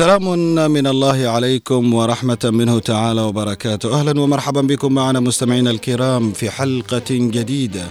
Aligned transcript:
سلام 0.00 0.38
من 0.72 0.86
الله 0.86 1.28
عليكم 1.28 1.94
ورحمة 1.94 2.38
منه 2.44 2.78
تعالى 2.78 3.20
وبركاته. 3.20 4.00
أهلا 4.00 4.20
ومرحبا 4.20 4.60
بكم 4.60 4.92
معنا 4.92 5.20
مستمعينا 5.20 5.70
الكرام 5.70 6.32
في 6.32 6.50
حلقة 6.50 7.10
جديدة 7.10 7.84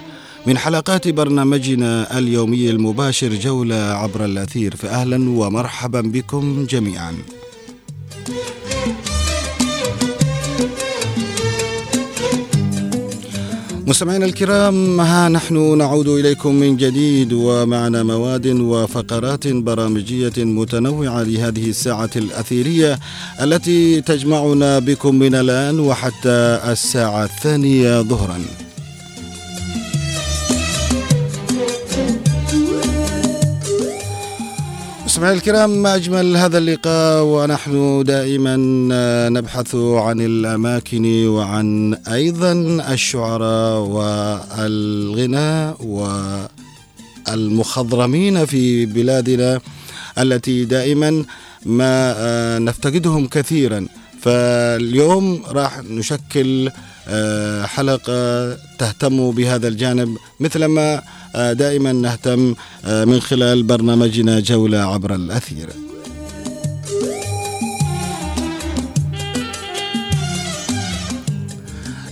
من 0.48 0.58
حلقات 0.58 1.08
برنامجنا 1.08 2.18
اليومي 2.18 2.70
المباشر 2.70 3.34
جولة 3.34 3.76
عبر 3.76 4.26
الأثير. 4.26 4.76
فأهلا 4.76 5.30
ومرحبا 5.30 6.02
بكم 6.02 6.66
جميعا. 6.70 7.14
مستمعينا 13.90 14.26
الكرام 14.26 15.00
ها 15.02 15.30
نحن 15.30 15.78
نعود 15.78 16.08
إليكم 16.08 16.56
من 16.56 16.78
جديد 16.78 17.34
ومعنا 17.34 18.04
مواد 18.04 18.48
وفقرات 18.48 19.48
برامجية 19.48 20.34
متنوعة 20.38 21.24
لهذه 21.24 21.70
الساعة 21.70 22.10
الأثيرية 22.16 23.00
التي 23.42 24.02
تجمعنا 24.02 24.80
بكم 24.80 25.16
من 25.16 25.36
الآن 25.36 25.80
وحتى 25.80 26.60
الساعة 26.72 27.24
الثانية 27.24 28.02
ظهرا. 28.02 28.69
مستمعينا 35.20 35.38
الكرام 35.38 35.70
ما 35.70 35.96
أجمل 35.96 36.38
هذا 36.38 36.58
اللقاء 36.58 37.24
ونحن 37.24 38.04
دائما 38.04 38.56
نبحث 39.30 39.76
عن 39.76 40.22
الأماكن 40.22 41.28
وعن 41.28 41.94
أيضا 42.08 42.52
الشعراء 42.94 43.80
والغناء 44.60 45.78
والمخضرمين 47.28 48.46
في 48.46 48.86
بلادنا 48.86 49.60
التي 50.18 50.66
دائما 50.66 51.26
ما 51.66 52.60
نفتقدهم 52.60 53.28
كثيرا. 53.28 53.88
فاليوم 54.22 55.44
راح 55.48 55.80
نشكل 55.84 56.72
حلقة 57.64 58.54
تهتم 58.80 59.32
بهذا 59.32 59.68
الجانب 59.68 60.18
مثلما 60.40 61.02
دائما 61.36 61.92
نهتم 61.92 62.56
من 62.84 63.20
خلال 63.20 63.64
برنامجنا 63.64 64.40
جولة 64.40 64.78
عبر 64.78 65.16
الأثير. 65.16 65.70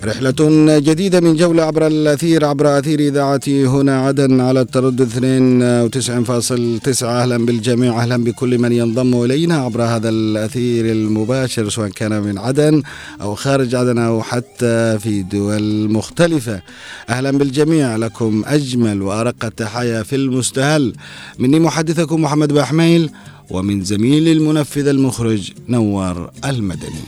رحلة 0.07 0.79
جديدة 0.79 1.19
من 1.19 1.35
جولة 1.35 1.63
عبر 1.63 1.87
الأثير 1.87 2.45
عبر 2.45 2.79
أثير 2.79 2.99
إذاعة 2.99 3.41
هنا 3.47 4.01
عدن 4.01 4.41
على 4.41 4.61
التردد 4.61 5.09
92.9 6.99 7.03
أهلا 7.03 7.45
بالجميع 7.45 8.01
أهلا 8.01 8.23
بكل 8.23 8.57
من 8.59 8.71
ينضم 8.71 9.23
إلينا 9.23 9.57
عبر 9.57 9.81
هذا 9.83 10.09
الأثير 10.09 10.85
المباشر 10.91 11.69
سواء 11.69 11.89
كان 11.89 12.21
من 12.21 12.37
عدن 12.37 12.83
أو 13.21 13.35
خارج 13.35 13.75
عدن 13.75 13.97
أو 13.97 14.21
حتى 14.21 14.99
في 14.99 15.23
دول 15.23 15.91
مختلفة. 15.91 16.61
أهلا 17.09 17.31
بالجميع 17.31 17.95
لكم 17.95 18.43
أجمل 18.45 19.01
وأرق 19.01 19.45
التحايا 19.45 20.03
في 20.03 20.15
المستهل. 20.15 20.93
مني 21.39 21.59
محدثكم 21.59 22.21
محمد 22.21 22.53
بحميل 22.53 23.09
ومن 23.49 23.83
زميلي 23.83 24.31
المنفذ 24.31 24.87
المخرج 24.87 25.51
نوار 25.69 26.31
المدني. 26.45 27.03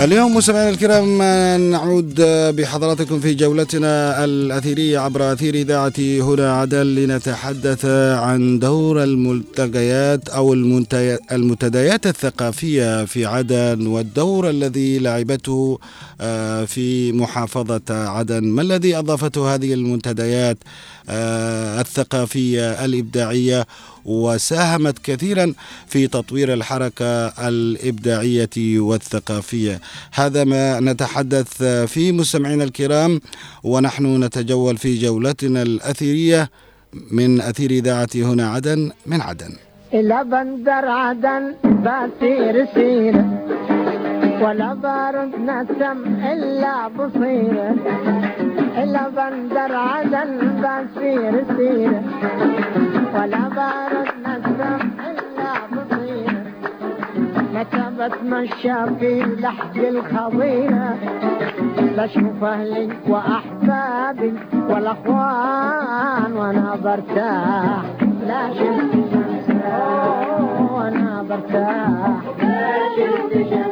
اليوم 0.00 0.36
مستمعينا 0.36 0.70
الكرام 0.70 1.22
نعود 1.70 2.20
بحضراتكم 2.56 3.20
في 3.20 3.34
جولتنا 3.34 4.24
الأثيرية 4.24 4.98
عبر 4.98 5.32
أثير 5.32 5.54
إذاعة 5.54 5.92
هنا 5.98 6.60
عدن 6.60 6.86
لنتحدث 6.86 7.84
عن 8.24 8.58
دور 8.58 9.02
الملتقيات 9.02 10.28
أو 10.28 10.52
المنتديات 11.32 12.06
الثقافية 12.06 13.04
في 13.04 13.26
عدن 13.26 13.86
والدور 13.86 14.50
الذي 14.50 14.98
لعبته 14.98 15.78
في 16.66 17.12
محافظة 17.12 17.82
عدن. 17.90 18.44
ما 18.44 18.62
الذي 18.62 18.98
أضافته 18.98 19.54
هذه 19.54 19.74
المنتديات 19.74 20.58
الثقافية 21.80 22.84
الإبداعية؟ 22.84 23.66
وساهمت 24.04 24.98
كثيرا 24.98 25.52
في 25.86 26.06
تطوير 26.06 26.52
الحركة 26.52 27.26
الإبداعية 27.48 28.56
والثقافية. 28.58 29.80
هذا 30.12 30.44
ما 30.44 30.80
نتحدث 30.80 31.62
فيه 31.62 32.12
مستمعينا 32.12 32.64
الكرام 32.64 33.20
ونحن 33.62 34.24
نتجول 34.24 34.76
في 34.76 34.98
جولتنا 34.98 35.62
الأثيرية 35.62 36.50
من 37.10 37.40
أثير 37.40 37.70
إذاعة 37.70 38.08
هنا 38.14 38.50
عدن 38.50 38.90
من 39.06 39.20
عدن. 39.20 39.52
إلى 39.94 40.24
بندر 40.24 40.84
عدن 40.84 41.54
بسير 41.64 42.66
سيرة. 42.74 43.79
ولا 44.40 44.74
بارد 44.74 45.34
نسم 45.38 45.98
إلا 46.32 46.88
بصيرة 46.88 47.74
إلا 48.82 49.08
بندر 49.08 49.76
عدن 49.76 50.30
بسير 50.62 51.44
سيرة 51.56 52.02
ولا 53.14 53.44
بارد 53.58 54.08
نسم 54.26 54.80
إلا 55.10 55.52
بصيرة 55.72 56.42
متى 57.54 57.84
بتمشى 57.98 58.96
في 58.98 59.12
لحد 59.22 59.76
الخضيرة 59.76 60.94
بشوف 61.96 62.44
أهلي 62.44 62.88
وأحبابي 63.08 64.34
والأخوان 64.68 66.32
وأنا 66.32 66.76
برتاح. 66.84 67.82
لا 68.26 68.48
شفت 68.54 68.92
شمس 69.12 69.48
وأنا 70.72 71.24
برتاح. 71.28 72.20
لا 72.42 72.78
شفت 72.96 73.32
شمس. 73.50 73.69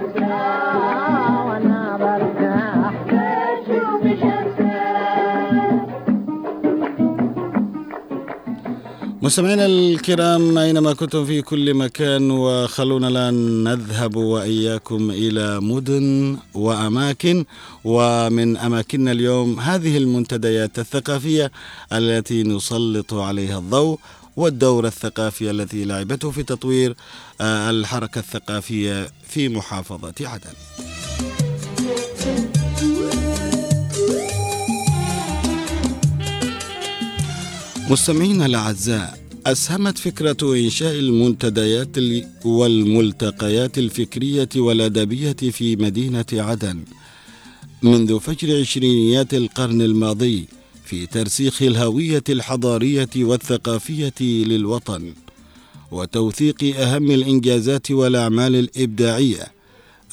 مستمعينا 9.29 9.67
الكرام 9.67 10.59
أينما 10.59 10.93
كنتم 10.93 11.25
في 11.25 11.43
كل 11.43 11.75
مكان 11.75 12.31
وخلونا 12.31 13.09
الآن 13.09 13.65
نذهب 13.65 14.17
وإياكم 14.17 15.11
إلى 15.11 15.61
مدن 15.61 16.37
وأماكن 16.55 17.45
ومن 17.85 18.57
أماكننا 18.57 19.13
اليوم 19.13 19.61
هذه 19.61 19.97
المنتديات 19.97 20.79
الثقافية 20.79 21.53
التي 21.93 22.43
نسلط 22.43 23.15
عليها 23.15 23.59
الضوء 23.59 23.99
والدور 24.37 24.87
الثقافي 24.87 25.51
الذي 25.51 25.85
لعبته 25.85 26.31
في 26.31 26.43
تطوير 26.43 26.97
الحركة 27.41 28.19
الثقافية 28.19 29.11
في 29.29 29.49
محافظة 29.49 30.15
عدن. 30.21 30.55
مستمعينا 37.91 38.47
الأعزاء 38.47 39.19
أسهمت 39.47 39.99
فكرة 39.99 40.37
إنشاء 40.43 40.99
المنتديات 40.99 41.97
والملتقيات 42.45 43.79
الفكرية 43.79 44.49
والأدبية 44.57 45.33
في 45.33 45.77
مدينة 45.77 46.25
عدن. 46.33 46.85
منذ 47.83 48.21
فجر 48.21 48.61
عشرينيات 48.61 49.35
القرن 49.35 49.83
الماضي 49.83 50.45
في 50.85 51.07
ترسيخ 51.07 51.63
الهوية 51.63 52.25
الحضارية 52.29 53.11
والثقافية 53.17 54.15
للوطن 54.21 55.13
وتوثيق 55.91 56.77
أهم 56.81 57.11
الإنجازات 57.11 57.91
والأعمال 57.91 58.57
الإبداعية 58.57 59.47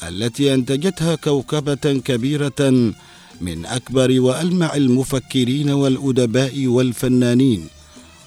التي 0.08 0.54
أنتجتها 0.54 1.14
كوكبة 1.14 2.00
كبيرة 2.04 2.92
من 3.40 3.66
أكبر 3.66 4.20
وألمع 4.20 4.74
المفكرين 4.76 5.70
والأدباء 5.70 6.66
والفنانين 6.66 7.66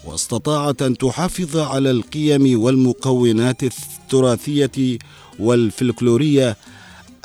واستطاعت 0.06 0.82
أن 0.82 0.98
تحافظ 0.98 1.58
على 1.58 1.92
القيم 1.92 2.62
والمكونات 2.62 3.64
التراثية 3.64 4.98
والفلكلورية 5.40 6.58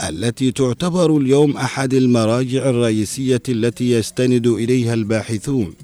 التي 0.09 0.53
تعتبر 0.53 1.17
اليوم 1.17 1.57
أحد 1.57 1.95
المراجع 1.95 2.69
الرئيسية 2.71 3.43
التي 3.49 3.91
يستند 3.91 4.47
إليها 4.47 4.95
الباحثون 4.95 5.75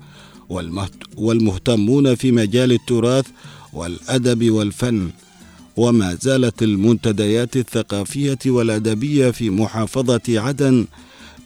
والمهتمون 1.16 2.14
في 2.14 2.32
مجال 2.32 2.72
التراث 2.72 3.26
والأدب 3.72 4.50
والفن. 4.50 5.10
وما 5.76 6.18
زالت 6.20 6.62
المنتديات 6.62 7.56
الثقافية 7.56 8.38
والأدبية 8.46 9.30
في 9.30 9.50
محافظة 9.50 10.20
عدن 10.28 10.86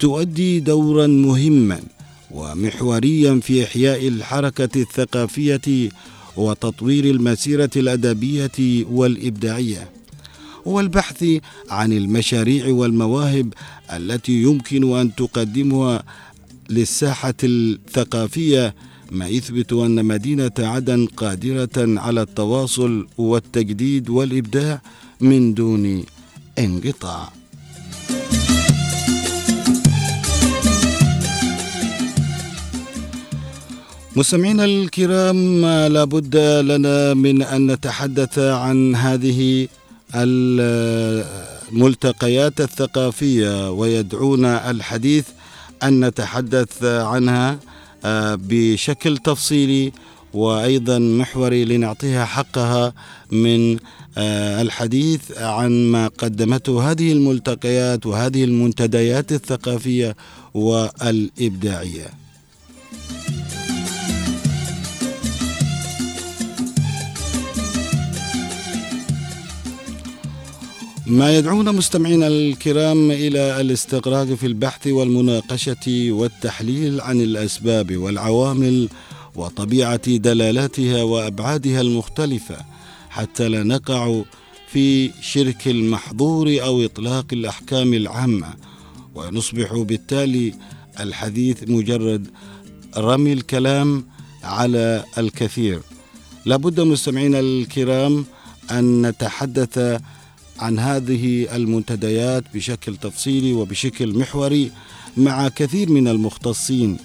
تؤدي 0.05 0.61
دورا 0.61 1.07
مهما 1.07 1.81
ومحوريا 2.31 3.41
في 3.41 3.65
إحياء 3.65 4.09
الحركة 4.09 4.81
الثقافية 4.81 5.89
وتطوير 6.37 7.05
المسيرة 7.05 7.71
الأدبية 7.77 8.85
والإبداعية 8.91 9.91
والبحث 10.65 11.25
عن 11.71 11.93
المشاريع 11.93 12.69
والمواهب 12.69 13.55
التي 13.93 14.43
يمكن 14.43 14.97
أن 14.97 15.15
تقدمها 15.15 16.03
للساحة 16.71 17.35
الثقافية 17.45 18.75
ما 19.11 19.29
يثبت 19.29 19.73
أن 19.73 20.05
مدينة 20.05 20.53
عدن 20.59 21.07
قادرة 21.07 21.77
على 21.77 22.23
التواصل 22.23 23.07
والتجديد 23.19 24.11
والإبداع 24.11 24.83
من 25.21 25.55
دون 25.55 26.05
انقطاع. 26.59 27.33
مستمعينا 34.17 34.65
الكرام 34.65 35.67
لابد 35.67 36.37
لنا 36.37 37.15
من 37.15 37.43
أن 37.43 37.71
نتحدث 37.71 38.39
عن 38.39 38.95
هذه 38.97 39.69
الملتقيات 41.73 42.61
الثقافية 42.61 43.71
ويدعونا 43.71 44.71
الحديث 44.71 45.25
أن 45.83 46.05
نتحدث 46.05 46.85
عنها 46.85 47.59
آه، 48.05 48.39
بشكل 48.41 49.19
تفصيلي 49.19 49.93
وأيضا 50.35 50.99
محوري 50.99 51.65
لنعطيها 51.65 52.25
حقها 52.25 52.93
من 53.33 53.79
آه، 54.19 54.63
الحديث 54.63 55.39
عن 55.39 55.71
ما 55.87 56.09
قدمته 56.09 56.91
هذه 56.91 57.13
الملتقيات 57.13 58.07
وهذه 58.07 58.45
المنتديات 58.45 59.33
الثقافية 59.33 60.17
والإبداعية. 60.55 62.24
ما 71.07 71.39
يدعونا 71.39 71.73
مستمعينا 71.73 72.27
الكرام 72.27 73.11
إلى 73.11 73.61
الاستغراق 73.61 74.27
في 74.27 74.47
البحث 74.47 74.87
والمناقشة 74.87 76.07
والتحليل 76.11 77.01
عن 77.01 77.21
الأسباب 77.21 77.97
والعوامل 77.97 78.89
وطبيعة 79.35 80.17
دلالاتها 80.17 81.03
وأبعادها 81.03 81.81
المختلفة 81.81 82.57
حتى 83.11 83.49
لا 83.49 83.63
نقع 83.63 84.23
في 84.69 85.11
شرك 85.21 85.69
المحظور 85.69 86.63
أو 86.63 86.85
إطلاق 86.85 87.27
الأحكام 87.33 87.95
العامة. 87.95 88.55
ونصبح 89.15 89.73
بالتالي 89.73 90.55
الحديث 91.01 91.63
مجرد 91.69 92.27
رمي 92.97 93.33
الكلام 93.33 94.05
على 94.43 95.05
الكثير. 95.19 95.81
لابد 96.47 96.81
مستمعينا 96.81 97.41
الكرام 97.41 98.25
أن 98.71 99.07
نتحدث 99.07 100.01
عن 100.59 100.79
هذه 100.79 101.57
المنتديات 101.57 102.45
بشكل 102.55 102.97
تفصيلي 102.97 103.53
وبشكل 103.53 104.19
محوري 104.19 104.71
مع 105.17 105.49
كثير 105.49 105.91
من 105.91 106.09
المختصين 106.09 106.97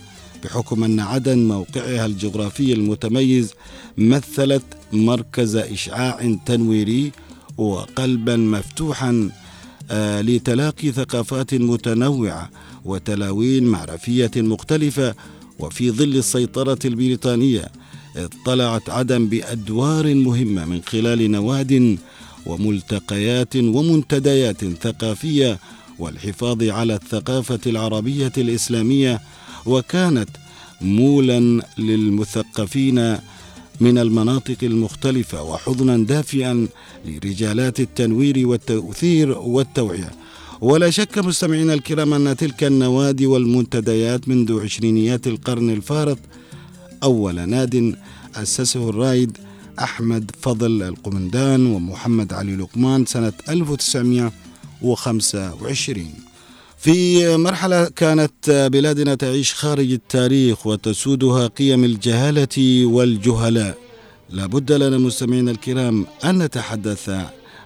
بحكم 0.44 0.84
أن 0.84 1.00
عدن 1.00 1.48
موقعها 1.48 2.06
الجغرافي 2.06 2.74
المتميز 2.74 3.54
مثلت 3.98 4.64
مركز 4.94 5.56
إشعاع 5.56 6.38
تنويري 6.46 7.12
وقلبا 7.58 8.38
مفتوحا 8.38 9.30
آه، 9.92 10.22
لتلاقي 10.22 10.92
ثقافات 10.92 11.54
متنوعة 11.54 12.50
وتلاوين 12.86 13.64
معرفية 13.64 14.32
مختلفة 14.36 15.16
وفي 15.60 15.92
ظل 15.92 16.16
السيطرة 16.18 16.80
البريطانية 16.86 17.72
اطلعت 18.16 18.90
عدن 18.90 19.28
بأدوار 19.28 20.16
مهمة 20.16 20.66
من 20.66 20.82
خلال 20.82 21.32
نواد 21.32 21.98
وملتقيات 22.50 23.56
ومنتديات 23.56 24.66
ثقافية 24.66 25.60
والحفاظ 26.00 26.64
على 26.64 26.94
الثقافة 26.96 27.60
العربية 27.68 28.32
الإسلامية 28.38 29.22
وكانت 29.66 30.30
مولا 30.82 31.62
للمثقفين 31.78 33.18
من 33.80 33.98
المناطق 33.98 34.58
المختلفة 34.64 35.44
وحضنا 35.44 35.98
دافئا 35.98 36.68
لرجالات 37.06 37.80
التنوير 37.80 38.48
والتأثير 38.48 39.38
والتوعية. 39.38 40.12
ولا 40.62 40.90
شك 40.90 41.18
مستمعينا 41.18 41.74
الكرام 41.74 42.14
أن 42.14 42.38
تلك 42.38 42.64
النوادي 42.64 43.26
والمنتديات 43.26 44.28
منذ 44.30 44.62
عشرينيات 44.62 45.28
القرن 45.28 45.70
الفارط 45.70 46.18
أول 47.04 47.50
ناد 47.50 47.96
أسسه 48.36 48.90
الرائد 48.90 49.38
أحمد 49.84 50.32
فضل 50.42 50.84
القمندان 50.84 51.66
ومحمد 51.66 52.34
علي 52.34 52.56
لقمان 52.56 53.06
سنة 53.06 53.34
1925 53.50 56.14
في 56.78 57.28
مرحلة 57.38 57.86
كانت 57.86 58.70
بلادنا 58.74 59.16
تعيش 59.16 59.54
خارج 59.54 59.92
التاريخ 59.92 60.68
وتسودها 60.68 61.48
قيم 61.48 61.84
الجهالة 61.84 62.86
والجهلاء. 62.86 63.78
لابد 64.30 64.72
لنا 64.72 64.98
مستمعينا 64.98 65.52
الكرام 65.52 66.06
أن 66.26 66.38
نتحدث 66.44 67.12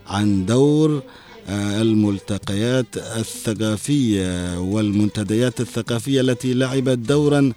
عن 0.07 0.45
دور 0.45 1.01
الملتقيات 1.49 2.85
الثقافية 2.97 4.59
والمنتديات 4.59 5.61
الثقافية 5.61 6.21
التي 6.21 6.53
لعبت 6.53 6.97
دورا 6.97 7.39
آه، 7.49 7.53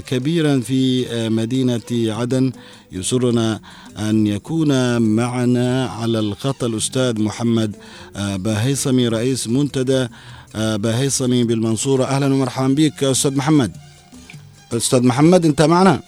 كبيرا 0.00 0.60
في 0.60 1.06
آه، 1.10 1.28
مدينة 1.28 1.80
عدن. 1.92 2.52
يسرنا 2.92 3.60
أن 3.98 4.26
يكون 4.26 4.98
معنا 5.02 5.86
على 5.86 6.18
الخط 6.18 6.64
الأستاذ 6.64 7.22
محمد 7.22 7.76
آه، 8.16 8.36
باهيصمي 8.36 9.08
رئيس 9.08 9.48
منتدى 9.48 10.08
باهيصمي 10.54 11.44
بالمنصورة. 11.44 12.04
أهلا 12.04 12.26
ومرحبا 12.34 12.68
بك 12.74 13.04
أستاذ 13.04 13.36
محمد. 13.36 13.72
أستاذ 14.72 15.02
محمد 15.02 15.44
أنت 15.44 15.62
معنا؟ 15.62 16.00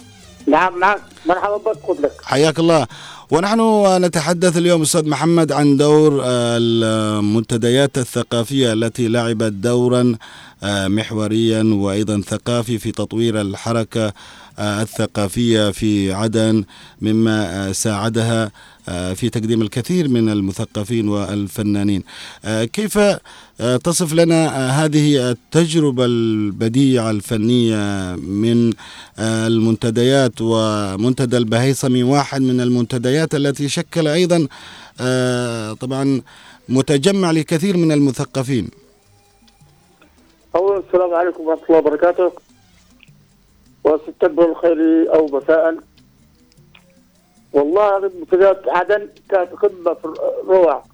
نعم 0.46 0.80
نعم. 0.80 0.98
مرحبا 1.26 1.56
بك 1.56 2.00
لك. 2.04 2.12
حياك 2.22 2.58
الله. 2.58 2.86
ونحن 3.30 3.60
نتحدث 4.04 4.56
اليوم 4.56 4.82
أستاذ 4.82 5.08
محمد 5.08 5.52
عن 5.52 5.76
دور 5.76 6.22
المنتديات 6.24 7.98
الثقافية 7.98 8.72
التي 8.72 9.08
لعبت 9.08 9.52
دورا 9.52 10.00
آه، 10.00 10.16
محوريا 10.62 11.62
وأيضا 11.62 12.20
ثقافي 12.20 12.78
في 12.78 12.92
تطوير 12.92 13.40
الحركة 13.40 14.12
آه، 14.58 14.82
الثقافية 14.82 15.70
في 15.70 16.12
عدن 16.12 16.64
مما 17.02 17.68
آه، 17.68 17.72
ساعدها 17.72 18.50
في 19.14 19.30
تقديم 19.30 19.62
الكثير 19.62 20.08
من 20.08 20.28
المثقفين 20.28 21.08
والفنانين. 21.08 22.02
كيف 22.46 22.98
تصف 23.84 24.12
لنا 24.12 24.70
هذه 24.84 25.30
التجربة 25.30 26.04
البديعة 26.04 27.10
الفنية 27.10 28.16
من 28.16 28.72
المنتديات 29.18 30.32
ومنتدى 30.40 31.36
البهيصمي 31.36 32.02
واحد 32.02 32.40
من 32.42 32.60
المنتديات 32.60 33.34
التي 33.34 33.68
شكل 33.68 34.08
أيضا 34.08 34.46
طبعا 35.74 36.20
متجمع 36.68 37.30
لكثير 37.30 37.76
من 37.76 37.92
المثقفين؟ 37.92 38.68
أولا 40.56 40.78
السلام 40.78 41.14
عليكم 41.14 41.42
ورحمة 41.46 41.64
الله 41.66 41.78
وبركاته. 41.78 42.32
واستقبل 43.84 44.44
الخير 44.44 45.14
أو 45.14 45.26
مساء. 45.26 45.76
والله 47.52 48.12
منتديات 48.20 48.68
عدن 48.68 49.08
كانت 49.30 49.52
قمة 49.52 49.94
في 49.94 50.04
الروعة 50.42 50.84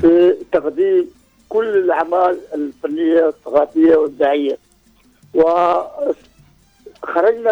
في 0.00 0.36
تقديم 0.52 1.10
كل 1.48 1.68
الأعمال 1.68 2.40
الفنية 2.54 3.24
والثقافية 3.24 3.96
والإبداعية 3.96 4.58
وخرجنا 5.34 6.04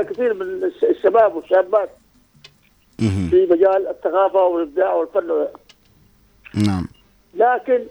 كثير 0.03 0.35
من 0.35 0.71
الشباب 0.83 1.37
والشابات. 1.37 1.91
في 3.31 3.47
مجال 3.51 3.89
الثقافة 3.89 4.45
والإبداع 4.45 4.95
والفن. 4.95 5.47
نعم. 6.55 6.89
لكن 7.35 7.85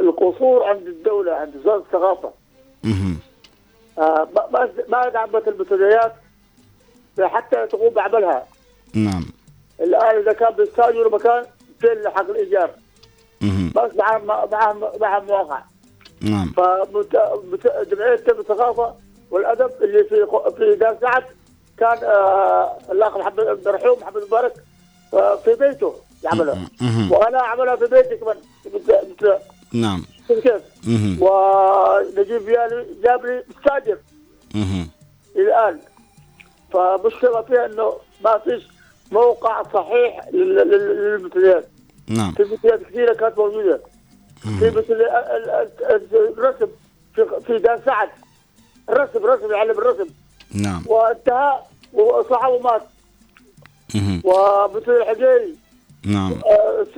القصور 0.00 0.64
عند 0.64 0.86
الدولة 0.86 1.32
عند 1.34 1.56
وزارة 1.56 1.78
الثقافة. 1.78 2.30
آه 3.98 4.28
ما 4.52 4.70
ما 4.88 5.08
دعمت 5.08 5.48
المنتديات 5.48 6.12
حتى 7.20 7.66
تقوم 7.66 7.88
بعملها. 7.94 8.46
نعم. 8.94 9.24
الآن 9.80 10.16
إذا 10.20 10.32
كان 10.32 10.52
بيستاجروا 10.52 11.12
مكان 11.12 11.44
فين 11.80 12.08
حق 12.08 12.30
الإيجار. 12.30 12.70
بس 13.76 13.90
مع 13.96 14.18
مع 14.18 14.74
مع 15.00 15.18
مواقع 15.20 15.62
نعم. 16.20 16.52
فجمعية 16.56 18.14
الثقافة 18.14 18.94
والأدب 19.30 19.70
اللي 19.82 20.04
في 20.04 20.26
في 20.56 20.76
دار 20.76 20.96
سعد 21.00 21.24
كان 21.78 21.98
آه 22.04 22.78
الأخ 22.92 23.16
محمد 23.16 23.40
المرحوم 23.40 23.98
محمد 24.00 24.22
مبارك 24.22 24.52
آه 25.14 25.36
في 25.36 25.54
بيته 25.54 25.94
يعملها. 26.24 26.68
وأنا 27.10 27.40
أعملها 27.40 27.76
في 27.76 27.86
بيتي 27.86 28.16
كمان. 28.16 28.36
مثل 28.66 29.38
نعم. 29.72 30.04
كيف؟ 30.28 30.62
ونجيب 31.22 32.48
جاب 33.02 33.26
لي 33.26 33.42
مستاجر 33.48 33.98
الآن. 35.36 35.78
فمشكلة 36.72 37.42
فيها 37.42 37.66
إنه 37.66 37.92
ما 38.24 38.38
فيش 38.38 38.62
موقع 39.12 39.62
صحيح 39.62 40.28
للمنتديات 40.32 41.68
نعم. 42.08 42.32
في 42.32 42.42
منتديات 42.42 42.82
كثيرة 42.82 43.14
كانت 43.14 43.38
موجودة. 43.38 43.80
في 44.42 44.70
مثل 44.70 44.92
ال- 44.92 45.10
ال- 45.10 45.50
ال- 45.90 46.38
الرسم. 46.38 46.66
في 47.14 47.26
في 47.46 47.58
دار 47.58 47.80
سعد 47.86 48.08
الرسم 48.88 49.18
الرسم 49.24 49.52
يعلم 49.52 49.70
الرسم. 49.78 50.06
نعم. 50.54 50.82
وانتهى. 50.86 51.58
وصحى 51.92 52.50
ومات 52.52 52.82
مهم. 53.94 54.22
ومثل 54.24 54.90
الحجيري. 54.92 55.54
نعم. 56.04 56.32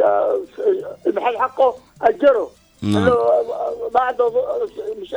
آه، 0.02 0.38
المحل 1.06 1.38
حقه 1.38 1.75
أجره. 2.02 2.50
نعم. 2.82 3.12
عنده 3.96 4.32
مش 5.00 5.14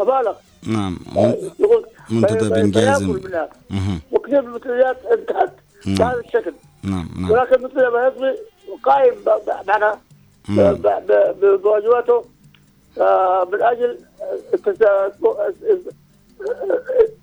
مبالغ 0.00 0.34
نعم. 0.66 0.98
منتدى 2.10 2.48
بن 2.48 2.70
جازم. 2.70 3.10
وكثير 4.12 4.42
من 4.42 4.48
المثليات 4.48 5.06
انتهت 5.06 5.52
نعم. 5.86 5.96
بهذا 5.96 6.20
الشكل. 6.20 6.52
نعم 6.82 7.08
نعم. 7.20 7.30
ولكن 7.30 7.62
مثل 7.62 7.86
ما 7.86 8.06
يصبي 8.06 8.38
قائم 8.82 9.14
معنا 9.68 9.98
بواجباته. 11.42 12.24
آه، 12.98 13.48
من 13.52 13.62
أجل 13.62 13.98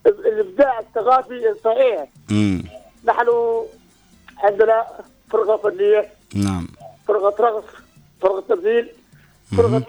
الإبداع 0.06 0.80
الثقافي 0.80 1.50
الصحيح. 1.50 2.08
نحن 3.06 3.28
عندنا 4.38 4.86
فرقة 5.30 5.58
فنية. 5.58 6.10
نعم. 6.36 6.68
فرقة 7.08 7.44
رقص. 7.44 7.64
فرقه 8.22 8.44
تمثيل 8.56 8.90
فرقه 9.58 9.78
ال 9.78 9.88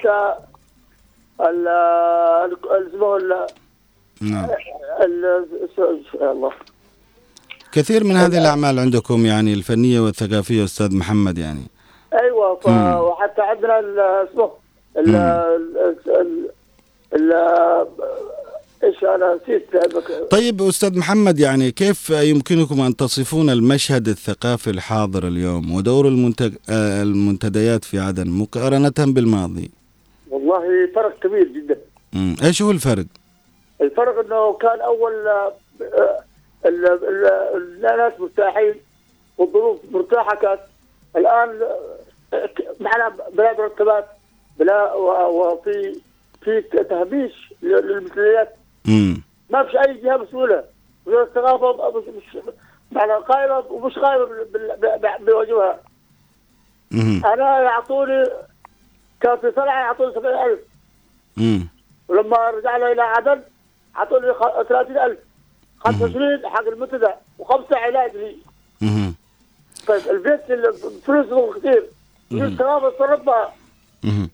ال- 1.40 1.68
ال- 2.54 2.88
اسمه 2.88 3.16
ال- 3.16 3.46
نعم. 4.20 4.48
الله. 6.32 6.52
كثير 7.72 8.04
من 8.04 8.16
هذه 8.16 8.38
الأعمال 8.38 8.78
عندكم 8.78 9.26
يعني 9.26 9.52
الفنية 9.52 10.00
والثقافية 10.00 10.64
أستاذ 10.64 10.96
محمد 10.96 11.38
يعني. 11.38 11.66
أيوه. 12.22 13.00
وحتى 13.00 13.42
عندنا 13.42 13.78
ال- 13.78 13.98
اسمه 13.98 14.50
إيش 18.84 19.04
طيب 20.30 20.62
أستاذ 20.62 20.98
محمد 20.98 21.38
يعني 21.38 21.70
كيف 21.70 22.10
يمكنكم 22.10 22.80
أن 22.80 22.96
تصفون 22.96 23.50
المشهد 23.50 24.08
الثقافي 24.08 24.70
الحاضر 24.70 25.28
اليوم 25.28 25.74
ودور 25.74 26.08
المنتج... 26.08 26.52
آه، 26.70 27.02
المنتديات 27.02 27.84
في 27.84 27.98
عدن 27.98 28.30
مقارنة 28.30 28.92
بالماضي 28.98 29.70
والله 30.30 30.62
فرق 30.94 31.18
كبير 31.18 31.48
جدا 31.48 31.78
مم. 32.12 32.36
إيش 32.44 32.62
هو 32.62 32.70
الفرق؟ 32.70 33.04
الفرق 33.80 34.26
إنه 34.26 34.52
كان 34.52 34.80
أول 34.80 35.12
آه، 35.26 35.52
ال... 36.66 36.86
ال... 36.86 37.26
ال... 37.56 37.84
الناس 37.84 38.12
مرتاحين 38.20 38.74
والظروف 39.38 39.78
مرتاحة 39.90 40.36
كانت 40.36 40.60
الآن 41.16 41.60
معنا 42.80 43.12
بلا 43.32 43.56
مرتبات 43.58 44.06
بلا. 44.58 44.94
وفي 44.94 46.00
في 46.44 46.60
تهميش 46.60 47.54
للمثليات 47.62 48.57
ما 49.50 49.62
فيش 49.64 49.76
أي 49.76 49.94
جهة 50.00 50.16
مسؤولة. 50.16 50.64
وزاره 51.06 51.22
الثقافه 51.22 51.98
مش 51.98 52.04
مش 52.36 52.42
معنى 52.92 53.12
قائمة 53.12 53.58
ومش 53.58 53.98
قائمة 53.98 54.24
مم. 56.90 57.22
أنا 57.26 57.60
يعطوني 57.60 58.24
كان 59.20 59.36
في 59.38 59.52
صنعاء 59.56 59.84
يعطوني 59.84 60.14
70000 60.14 60.58
مم. 61.36 61.68
ولما 62.08 62.50
رجعنا 62.50 62.92
إلى 62.92 63.02
عدن 63.02 63.42
اعطوني 63.96 64.32
خ- 64.32 64.62
30000 64.68 65.18
25 65.80 66.46
حق 66.46 66.66
المنتدى 66.68 67.08
وخمسة 67.38 67.76
علاج 67.76 68.16
لي. 68.16 68.36
مم. 68.80 69.14
فالبيت 69.86 70.50
الفلوس 70.50 71.26
كثير 71.58 71.84
وزاره 72.32 72.46
الثقافه 72.48 72.90
تصرفها 72.90 73.52
مهم. 74.04 74.30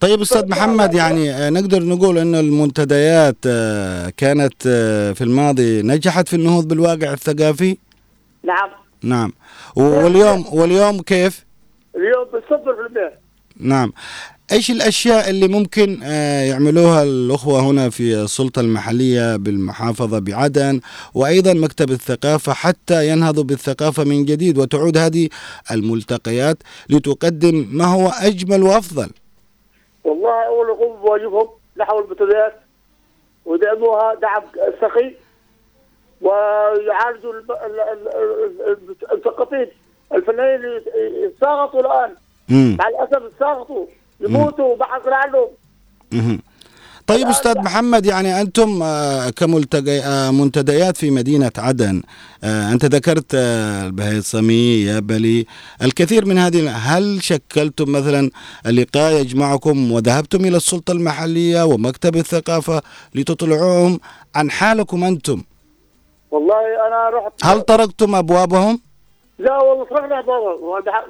طيب 0.00 0.20
أستاذ 0.20 0.48
محمد 0.48 0.94
يعني 0.94 1.30
آه، 1.30 1.50
نقدر 1.50 1.82
نقول 1.82 2.18
إنه 2.18 2.40
المنتديات 2.40 3.36
آه، 3.46 4.12
كانت 4.16 4.54
آه، 4.66 5.12
في 5.12 5.24
الماضي 5.24 5.82
نجحت 5.82 6.28
في 6.28 6.36
النهوض 6.36 6.68
بالواقع 6.68 7.12
الثقافي؟ 7.12 7.76
نعم. 8.44 8.68
نعم. 9.02 9.32
و- 9.76 9.82
واليوم 9.82 10.44
واليوم 10.52 11.00
كيف؟ 11.02 11.44
اليوم 11.96 12.26
صفر 12.50 12.74
في 12.74 12.86
المية 12.88 13.18
نعم. 13.60 13.92
إيش 14.52 14.70
الأشياء 14.70 15.30
اللي 15.30 15.48
ممكن 15.48 16.02
يعملوها 16.50 17.02
الأخوة 17.02 17.60
هنا 17.60 17.90
في 17.90 18.14
السلطة 18.22 18.60
المحلية 18.60 19.36
بالمحافظة 19.36 20.18
بعدن 20.18 20.80
وأيضا 21.14 21.52
مكتب 21.54 21.90
الثقافة 21.90 22.52
حتى 22.52 23.08
ينهضوا 23.08 23.44
بالثقافة 23.44 24.04
من 24.04 24.24
جديد 24.24 24.58
وتعود 24.58 24.96
هذه 24.98 25.28
الملتقيات 25.70 26.58
لتقدم 26.90 27.68
ما 27.70 27.84
هو 27.84 28.08
أجمل 28.08 28.62
وأفضل؟ 28.62 29.08
والله 30.06 30.46
أول 30.46 30.68
يقوموا 30.68 30.96
بواجبهم 30.96 31.48
نحو 31.76 31.98
المنتديات 31.98 32.54
ويدعموها 33.44 34.14
دعم 34.14 34.42
سخي 34.80 35.14
ويعالجوا 36.20 37.32
الم- 37.32 37.52
ال- 37.52 37.80
ال- 37.80 38.08
ال- 38.66 39.12
المثقفين 39.12 39.66
الفنانين 40.14 40.54
اللي 40.54 40.82
يتساقطوا 41.24 41.80
الان. 41.80 42.14
مع 42.78 42.88
الأسف 42.88 43.22
يتساقطوا 43.24 43.86
يموتوا 44.20 44.76
بحث 44.76 45.08
عنهم. 45.08 45.48
طيب 47.06 47.26
أستاذ 47.26 47.58
محمد 47.58 48.06
يعني 48.06 48.40
أنتم 48.40 48.82
آه، 48.82 49.30
كملتقي 49.30 49.98
آه، 50.00 50.30
منتديات 50.30 50.96
في 50.96 51.10
مدينة 51.10 51.50
عدن 51.58 52.02
آه، 52.44 52.72
أنت 52.72 52.84
ذكرت 52.84 53.34
البهيصمي 53.34 54.82
يابلي 54.84 55.46
الكثير 55.82 56.24
من 56.26 56.38
هذه 56.38 56.70
هل 56.70 57.22
شكلتم 57.22 57.92
مثلا 57.92 58.30
لقاء 58.66 59.12
يجمعكم 59.12 59.92
وذهبتم 59.92 60.44
إلى 60.44 60.56
السلطة 60.56 60.92
المحلية 60.92 61.62
ومكتب 61.64 62.16
الثقافة 62.16 62.82
لتطلعوهم؟ 63.14 64.00
عن 64.34 64.50
حالكم 64.50 65.04
أنتم؟ 65.04 65.42
والله 66.30 66.60
أنا 66.88 67.10
رحت 67.18 67.32
هل 67.44 67.60
طرقتم 67.60 68.14
أبوابهم؟ 68.14 68.80
لا 69.38 69.56
والله 69.62 69.84
طرقنا 69.84 70.20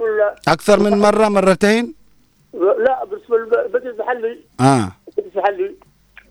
وال- 0.01 0.35
أكثر 0.49 0.81
من 0.81 0.99
مرة 0.99 1.29
مرتين؟ 1.29 1.95
لا 2.55 3.05
بالنسبة 3.05 3.37
للبيت 3.37 3.83
المحلي. 3.95 4.39
آه. 4.61 4.93
البيت 5.09 5.37
المحلي. 5.37 5.75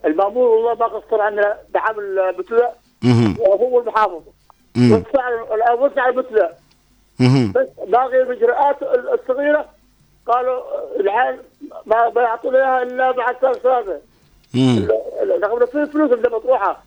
المأمور 0.06 0.48
والله 0.48 0.74
ما 0.74 0.86
قصر 0.86 1.22
عنا 1.22 1.58
دعم 1.74 2.00
المثلى 2.00 2.72
مهم. 3.04 3.36
وهو 3.40 3.80
المحافظ. 3.80 4.22
وسع 4.78 5.30
الآن 5.56 5.80
وسع 5.80 6.10
مهم. 7.20 7.52
بس 7.52 7.68
باقي 7.88 8.22
الإجراءات 8.22 8.84
الصغيرة 8.84 9.66
قالوا 10.28 10.62
العيال 11.00 11.40
ما 11.86 12.10
ما 12.10 12.22
يعطونا 12.22 12.58
اياها 12.58 12.84
الا 12.84 13.12
بعد 13.12 13.36
سنه 13.42 13.54
ثلاثة. 13.54 14.00
رغم 15.44 15.66
في 15.66 15.86
فلوس 15.86 16.12
اللي 16.12 16.30
مطروحه 16.30 16.84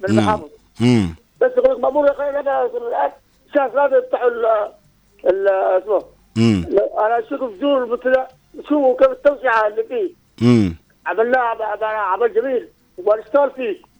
من. 0.00 0.08
المحافظ. 0.10 0.48
بس 1.40 1.52
يقول 1.56 1.74
لك 1.74 1.80
مأمور 1.80 2.06
يا 2.06 2.12
أخي 2.12 2.30
لا 2.42 2.64
الآن 2.66 3.10
شهر 3.54 3.68
ثلاثة 3.70 3.96
يفتحوا 3.96 4.28
ال- 4.28 4.72
ال 5.26 5.48
اسمه. 5.48 6.02
أنا 6.98 7.18
أشوف 7.18 7.54
زور 7.60 7.84
المثلى 7.84 8.26
شوفوا 8.68 8.96
كيف 8.96 9.10
التوسعة 9.10 9.66
اللي 9.66 9.84
فيه 9.84 10.10
عملناها 11.06 11.40
عم- 11.42 11.62
عم- 11.62 12.22
عمل 12.22 12.34
جميل 12.34 12.68
ونشتغل 12.98 13.50
فيه. 13.56 13.96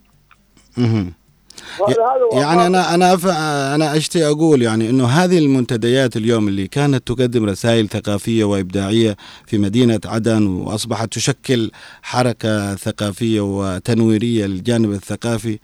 هو 2.33 2.41
يعني 2.41 2.67
أنا 2.67 2.95
أنا 2.95 3.15
أف... 3.15 3.27
أنا 3.75 3.97
أشتي 3.97 4.27
أقول 4.27 4.63
يعني 4.63 4.91
إنه 4.91 5.07
هذه 5.07 5.39
المنتديات 5.39 6.17
اليوم 6.17 6.49
اللي 6.49 6.67
كانت 6.69 7.07
تقدم 7.09 7.45
رسائل 7.45 7.89
ثقافية 7.89 8.45
وإبداعية 8.45 9.17
في 9.47 9.59
مدينة 9.59 10.01
عدن 10.05 10.47
وأصبحت 10.47 11.13
تشكل 11.13 11.71
حركة 12.03 12.75
ثقافية 12.75 13.41
وتنويرية 13.41 14.47
للجانب 14.47 14.93
الثقافي 14.93 15.59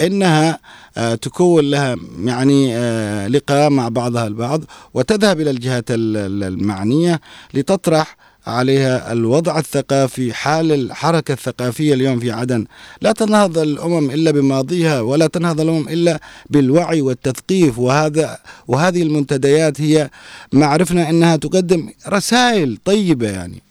إنها 0.00 0.58
آه، 0.96 1.14
تكون 1.14 1.64
لها 1.70 1.96
يعني 2.24 2.76
آه، 2.76 3.28
لقاء 3.28 3.70
مع 3.70 3.88
بعضها 3.88 4.26
البعض 4.26 4.60
وتذهب 4.94 5.40
إلى 5.40 5.50
الجهات 5.50 5.90
ال- 5.90 6.16
ال- 6.16 6.44
المعنية 6.44 7.20
لتطرح 7.54 8.16
عليها 8.46 9.12
الوضع 9.12 9.58
الثقافي 9.58 10.32
حال 10.32 10.72
الحركة 10.72 11.32
الثقافية 11.32 11.94
اليوم 11.94 12.18
في 12.20 12.30
عدن 12.30 12.66
لا 13.00 13.12
تنهض 13.12 13.58
الأمم 13.58 14.10
إلا 14.10 14.30
بماضيها 14.30 15.00
ولا 15.00 15.26
تنهض 15.26 15.60
الأمم 15.60 15.88
إلا 15.88 16.18
بالوعي 16.50 17.02
والتثقيف 17.02 17.78
وهذا 17.78 18.38
وهذه 18.68 19.02
المنتديات 19.02 19.80
هي 19.80 20.10
ما 20.52 20.66
عرفنا 20.66 21.10
أنها 21.10 21.36
تقدم 21.36 21.88
رسائل 22.08 22.78
طيبة 22.84 23.30
يعني 23.30 23.62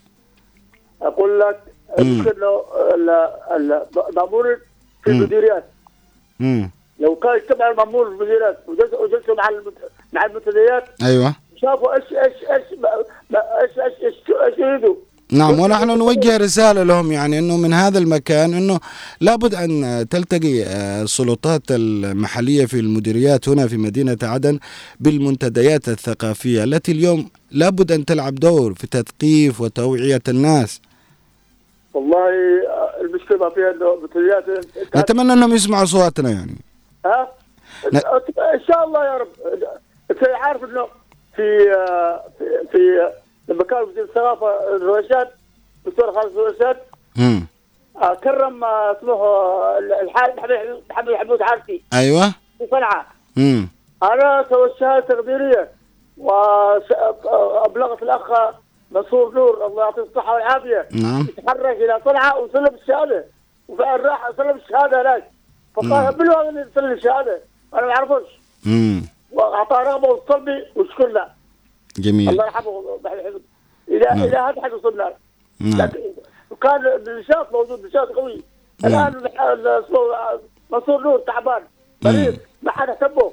أقول 1.02 1.40
لك 1.40 1.60
مم. 2.00 2.06
يمكن 2.18 2.40
لو 2.40 2.62
ال- 2.96 3.30
ال- 3.56 3.82
مامور 4.16 4.58
في. 5.04 5.12
المديريات. 5.12 5.64
لو 7.00 7.16
كان 7.16 7.32
اجتمع 7.36 7.72
المأمور 7.72 8.06
في 8.06 8.12
المديريات 8.12 8.58
وجلسوا 8.68 9.36
مع 9.36 9.50
مع 10.14 10.26
المنتديات 10.26 10.84
أيوة 11.04 11.36
شافوا 11.66 11.96
إيش 11.96 12.04
إيش 12.04 12.34
إيش 12.52 12.64
إيش 12.72 13.80
إيش 13.80 13.94
إيش 14.04 14.16
إيش 14.48 14.58
يريدوا 14.58 14.96
نعم 15.32 15.60
ونحن 15.60 15.98
نوجه 15.98 16.38
رسالة 16.38 16.84
لهم 16.84 17.12
يعني 17.12 17.40
أنه 17.40 17.58
من 17.58 17.74
هذا 17.74 18.00
المكان 18.00 18.54
أنه 18.54 18.80
لابد 19.22 19.56
أن 19.56 20.06
تلتقي 20.10 20.64
آه، 20.64 21.02
السلطات 21.02 21.62
المحلية 21.72 22.66
في 22.66 22.80
المديريات 22.80 23.50
هنا 23.50 23.68
في 23.68 23.78
مدينة 23.78 24.18
عدن 24.24 24.60
بالمنتديات 25.00 25.90
الثقافية 25.90 26.64
التي 26.64 26.92
اليوم 26.92 27.30
لابد 27.52 27.92
أن 27.92 28.06
تلعب 28.06 28.36
دور 28.36 28.74
في 28.74 28.88
تثقيف 28.88 29.62
وتوعية 29.62 30.22
الناس. 30.28 30.82
والله 31.94 32.30
آه، 32.70 33.02
المشكلة 33.02 33.38
ما 33.38 33.50
فيها 33.50 33.72
إنه 33.72 33.96
بطريقات 34.04 34.46
نتمنى 34.96 35.34
أنهم 35.34 35.54
يسمعوا 35.54 35.84
أصواتنا 35.84 36.30
يعني. 36.30 36.56
ها؟ 37.06 37.28
لا. 37.92 38.22
إن 38.56 38.62
شاء 38.68 38.84
الله 38.88 39.06
يا 39.06 39.18
رب. 39.18 39.28
إنت 40.12 40.20
عارف 40.24 40.64
إنه 40.64 40.88
في 41.36 41.74
آه، 41.78 42.24
في, 42.38 42.68
في 42.72 43.12
لما 43.48 43.64
كان 43.64 43.82
وزير 43.84 44.04
الثقافة 44.04 44.76
الرويشات 44.76 45.34
دكتور 45.86 46.12
خالد 46.14 46.38
الرويشات 46.38 46.78
مم. 47.16 47.48
آه، 48.02 48.14
كرم 48.14 48.64
آه، 48.64 48.98
اسمه 48.98 49.24
الحاج 50.02 50.32
محمد 50.90 51.14
حمود 51.14 51.42
عارفي 51.42 51.82
أيوة. 51.94 52.30
في 52.58 52.68
صنعاء. 52.72 53.06
أنا 54.04 54.46
سويت 54.50 54.72
شهاده 54.80 55.06
تقديريه 55.06 55.70
وابلغت 56.18 58.04
الأخ 58.04 58.32
منصور 58.92 59.34
نور 59.34 59.66
الله 59.68 59.84
يعطيه 59.84 60.02
الصحة 60.02 60.34
والعافية. 60.34 60.88
نعم. 60.92 61.28
يتحرك 61.38 61.76
إلى 61.78 62.00
صنعاء 62.06 62.44
وسلم 62.44 62.76
الشهادة. 62.82 63.26
وفعلا 63.68 64.04
راح 64.10 64.30
سلم 64.38 64.56
الشهادة 64.66 65.02
هناك. 65.02 65.24
فقال 65.76 65.94
هذا 65.94 66.50
اللي 66.50 66.66
يسلم 66.72 66.92
الشهادة. 66.92 67.40
أنا 67.74 67.82
ما 67.82 67.92
أعرفوش. 67.96 68.24
واعطاه 69.36 69.84
رغبه 69.84 70.08
وصلبي 70.08 70.58
وشكرنا. 70.76 71.26
جميل. 71.98 72.30
الله 72.30 72.46
يرحمه 72.46 72.72
إلى 73.90 74.06
نعم. 74.06 74.24
إلى 74.24 74.38
هذا 74.38 74.62
حد 74.64 74.74
وصلنا 74.74 75.14
نعم. 75.60 75.82
لكن 75.82 76.00
وكان 76.52 76.80
النشاط 77.08 77.54
موجود 77.54 77.86
نشاط 77.86 78.08
قوي. 78.08 78.44
الآن 78.86 79.14
اسمه 79.16 80.00
منصور 80.72 81.04
نور 81.04 81.20
تعبان 81.20 81.62
مريض 82.06 82.38
ما 82.64 82.72
حد 82.72 82.90
اهتمه. 82.90 83.32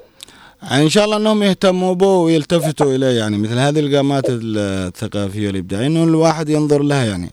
إن 0.71 0.89
شاء 0.89 1.05
الله 1.05 1.17
إنهم 1.17 1.43
يهتموا 1.43 1.93
به 1.93 2.07
ويلتفتوا 2.07 2.95
إليه 2.95 3.19
يعني 3.19 3.37
مثل 3.37 3.57
هذه 3.57 3.79
القامات 3.79 4.23
الثقافية 4.29 5.47
والابداعيه 5.47 5.87
إنه 5.87 6.03
الواحد 6.03 6.49
ينظر 6.49 6.81
لها 6.83 7.05
يعني. 7.05 7.29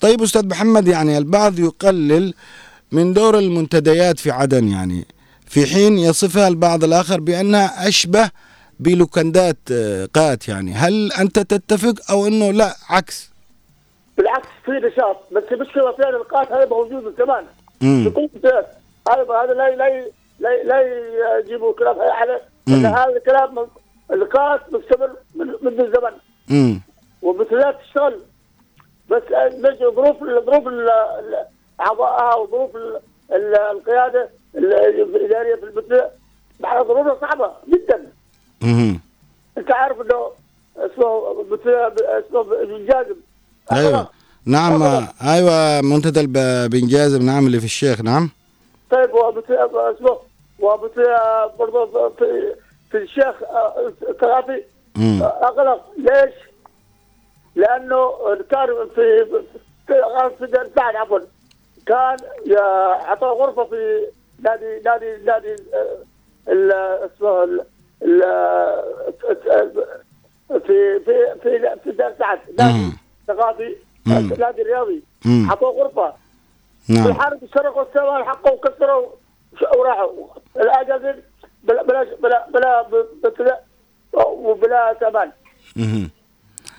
طيب 0.00 0.22
أستاذ 0.22 0.48
محمد 0.48 0.88
يعني 0.88 1.18
البعض 1.18 1.58
يقلل 1.58 2.34
من 2.92 3.12
دور 3.12 3.38
المنتديات 3.38 4.18
في 4.18 4.30
عدن 4.30 4.68
يعني. 4.68 5.06
في 5.50 5.66
حين 5.66 5.98
يصفها 5.98 6.48
البعض 6.48 6.84
الآخر 6.84 7.20
بأنها 7.20 7.88
أشبه 7.88 8.30
بلوكندات 8.80 9.56
آه، 9.72 10.08
قات 10.14 10.48
يعني. 10.48 10.72
هل 10.72 11.12
أنت 11.20 11.38
تتفق 11.38 11.94
أو 12.10 12.26
إنه 12.26 12.50
لا؟ 12.50 12.74
عكس؟ 12.90 13.30
بالعكس 14.16 14.48
في 14.64 14.70
نشاط. 14.70 15.16
بس 15.32 15.42
المشكلة 15.52 15.92
في 15.92 16.02
القات 16.08 16.52
هذا 16.52 16.66
موجود 16.66 17.04
من 17.04 17.12
زمان. 17.18 17.44
في 17.80 18.10
كل. 18.10 18.48
هذا 19.08 19.26
هذا 19.42 19.52
لا 19.54 19.76
لا 19.76 20.04
لا 20.40 20.62
لا 20.64 21.38
يجيبوا 21.38 21.72
كلام 21.74 21.96
على 22.00 22.40
هذا 22.68 23.16
الكلام 23.16 23.54
من- 23.54 23.66
القات 24.16 24.60
مستمر 24.72 25.10
من 25.34 25.46
منذ 25.62 25.80
الزمن. 25.80 26.12
امم 26.50 26.80
ومثلات 27.22 27.76
تشتغل 27.86 28.20
بس 29.10 29.22
ظروف 29.96 30.16
ظروف 30.46 30.64
اعضائها 31.80 32.34
وظروف 32.34 32.76
ال- 32.76 33.00
ال- 33.32 33.54
القيادة. 33.76 34.22
ال- 34.22 34.39
الاداريه 34.54 35.54
في 35.54 35.64
المثل 35.64 36.02
مع 36.60 36.82
ظروفها 36.82 37.18
صعبه 37.20 37.50
جدا 37.68 38.06
امم 38.62 39.00
انت 39.58 39.72
عارف 39.72 40.00
انه 40.00 40.30
اسمه 40.76 41.42
اسمه 42.00 42.42
بن 42.42 42.86
جازم 42.86 43.16
أيوه 43.72 44.08
نعم 44.46 44.82
آه، 44.82 45.08
أيوه 45.34 45.80
منتدى 45.80 46.26
بن 46.68 46.86
جازم 46.88 47.22
نعم 47.22 47.46
اللي 47.46 47.58
في 47.58 47.64
الشيخ 47.64 48.00
نعم 48.00 48.30
طيب 48.90 49.14
اسمه 49.90 50.18
ومثل 50.58 51.06
برضه 51.58 52.08
في, 52.08 52.54
في 52.90 52.96
الشيخ 52.98 53.34
الثقافي 54.08 54.62
امم 54.96 55.22
اغلق 55.22 55.84
ليش؟ 55.98 56.34
لأنه 57.56 58.10
كان 58.50 58.66
في 58.94 59.24
في 59.88 59.94
سعد 60.76 60.96
عفوا 60.96 61.18
كان 61.86 62.16
يا- 62.46 63.02
اعطوه 63.04 63.32
غرفه 63.32 63.64
في 63.64 64.06
نادي 64.44 64.80
نادي 64.84 65.16
نادي 65.24 65.52
آه، 65.74 65.98
ال- 66.48 66.72
اسمه 66.72 67.44
ال- 67.44 67.64
ال- 68.02 69.12
في 70.66 71.00
في 71.00 71.34
في 71.42 71.76
في 71.84 71.90
دار 71.92 72.14
سعد 72.18 72.38
نادي. 74.06 74.34
نادي 74.38 74.62
رياضي. 74.62 75.02
اعطوه 75.50 75.70
غرفة 75.82 76.14
في 76.86 76.92
نعم 76.92 77.06
الحرب 77.06 77.38
سرقوا 77.54 77.82
الثمن 77.82 78.24
حقه 78.24 78.52
وكسروا 78.52 79.06
وراحوا 79.78 80.10
الاجازه 80.56 81.14
بلا 81.64 81.82
بلا 81.82 82.02
بلا 82.22 82.46
بلا 82.48 82.82
بلا 83.38 83.60
وبلا 84.26 84.94
ثمن 85.00 85.30
مهم. 85.76 86.10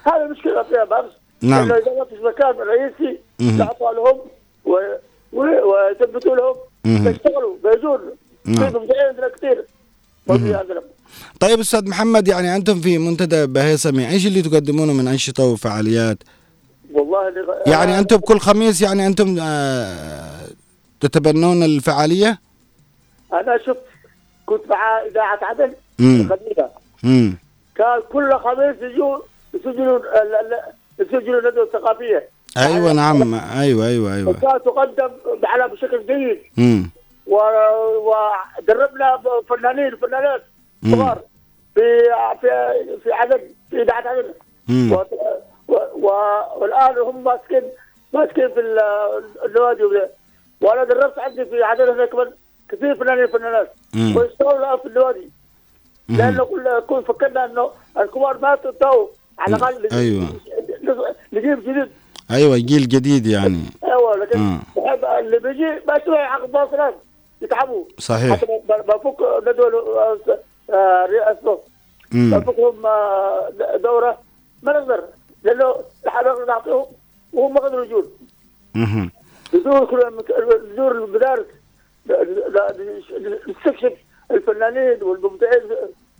هذا 0.04 0.26
المشكلة 0.26 0.64
فيها 0.64 0.84
بس 0.84 1.06
نعم. 1.42 1.72
إذا 1.72 1.94
ما 2.00 2.06
فيش 2.06 2.20
مكان 2.20 2.50
رئيسي. 2.56 3.20
يعطى 3.60 3.86
لهم. 3.96 4.20
ويثبتوا 5.34 6.36
لهم 6.36 6.56
مهم. 6.86 7.08
يشتغلوا 7.08 7.56
بيجون 7.64 8.00
نعم. 8.46 8.70
في 8.72 8.94
عندنا 9.10 9.28
كثير 9.38 9.66
عندنا 10.30 10.82
طيب 11.40 11.60
أستاذ 11.60 11.90
محمد 11.90 12.28
يعني 12.28 12.56
أنتم 12.56 12.82
في 12.82 12.98
منتدى 12.98 13.46
بهيصمي 13.48 14.10
إيش 14.10 14.28
اللي 14.28 14.42
تقدمونه 14.42 14.94
من 14.94 15.08
أنشطة 15.08 15.44
وفعاليات؟ 15.46 16.18
والله 16.94 17.28
اللي- 17.28 17.62
يعني 17.68 18.00
أنتم 18.00 18.18
كل 18.18 18.40
خميس 18.40 18.82
يعني 18.82 19.08
أنتم 19.08 19.38
آه 19.42 20.48
تتبنون 21.00 21.64
الفعالية؟ 21.64 22.40
أنا 23.34 23.58
شفت 23.58 23.80
كنت 24.46 24.62
مع 24.70 25.02
إذاعة 25.12 25.40
عدن. 25.44 25.72
القديمه 26.00 26.70
كان 27.76 28.02
كل 28.12 28.34
خميس 28.34 28.76
يجوا 28.82 29.18
يسجلوا 29.54 30.00
يسجلوا 31.00 31.40
الندوه 31.42 31.64
الثقافية 31.64 32.30
أيوه 32.58 32.94
نعم. 32.94 33.34
أيوه 33.34 33.88
أيوه 33.88 34.16
أيوه. 34.16 34.34
تقدم 34.34 35.10
على 35.44 35.68
بشكل 35.68 36.06
جيد. 36.08 36.40
امم 36.60 36.90
ودربنا 37.28 39.22
فنانين 39.50 39.94
وفنانات 39.94 40.44
مم. 40.84 40.96
كبار 40.96 41.22
في 41.76 41.82
في 42.42 42.48
في 43.04 43.12
عدن 43.12 43.40
في 43.70 43.82
إذاعة 43.82 44.24
و- 45.70 46.42
والآن 46.58 46.98
هم 46.98 47.24
ماسكين 47.24 47.62
ماسكين 48.14 48.50
في 48.50 48.60
ال- 48.60 48.80
النوادي. 49.46 49.84
وأنا 50.62 50.84
دربت 50.84 51.20
عندي 51.20 51.46
في 51.46 51.64
عدن 51.64 51.90
هنا 51.90 52.06
كمان 52.06 52.32
كثير 52.70 52.96
فنانين 52.96 53.24
وفنانات 53.24 53.74
مم. 53.94 54.18
ويشتغلوا 54.18 54.60
الآن 54.60 54.78
في 54.78 54.86
النوادي. 54.88 55.30
لأنه 56.10 56.44
كل 56.46 56.82
كل 56.88 57.04
فكرنا 57.04 57.46
إنه 57.46 57.70
الكبار 57.98 58.38
ماتوا 58.38 58.72
تو 58.72 59.08
على 59.40 59.56
الأقل 59.56 59.88
أيوة. 59.94 60.28
نجيب 61.34 61.60
جديد. 61.60 61.92
أيوه 62.32 62.58
جيل 62.58 62.88
جديد 62.88 63.28
يعني 63.28 63.62
أيوه 63.84 64.18
لكن 64.18 64.40
مم. 64.40 64.60
بحب 64.76 65.06
اللي 65.06 65.40
بيجي 65.40 65.82
يسوي 66.02 66.26
حق 66.26 66.46
باصرات 66.46 66.96
يتعبوا 67.42 67.86
صحيح 67.98 68.38
حتى 68.38 68.46
بفك 68.68 69.18
ندوه 69.48 70.20
آه، 70.70 71.06
رئاسته 71.06 71.60
امم 72.14 72.40
بفكهم 72.40 72.86
آه، 72.86 73.52
دوره 73.84 74.18
ما 74.64 74.72
نقدر 74.74 75.04
لأنه 75.44 75.76
نحن 76.08 76.48
نعطيهم 76.48 76.86
وهم 77.34 77.54
ما 77.54 77.60
قدروا 77.60 77.86
يجون 77.86 78.04
كل 79.86 80.12
بدون 80.74 80.92
المدارس 80.92 81.46
نستكشف 83.48 83.94
الفنانين 84.32 85.04
والمبدعين 85.04 85.62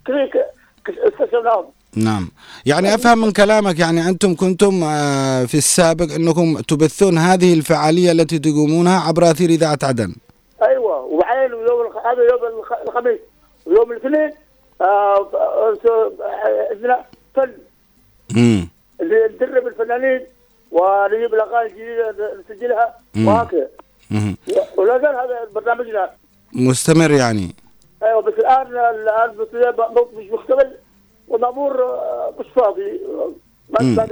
كثير 0.06 0.46
استكشفناهم 0.90 1.66
نعم. 1.96 2.32
يعني 2.66 2.96
أفهم 2.96 3.18
من 3.22 3.32
كلامك 3.32 3.80
يعني 3.80 4.10
أنتم 4.10 4.36
كنتم 4.36 4.84
آه، 4.84 5.46
في 5.46 5.58
السابق 5.58 6.12
أنكم 6.14 6.60
تبثون 6.60 7.18
هذه 7.18 7.54
الفعالية 7.54 8.12
التي 8.12 8.40
تقومونها 8.40 9.00
عبر 9.00 9.32
أثير 9.32 9.50
إذاعة 9.50 9.80
عدن. 9.84 10.16
أيوه. 10.64 10.98
وبعدين 11.06 11.52
يوم. 11.52 11.92
هذا 12.06 12.24
يوم 12.32 12.60
الخ- 12.60 12.82
الخميس 12.88 13.20
ويوم 13.66 13.92
الاثنين 13.92 14.32
آه، 14.82 15.30
آه، 15.34 15.78
آه، 15.86 16.12
عندنا 16.72 17.06
فن. 17.36 17.52
اللي 19.02 19.30
ندرب 19.36 19.68
الفنانين 19.68 20.22
ونجيب 20.72 21.34
الأغاني 21.34 21.68
الجديدة 21.70 22.16
نسجلها. 22.50 22.96
وهكذا. 23.18 23.68
ولا 24.78 24.98
زال 24.98 25.16
هذا 25.16 25.48
برنامجنا. 25.56 26.10
مستمر 26.54 27.12
يعني. 27.12 27.56
أيوه 28.04 28.22
بس 28.22 28.34
الآن 28.34 28.68
الآن 28.68 29.30
مش 30.18 30.32
مكتمل. 30.32 30.72
والمامور 31.32 31.84
آه، 31.84 32.34
مش 32.40 32.46
فاضي. 32.56 33.02
ما. 33.80 34.06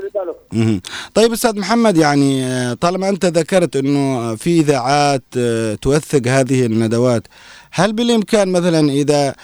طيب 1.13 1.31
أستاذ 1.31 1.59
محمد 1.59 1.97
يعني 1.97 2.45
آه، 2.45 2.73
طالما 2.73 3.09
أنت 3.09 3.25
ذكرت 3.25 3.75
إنه 3.75 4.35
في 4.35 4.59
إذاعات 4.59 5.23
آه، 5.37 5.75
توثق 5.75 6.27
هذه 6.27 6.65
الندوات 6.65 7.23
هل 7.71 7.93
بالإمكان 7.93 8.51
مثلا 8.51 8.89
إذا 8.89 9.35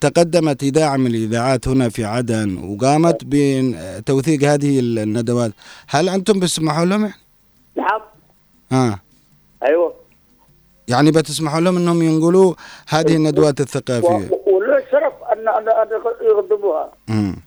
تقدمت 0.00 0.62
اذاعه 0.62 0.96
من 0.96 1.06
الإذاعات 1.06 1.68
هنا 1.68 1.88
في 1.88 2.04
عدن 2.04 2.58
وقامت 2.64 3.16
بتوثيق 3.26 4.42
هذه 4.44 4.80
الندوات 4.80 5.52
هل 5.88 6.08
أنتم 6.08 6.40
بتسمحوا 6.40 6.84
لهم 6.84 7.00
يعني؟ 7.02 7.14
نعم. 7.76 8.00
آه. 8.72 8.98
أيوه. 9.62 9.94
يعني 10.88 11.10
بتسمحوا 11.10 11.60
لهم 11.60 11.76
إنهم 11.76 12.02
ينقلوا 12.02 12.54
هذه 12.88 13.16
الندوات 13.16 13.60
الثقافية؟ 13.60 14.30
ان 15.48 15.68
ان 17.08 17.42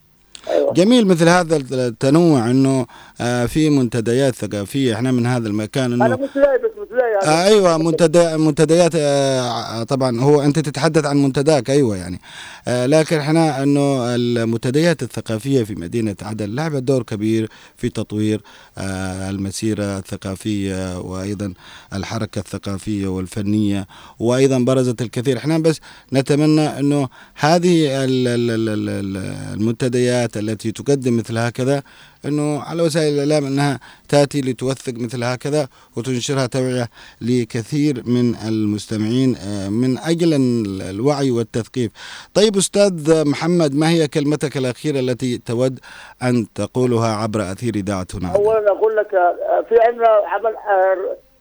أيوه. 0.50 0.74
جميل 0.74 1.08
مثل 1.08 1.30
هذا 1.30 1.58
التنوع 1.72 2.50
إنه 2.52 2.86
آه، 3.22 3.46
في 3.46 3.70
منتديات 3.70 4.36
ثقافية 4.36 4.94
إحنا 4.96 5.12
من 5.12 5.26
هذا 5.26 5.48
المكان 5.48 5.94
أنا 5.94 6.06
انه 6.06 6.16
مش 6.16 6.30
مش 6.30 6.36
لاقي 6.36 7.20
آه 7.24 7.30
يعني. 7.44 7.48
أيوه 7.48 7.78
منتدى 7.78 8.38
منتديات 8.38 8.92
آه 8.96 9.84
طبعا 9.84 10.22
هو 10.22 10.42
أنت 10.42 10.60
تتحدث 10.60 11.06
عن 11.06 11.18
منتداك 11.24 11.70
أيوه 11.70 11.98
يعني. 11.98 12.20
آه 12.68 12.86
لكن 12.86 13.18
إحنا 13.18 13.64
إنه 13.64 14.16
المنتديات 14.16 15.04
الثقافية 15.04 15.64
في 15.64 15.76
مدينة 15.76 16.16
عدن 16.22 16.56
لعبت 16.56 16.84
دور 16.84 17.04
كبير 17.04 17.50
في 17.78 17.90
تطوير 17.90 18.42
آه 18.78 19.30
المسيرة 19.30 19.98
الثقافية 19.98 21.00
وأيضا 21.00 21.54
الحركة 21.94 22.40
الثقافية 22.40 23.08
والفنية 23.08 23.88
وأيضا 24.20 24.60
برزت 24.60 25.02
الكثير. 25.02 25.38
إحنا 25.38 25.58
بس 25.60 25.80
نتمنى 26.14 26.80
إنه 26.80 27.10
هذه 27.36 28.04
ال- 28.04 28.28
ال- 28.28 28.50
ال- 28.52 28.70
ال- 28.70 28.90
ال- 28.90 29.54
المنتديات 29.54 30.38
التي 30.40 30.72
تقدم 30.72 31.18
مثل 31.18 31.38
هكذا 31.38 31.84
إنه 32.26 32.60
على 32.62 32.84
وسائل 32.84 33.14
الإعلام 33.14 33.46
أنها 33.46 33.80
تأتي 34.10 34.42
لتوثق 34.42 34.94
مثل 34.94 35.24
هكذا 35.24 35.68
وتنشرها 35.96 36.46
توعية 36.46 36.90
لكثير 37.22 38.04
من 38.06 38.36
المستمعين 38.48 39.36
آه، 39.36 39.70
من 39.70 39.98
أجل 39.98 40.34
ال- 40.34 40.82
الوعي 40.82 41.32
والتثقيف. 41.32 41.92
طيب 42.34 42.58
أستاذ 42.58 43.26
محمد 43.28 43.76
ما 43.76 43.90
هي 43.90 44.08
كلمتك 44.08 44.58
الأخيرة 44.58 45.00
التي 45.00 45.38
تود 45.38 45.80
أن 46.24 46.48
تقولها 46.56 47.16
عبر 47.16 47.52
أثير 47.52 47.76
اذاعه 47.76 48.08
هنا؟ 48.14 48.36
اولا 48.36 48.72
أقول 48.72 48.96
لك 48.96 49.14
آه، 49.14 49.66
في 49.70 49.76
عندنا 49.80 50.08
عمل 50.08 50.56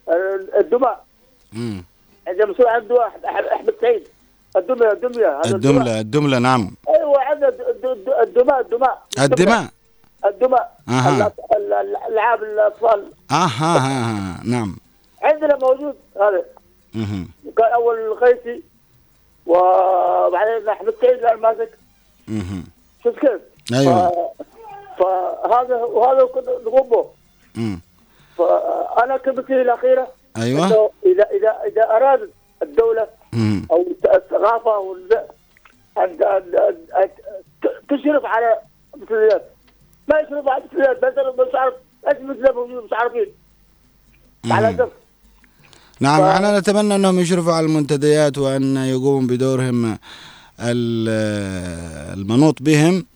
آه، 0.09 0.61
الدماء. 0.61 1.05
عندنا 2.29 2.47
مسؤول 2.47 2.67
عن 2.69 2.81
الدماء 2.83 3.09
أح- 3.09 3.27
أح- 3.27 3.53
احمد 3.53 3.75
سعيد 3.81 4.03
الدمية 4.57 4.93
الدمية 4.93 5.41
هذا 5.41 5.57
الدملة 5.57 6.01
الدملة 6.01 6.39
نعم 6.39 6.71
أيوه 6.89 7.21
عندنا 7.21 7.49
الد- 7.49 7.85
الد- 7.85 8.15
الدماء 8.23 8.61
الدماء 8.61 9.03
الدماء 9.19 9.67
الدماء 10.25 10.79
أها. 10.89 11.29
الأط- 11.29 11.57
ال- 11.57 11.73
ال- 11.73 11.97
الألعاب 11.97 12.43
الأطفال 12.43 13.13
أها 13.31 13.77
ها 13.79 13.79
ها 13.79 14.41
نعم 14.45 14.77
عندنا 15.23 15.57
موجود 15.63 15.95
هذا 16.17 16.43
مهم. 16.95 17.29
كان 17.57 17.73
أول 17.73 17.99
الخيسي 18.13 18.63
وبعدين 19.47 20.69
احمد 20.69 20.95
سعيد 21.01 21.19
الان 21.19 21.39
ماسك 21.41 21.71
مهم. 22.29 22.65
شفت 23.05 23.19
كيف؟ 23.19 23.41
أيوه 23.73 24.31
فهذا 24.99 25.77
وهذا 25.77 26.25
كنا 26.25 26.53
نقوم 26.67 26.89
به 26.89 27.05
مم. 27.55 27.81
فانا 28.39 29.17
كلمتي 29.17 29.63
الأخيرة 29.63 30.09
أيوه 30.37 30.91
إذا 31.07 31.27
إذا 31.31 31.57
إذا 31.67 31.83
ارادت 31.97 32.31
الدولة. 32.63 33.07
أو 33.71 33.87
الثقافه 34.15 34.97
أن 35.99 36.19
تشرف 37.89 38.25
على 38.25 38.59
المثليات 38.95 39.45
ما 40.09 40.19
يشرف 40.21 40.49
على 40.49 40.63
المثليات 40.65 40.97
مثلا 41.05 41.31
مش 41.49 41.55
عارف 41.55 41.75
إيش 42.09 42.17
مثل 42.23 42.55
موجود 42.55 42.85
مش 42.85 42.91
عارفين 42.93 43.27
على. 44.51 44.71
أساس 44.75 44.89
نعم 46.01 46.21
ف- 46.21 46.25
إحنا 46.25 46.59
نتمنى 46.59 46.95
أنهم 46.95 47.19
يشرفوا 47.21 47.53
على 47.53 47.67
المنتديات 47.67 48.39
وأن 48.39 48.77
يقوموا 48.77 49.29
بدورهم 49.29 49.99
ال- 50.61 52.19
المنوط 52.19 52.63
بهم. 52.63 53.07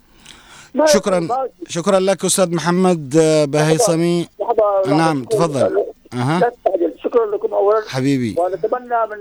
شكرا 0.86 1.28
شكرا 1.68 2.00
لك 2.00 2.24
أستاذ 2.24 2.54
محمد 2.54 3.10
بهيصمي 3.48 4.24
لحظة- 4.24 4.86
لحظة. 4.86 4.96
نعم، 4.96 5.24
تفضل. 5.24 5.84
تستعجل. 6.10 6.92
شكرا 7.04 7.26
لكم 7.36 7.54
اولا. 7.54 7.82
حبيبي. 7.88 8.34
ونتمنى 8.38 9.06
من 9.10 9.18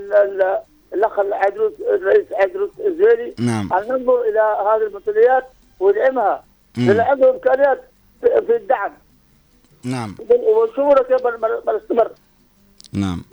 الأخ 1.01 1.19
عدروس 1.19 1.73
الرئيس 1.93 2.25
عدروس 2.33 2.69
الزويلي 2.79 3.33
نعم. 3.39 3.73
ان 3.73 3.83
ننظر 3.83 4.21
إلى 4.21 4.39
هذه 4.67 4.87
المنتديات 4.87 5.43
وندعمها. 5.79 6.43
لأن 6.77 6.99
عنده 6.99 7.29
امكانيات 7.29 7.81
في 8.21 8.55
الدعم. 8.55 8.91
نعم. 9.83 10.15
ونشوفنا 10.29 11.03
كيف 11.03 11.27
بنستمر 11.67 12.11
نعم. 12.93 13.23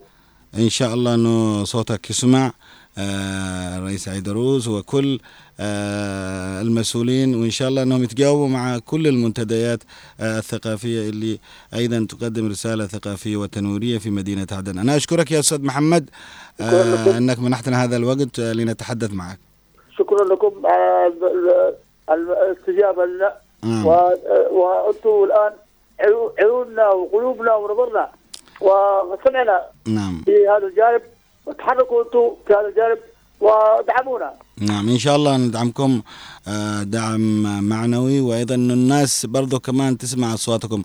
إن 0.54 0.68
شاء 0.68 0.94
الله 0.94 1.14
إنه 1.14 1.64
صوتك 1.64 2.10
يسمع. 2.10 2.52
آه، 2.98 3.78
رئيس 3.78 4.08
عيدروس 4.08 4.68
وكل 4.68 5.18
آه، 5.60 6.60
المسؤولين 6.60 7.34
وإن 7.34 7.50
شاء 7.50 7.68
الله 7.68 7.82
أنهم 7.82 8.02
يتجاوبوا 8.02 8.48
مع 8.48 8.78
كل 8.78 9.06
المنتديات 9.06 9.82
آه، 10.20 10.38
الثقافية 10.38 11.08
اللي 11.10 11.38
أيضا 11.74 12.06
تقدم 12.08 12.48
رسالة 12.48 12.86
ثقافية 12.86 13.36
وتنويرية 13.36 13.98
في 13.98 14.10
مدينة 14.10 14.46
عدن. 14.52 14.78
أنا 14.78 14.96
أشكرك 14.96 15.30
يا 15.32 15.38
أستاذ 15.40 15.62
محمد 15.64 16.10
آه،. 16.60 17.18
أنك 17.18 17.38
منحتنا 17.38 17.84
هذا 17.84 17.96
الوقت 17.96 18.38
آه، 18.38 18.52
لنتحدث 18.52 19.12
معك. 19.12 19.38
شكرا 19.98 20.24
لكم 20.34 20.66
على 20.66 21.06
ال- 21.06 21.74
ال- 22.10 22.30
الاستجابة 22.50 23.04
لنا 23.04 23.32
نعم. 23.64 23.86
و- 23.86 24.18
وأنتم 24.50 25.24
الآن 25.24 25.52
عيو- 26.00 26.32
عيوننا 26.38 26.88
وقلوبنا 26.88 27.54
ونظرنا 27.54 28.08
وسمعنا 28.60 29.60
نعم 29.86 30.22
في 30.24 30.32
هذا 30.48 30.66
الجانب 30.66 31.02
وتحركوا 31.48 32.04
أنتم 32.04 32.30
في 32.46 32.52
هذا 32.52 32.68
الجانب 32.68 32.98
ودعمونا. 33.40 34.32
نعم 34.60 34.88
إن 34.88 34.98
شاء 34.98 35.16
الله 35.16 35.36
ندعمكم 35.36 36.02
آه، 36.48 36.82
دعم 36.82 37.42
معنوي. 37.68 38.20
وأيضا 38.20 38.54
إنه 38.54 38.74
الناس 38.74 39.26
برضو 39.26 39.60
كمان 39.60 39.98
تسمع 39.98 40.34
أصواتكم. 40.34 40.82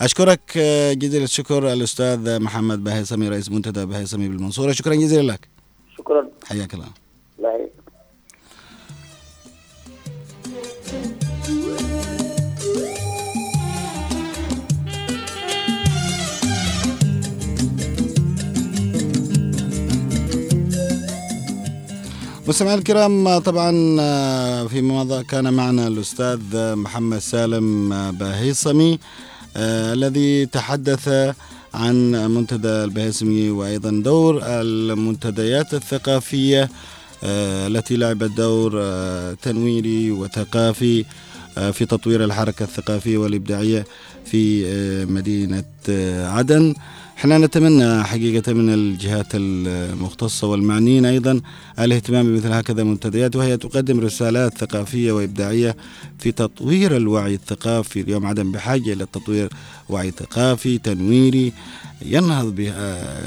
أشكرك 0.00 0.40
آه، 0.56 0.92
جزيل 0.92 1.22
الشكر 1.22 1.72
الأستاذ 1.72 2.40
محمد 2.40 2.84
بهيصمي 2.84 3.28
رئيس 3.28 3.50
منتدى 3.50 3.84
بهيصمي 3.86 4.28
بالمنصورة. 4.28 4.72
شكرا 4.72 4.94
جزيلا 4.94 5.32
لك. 5.32 5.48
شكرا. 5.98 6.28
حياك 6.44 6.74
الله. 6.74 6.88
الله 7.38 7.66
مستمعينا 22.48 22.78
الكرام 22.78 23.38
طبعا 23.38 23.96
آه، 24.00 24.66
فيما 24.66 25.04
مضى 25.04 25.24
كان 25.24 25.52
معنا 25.54 25.86
الأستاذ 25.88 26.38
محمد 26.76 27.18
سالم 27.18 27.88
بهيصمي 28.12 28.98
آه، 29.56 29.92
الذي 29.92 30.46
تحدث 30.46 31.08
عن 31.74 32.12
منتدى 32.12 32.68
البهيصمي 32.68 33.50
وأيضا 33.50 33.90
دور 34.04 34.40
المنتديات 34.44 35.74
الثقافية 35.74 36.68
آه، 37.24 37.66
التي 37.66 37.96
لعبت 37.96 38.30
دور 38.30 38.72
آه، 38.76 39.32
تنويري 39.42 40.10
وثقافي 40.10 41.04
آه، 41.58 41.70
في 41.70 41.86
تطوير 41.86 42.24
الحركة 42.24 42.62
الثقافية 42.62 43.18
والإبداعية 43.18 43.84
في 44.24 44.66
آه، 44.66 45.04
مدينة 45.04 45.64
آه، 45.88 46.28
عدن. 46.28 46.74
إحنا 47.16 47.38
نتمنى 47.38 48.04
حقيقة 48.04 48.52
من 48.52 48.74
الجهات 48.74 49.26
المختصة 49.34 50.46
والمعنيين 50.46 51.04
أيضا 51.04 51.40
الاهتمام 51.78 52.26
بمثل 52.26 52.52
هكذا 52.52 52.84
منتديات 52.84 53.36
وهي 53.36 53.56
تقدم 53.56 54.00
رسالات 54.00 54.58
ثقافية 54.58 55.12
وإبداعية 55.12 55.76
في 56.18 56.32
تطوير 56.32 56.96
الوعي 56.96 57.34
الثقافي. 57.34 58.00
اليوم 58.00 58.26
عدن 58.26 58.52
بحاجة 58.52 58.92
إلى 58.92 59.06
تطوير 59.12 59.48
وعي 59.88 60.10
ثقافي 60.10 60.78
تنويري 60.78 61.52
ينهض 62.02 62.54
بها. 62.54 63.20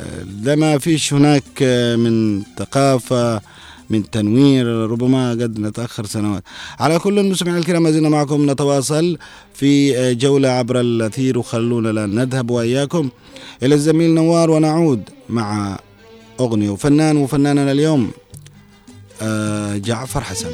لما 0.44 0.78
فيش 0.78 1.14
هناك 1.14 1.64
من 2.00 2.44
ثقافة 2.58 3.42
من 3.90 4.10
تنوير 4.10 4.66
ربما 4.68 5.32
قد 5.32 5.60
نتأخر 5.60 6.06
سنوات. 6.06 6.44
على 6.80 7.00
كل 7.00 7.20
المستمعين 7.20 7.58
الكرام 7.58 7.84
ما 7.84 7.92
زلنا 7.92 8.10
معكم 8.10 8.52
نتواصل 8.52 9.18
في 9.54 10.16
جولة 10.16 10.50
عبر 10.50 10.80
الأثير 10.80 11.38
وخلونا 11.38 11.90
الآن 11.90 12.16
نذهب 12.16 12.52
وإياكم 12.52 13.10
إلى 13.64 13.76
الزميل 13.76 14.14
نوار 14.16 14.52
ونعود 14.52 15.04
مع 15.30 15.80
أغنية 16.40 16.70
وفنان 16.70 17.18
وفناننا 17.18 17.72
اليوم 17.72 18.12
آه، 19.22 19.78
جعفر 19.78 20.22
حسن. 20.22 20.52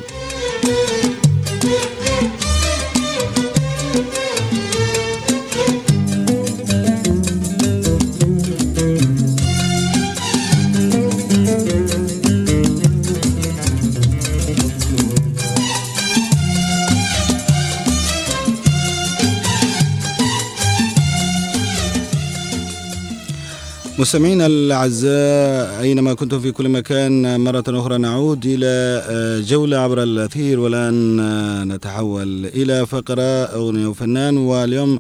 مستمعينا 24.06 24.46
الأعزاء 24.46 25.82
أينما 25.82 26.14
كنتم 26.14 26.40
في 26.40 26.52
كل 26.52 26.70
مكان 26.70 27.40
مرة 27.40 27.64
أخرى 27.68 27.98
نعود 27.98 28.46
إلى 28.46 29.02
آه، 29.10 29.40
جولة 29.40 29.78
عبر 29.78 30.04
الأثير 30.04 30.60
والآن 30.60 31.20
آه، 31.20 31.64
نتحول 31.64 32.46
إلى 32.46 32.86
فقرة 32.86 33.44
أغنية 33.44 33.88
وفنان. 33.88 34.38
واليوم 34.38 35.00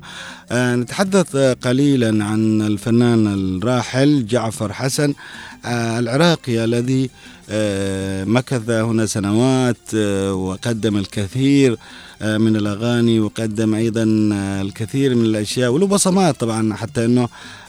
آه، 0.52 0.76
نتحدث 0.76 1.36
قليلا 1.36 2.26
عن 2.26 2.62
الفنان 2.62 3.28
الراحل 3.34 4.26
جعفر 4.26 4.74
حسن 4.74 5.14
العراقي 5.66 6.64
الذي 6.64 7.10
مكث 8.26 8.70
هنا 8.70 9.06
سنوات 9.06 9.96
وقدم 10.30 10.98
الكثير 10.98 11.78
من 12.22 12.56
الأغاني 12.56 13.20
وقدم 13.20 13.76
أيضا 13.76 14.04
الكثير 14.62 15.16
من 15.16 15.26
الأشياء 15.26 15.72
وله 15.72 15.88
بصمات 15.88 16.40
طبعا 16.40 16.74
حتى 16.74 17.06
إنه 17.06 17.28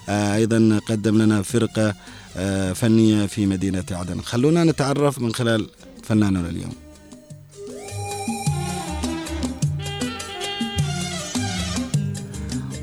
أيضا 0.08 0.80
قدم 0.88 1.22
لنا 1.22 1.42
فرقة 1.42 1.94
آه، 2.36 2.72
فنية 2.72 3.26
في 3.26 3.46
مدينة 3.46 3.84
عدن. 3.90 4.20
خلونا 4.20 4.64
نتعرف 4.64 5.18
من 5.18 5.34
خلال 5.34 5.66
فناننا 6.02 6.48
اليوم. 6.48 6.72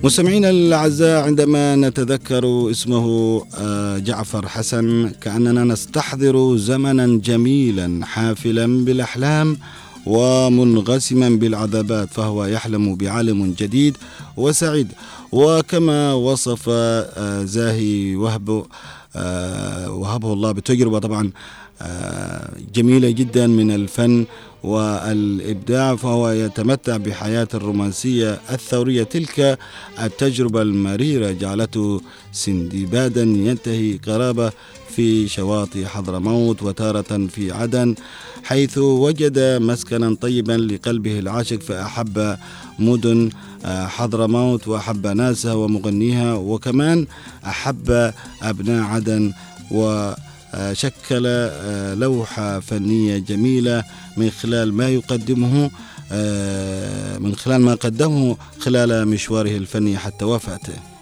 مستمعينا 0.03 0.49
الأعزاء 0.49 1.23
عندما 1.23 1.75
نتذكر 1.75 2.71
اسمه 2.71 3.05
آه، 3.57 3.97
جعفر 3.97 4.47
حسن 4.47 5.11
كأننا 5.21 5.63
نستحضر 5.63 6.57
زمنا 6.57 7.19
جميلا 7.19 8.05
حافلا 8.05 8.85
بالأحلام 8.85 9.57
ومنغسما 10.05 11.29
بالعذابات 11.29 12.09
فهو 12.13 12.45
يحلم 12.45 12.95
بعالم 12.95 13.53
جديد 13.57 13.97
وسعيد. 14.37 14.87
وكما 15.31 16.13
وصف 16.13 16.65
آه، 16.69 17.43
زاهي 17.43 18.15
وهب 18.15 18.65
آه، 19.15 19.91
وهبه 19.91 20.33
الله 20.33 20.51
بتجربة 20.51 20.99
طبعا 20.99 21.31
جميلة 22.75 23.09
جدا 23.09 23.47
من 23.47 23.71
الفن 23.71 24.25
والإبداع 24.63 25.95
فهو 25.95 26.29
يتمتع 26.29 26.97
بحياة 26.97 27.47
الرومانسية 27.53 28.39
الثورية. 28.51 29.03
تلك 29.03 29.59
التجربة 30.03 30.61
المريرة 30.61 31.31
جعلته 31.31 32.01
سندبادا 32.31 33.21
ينتهي 33.23 33.97
قرابة 34.07 34.51
في 34.95 35.27
شواطئ 35.27 35.85
حضرموت 35.85 36.63
وتارة 36.63 37.27
في 37.27 37.51
عدن 37.51 37.95
حيث 38.43 38.77
وجد 38.77 39.39
مسكنا 39.39 40.15
طيبا 40.15 40.51
لقلبه 40.53 41.19
العاشق 41.19 41.59
فأحب 41.61 42.37
مدن 42.79 43.29
آه، 43.65 43.87
حضرموت 43.87 44.67
وأحب 44.67 45.07
ناسها 45.07 45.53
ومغنيها 45.53 46.33
وكمان 46.33 47.07
أحب 47.45 48.11
أبناء 48.41 48.83
عدن 48.83 49.33
وشكل 49.71 50.32
آه، 50.53 51.93
لوحة 51.93 52.59
فنية 52.59 53.17
جميلة 53.17 53.83
من 54.17 54.29
خلال 54.29 54.73
ما 54.73 54.89
يقدمه 54.89 55.71
آه، 56.11 57.17
من 57.17 57.35
خلال 57.35 57.61
ما 57.61 57.75
قدمه 57.75 58.37
خلال 58.59 59.07
مشواره 59.07 59.57
الفني 59.57 59.97
حتى 59.97 60.25
وفاته. 60.25 60.92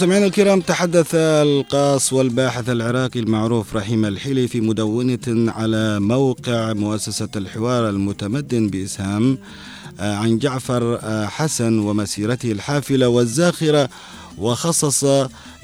مستمعينا 0.00 0.26
الكرام 0.26 0.60
تحدث 0.60 1.14
القاص 1.14 2.12
والباحث 2.12 2.68
العراقي 2.68 3.20
المعروف 3.20 3.76
رحيم 3.76 4.04
الحلي 4.04 4.48
في 4.48 4.60
مدونة 4.60 5.18
على 5.28 6.00
موقع 6.00 6.72
مؤسسة 6.72 7.28
الحوار 7.36 7.88
المتمدن 7.88 8.68
بإسهام 8.68 9.38
آه، 10.00 10.14
عن 10.14 10.38
جعفر 10.38 10.98
آه، 11.02 11.26
حسن 11.26 11.78
ومسيرته 11.78 12.52
الحافلة 12.52 13.08
والزاخرة. 13.08 13.88
وخصص 14.40 15.04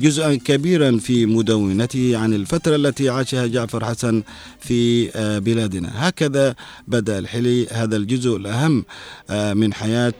جزءا 0.00 0.34
كبيرا 0.34 0.98
في 0.98 1.26
مدونته 1.26 2.16
عن 2.16 2.34
الفترة 2.34 2.76
التي 2.76 3.08
عاشها 3.08 3.46
جعفر 3.46 3.84
حسن 3.84 4.22
في 4.60 5.10
آه، 5.16 5.38
بلادنا. 5.38 6.08
هكذا 6.08 6.54
بدأ 6.88 7.18
الحلي 7.18 7.66
هذا 7.66 7.96
الجزء 7.96 8.36
الأهم 8.36 8.84
من 9.30 9.74
حياة 9.74 10.14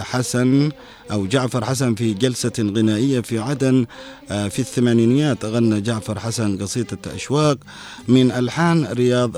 حسن 0.00 0.70
أو 1.10 1.26
جعفر 1.26 1.64
حسن 1.64 1.94
في 1.94 2.14
جلسة 2.14 2.52
غنائية 2.58 3.20
في 3.20 3.38
عدن 3.38 3.86
آه، 4.30 4.48
في 4.48 4.58
الثمانينيات 4.58 5.44
غنى 5.44 5.80
جعفر 5.80 6.18
حسن 6.18 6.58
قصيدة 6.58 6.98
أشواق 7.14 7.58
من 8.08 8.30
ألحان 8.30 8.84
رياض 8.84 9.36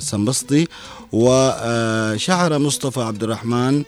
السنبسطي 0.00 0.66
وشعر 1.12 2.58
مصطفى 2.58 3.00
عبد 3.00 3.22
الرحمن 3.22 3.78
آه، 3.78 3.84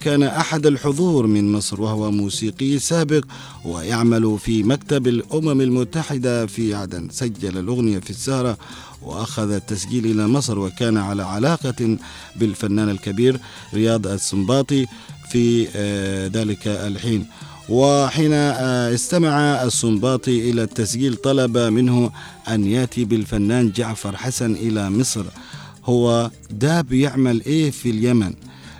كان 0.00 0.22
أحد 0.22 0.66
الحضور 0.66 1.26
من 1.26 1.52
مصر 1.52 1.80
وهو 1.80 2.10
موسيقي 2.10 2.78
سابق 2.78 3.24
ويعمل 3.64 4.38
في 4.38 4.62
مكتب 4.62 5.06
الأمم 5.06 5.60
المتحدة 5.60 6.46
في 6.46 6.74
عدن. 6.74 7.08
سجل 7.10 7.58
الأغنية 7.58 7.98
في 7.98 8.10
السهرة 8.10 8.58
وأخذ 9.02 9.50
التسجيل 9.50 10.04
إلى 10.06 10.26
مصر 10.26 10.58
وكان 10.58 10.96
على 10.96 11.22
علاقة 11.22 11.96
بالفنان 12.36 12.88
الكبير 12.88 13.40
رياض 13.74 14.06
السنباطي 14.06 14.86
في 15.30 15.68
آه، 15.76 16.26
ذلك 16.26 16.66
الحين. 16.66 17.26
وحين 17.68 18.32
آه، 18.32 18.94
استمع 18.94 19.62
السنباطي 19.62 20.50
إلى 20.50 20.62
التسجيل 20.62 21.16
طلب 21.16 21.58
منه 21.58 22.10
أن 22.48 22.64
يأتي 22.64 23.04
بالفنان 23.04 23.70
جعفر 23.70 24.16
حسن 24.16 24.54
إلى 24.54 24.90
مصر. 24.90 25.24
هو 25.84 26.30
داب 26.50 26.92
يعمل 26.92 27.42
إيه 27.46 27.70
في 27.70 27.90
اليمن؟ 27.90 28.32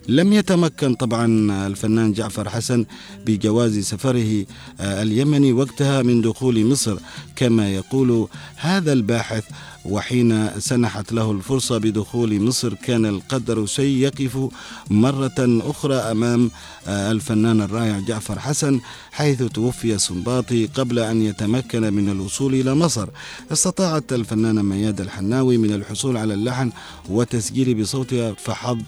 لم 0.08 0.32
يتمكن 0.32 0.94
طبعا 0.94 1.26
الفنان 1.66 2.12
جعفر 2.12 2.48
حسن 2.48 2.86
بجواز 3.26 3.78
سفره 3.78 4.46
آه، 4.80 5.02
اليمني 5.02 5.52
وقتها 5.52 6.02
من 6.02 6.20
دخول 6.20 6.64
مصر. 6.66 6.98
كما 7.36 7.74
يقول 7.74 8.28
هذا 8.56 8.92
الباحث 8.92 9.44
وحين 9.84 10.60
سنحت 10.60 11.12
له 11.12 11.30
الفرصة 11.30 11.78
بدخول 11.78 12.40
مصر 12.40 12.74
كان 12.74 13.06
القدر 13.06 13.66
سيقف 13.66 14.48
مرة 14.90 15.34
أخرى 15.38 15.94
أمام 15.94 16.50
آه، 16.86 17.12
الفنان 17.12 17.60
الرائع 17.60 17.98
جعفر 17.98 18.38
حسن 18.38 18.80
حيث 19.12 19.42
توفي 19.42 19.98
سنباطي 19.98 20.66
قبل 20.66 20.98
أن 20.98 21.22
يتمكن 21.22 21.92
من 21.92 22.08
الوصول 22.08 22.54
إلى 22.54 22.74
مصر. 22.74 23.08
استطاعت 23.52 24.12
الفنانة 24.12 24.62
مياد 24.62 25.00
الحناوي 25.00 25.58
من 25.58 25.72
الحصول 25.72 26.16
على 26.16 26.34
اللحن 26.34 26.70
وتسجيل 27.08 27.74
بصوتها 27.74 28.32
فحظ 28.32 28.78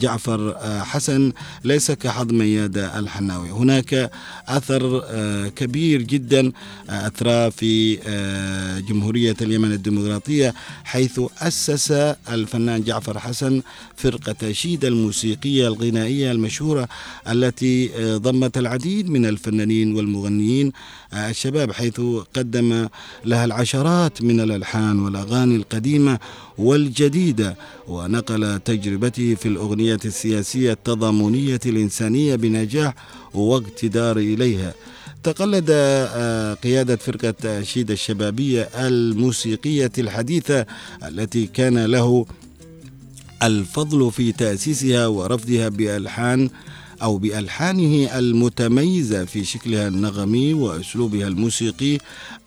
جعفر 0.00 0.56
آه، 0.56 0.82
حسن 0.82 1.32
ليس 1.64 1.90
كحظ 1.90 2.32
مياد 2.32 2.78
الحناوي. 2.78 3.50
هناك 3.50 4.10
أثر 4.48 5.04
كبير 5.56 6.02
جدا 6.02 6.52
أثرى 6.88 7.50
في 7.50 7.96
جمهورية 8.88 9.36
اليمن 9.42 9.72
الديمقراطية 9.72 10.54
حيث 10.84 11.20
أسس 11.38 11.90
الفنان 12.30 12.82
جعفر 12.82 13.18
حسن 13.18 13.62
فرقة 13.96 14.52
شيدا 14.52 14.88
الموسيقية 14.88 15.68
الغنائية 15.68 16.32
المشهورة 16.32 16.88
التي 17.28 17.90
ضمت 18.16 18.58
العديد 18.58 19.10
من 19.10 19.26
الفنانين 19.26 19.94
والمغنيين 19.94 20.72
الشباب 21.14 21.72
حيث 21.72 22.00
قدم 22.36 22.88
لها 23.24 23.44
العشرات 23.44 24.22
من 24.22 24.40
الألحان 24.40 25.00
والأغاني 25.00 25.56
القديمة 25.56 26.18
والجديدة 26.58 27.56
ونقل 27.88 28.60
تجربته 28.60 29.34
في 29.34 29.48
الأغنية 29.48 29.98
السياسية 30.04 30.72
التضامنية 30.72 31.60
الإنسانية 31.66 32.36
بنجاح 32.36 32.94
واقتدار 33.34 34.16
إليها. 34.16 34.74
تقلد 35.22 35.66
آه، 35.70 36.54
قيادة 36.54 36.96
فرقة 36.96 37.62
شيد 37.62 37.90
الشبابية 37.90 38.62
الموسيقية 38.62 39.92
الحديثة 39.98 40.66
التي 41.08 41.46
كان 41.46 41.84
له 41.84 42.26
الفضل 43.42 44.12
في 44.12 44.32
تأسيسها 44.32 45.06
ورفضها 45.06 45.68
بألحان 45.68 46.50
أو 47.02 47.18
بألحانه 47.18 48.18
المتميزة 48.18 49.24
في 49.24 49.44
شكلها 49.44 49.88
النغمي 49.88 50.54
وأسلوبها 50.54 51.26
الموسيقي 51.28 51.98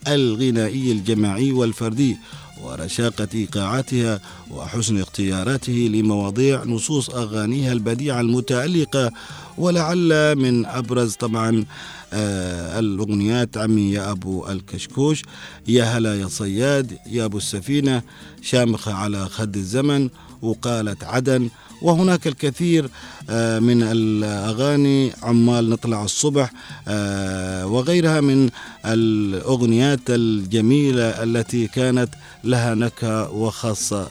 الغنائي 0.07 0.91
الجماعي 0.91 1.51
والفردي 1.51 2.17
ورشاقة 2.63 3.27
إيقاعاتها 3.33 4.19
وحسن 4.51 5.01
اختياراته 5.01 5.89
لمواضيع 5.93 6.63
نصوص 6.63 7.09
أغانيها 7.09 7.73
البديعة 7.73 8.21
المتألقة 8.21 9.11
ولعل 9.57 10.35
من 10.35 10.65
أبرز 10.65 11.13
طبعا 11.13 11.65
آه 12.13 12.79
الأغنيات 12.79 13.57
عمي 13.57 13.91
يا 13.91 14.11
أبو 14.11 14.47
الكشكوش 14.47 15.21
يا 15.67 15.83
هلا 15.83 16.19
يا 16.19 16.27
صياد 16.27 16.97
يا 17.07 17.25
أبو 17.25 17.37
السفينة 17.37 18.01
شامخة 18.41 18.93
على 18.93 19.29
خد 19.29 19.55
الزمن 19.55 20.09
وقالت 20.41 21.03
عدن 21.03 21.49
وهناك 21.81 22.27
الكثير 22.27 22.89
آه، 23.29 23.59
من 23.59 23.83
الأغاني 23.83 25.11
عمال 25.23 25.69
نطلع 25.69 26.03
الصبح 26.03 26.51
آه، 26.87 27.67
وغيرها 27.67 28.21
من 28.21 28.49
الأغنيات 28.85 29.99
الجميلة 30.09 31.23
التي 31.23 31.67
كانت 31.67 32.09
لها 32.43 32.75
نكهة 32.75 33.31
وخاصة 33.31 34.07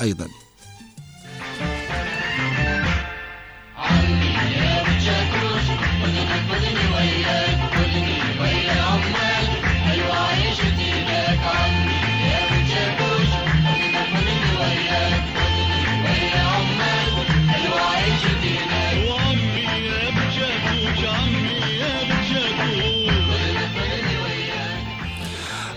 أيضا. 0.00 0.41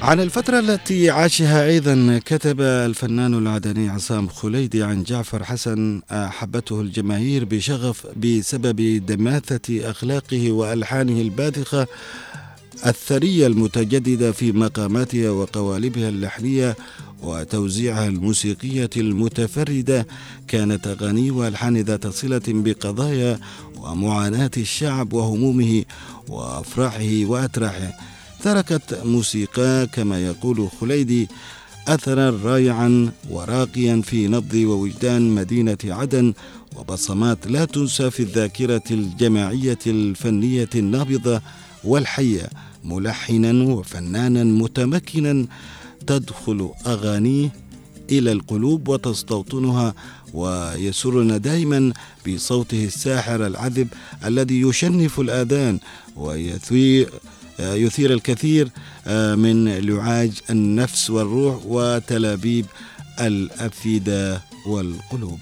عن 0.05 0.19
الفترة 0.19 0.59
التي 0.59 1.09
عاشها 1.09 1.65
أيضا 1.67 2.19
كتب 2.25 2.61
الفنان 2.61 3.33
العدني 3.33 3.89
عصام 3.89 4.27
خليدي 4.27 4.83
عن 4.83 5.03
جعفر 5.03 5.43
حسن 5.43 6.01
أحبته 6.11 6.81
الجماهير 6.81 7.45
بشغف 7.45 8.07
بسبب 8.17 9.05
دماثة 9.05 9.89
أخلاقه 9.91 10.51
وألحانه 10.51 11.21
الباذخة 11.21 11.87
الثرية 12.85 13.47
المتجددة 13.47 14.31
في 14.31 14.51
مقاماتها 14.51 15.29
وقوالبها 15.29 16.09
اللحنية 16.09 16.75
وتوزيعها 17.23 18.07
الموسيقية 18.07 18.89
المتفردة. 18.97 20.07
كانت 20.47 20.87
أغاني 20.87 21.31
وألحان 21.31 21.77
ذات 21.77 22.07
صلة 22.07 22.41
بقضايا 22.47 23.39
ومعاناة 23.77 24.51
الشعب 24.57 25.13
وهمومه 25.13 25.83
وأفراحه 26.29 27.25
وأتراحه. 27.25 28.14
تركت 28.45 29.01
موسيقى 29.05 29.87
كما 29.93 30.25
يقول 30.25 30.69
خليدي 30.81 31.27
أثرا 31.87 32.29
رائعا 32.43 33.11
وراقيا 33.29 34.01
في 34.01 34.27
نبض 34.27 34.53
ووجدان 34.55 35.35
مدينة 35.35 35.77
عدن 35.85 36.33
وبصمات 36.75 37.47
لا 37.47 37.65
تنسى 37.65 38.11
في 38.11 38.19
الذاكرة 38.19 38.83
الجماعية 38.91 39.79
الفنية 39.87 40.69
النابضة 40.75 41.41
والحية 41.83 42.49
ملحنا 42.83 43.73
وفنانا 43.73 44.43
متمكنا 44.43 45.45
تدخل 46.07 46.69
أغانيه 46.87 47.49
إلى 48.11 48.31
القلوب 48.31 48.87
وتستوطنها 48.87 49.93
ويسرنا 50.33 51.37
دائما 51.37 51.93
بصوته 52.27 52.85
الساحر 52.85 53.47
العذب 53.47 53.87
الذي 54.25 54.61
يشنف 54.61 55.19
الآذان 55.19 55.79
ويثير 56.15 57.09
يثير 57.59 58.13
الكثير 58.13 58.69
آه، 59.07 59.35
من 59.35 59.67
لعاج 59.77 60.31
النفس 60.49 61.09
والروح 61.09 61.65
وتلابيب 61.65 62.65
الأفئدة 63.19 64.41
والقلوب. 64.67 65.39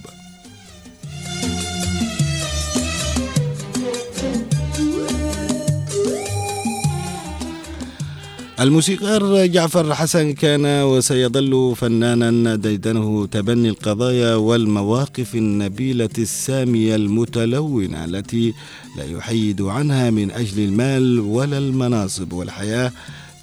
الموسيقار 8.60 9.46
جعفر 9.46 9.96
حسن 9.96 10.34
كان 10.34 10.66
وسيظل 10.66 11.76
فنانا 11.78 12.56
ديدنه 12.56 13.26
تبني 13.26 13.70
القضايا 13.70 14.36
والمواقف 14.36 15.36
النبيلة 15.36 16.10
السامية 16.18 16.96
المتلونة 16.96 18.06
التي 18.06 18.54
لا 18.98 19.04
يحيد 19.04 19.62
عنها 19.62 20.10
من 20.10 20.32
أجل 20.32 20.64
المال 20.64 21.20
ولا 21.20 21.58
المناصب 21.58 22.34
والحياة 22.34 22.92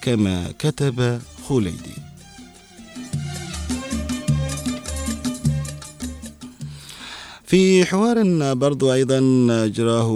كما 0.02 0.44
كتب 0.58 1.20
خليدي. 1.48 2.09
في 7.50 7.86
حوار 7.86 8.54
برضو 8.54 8.92
أيضا 8.92 9.18
أجراه 9.64 10.06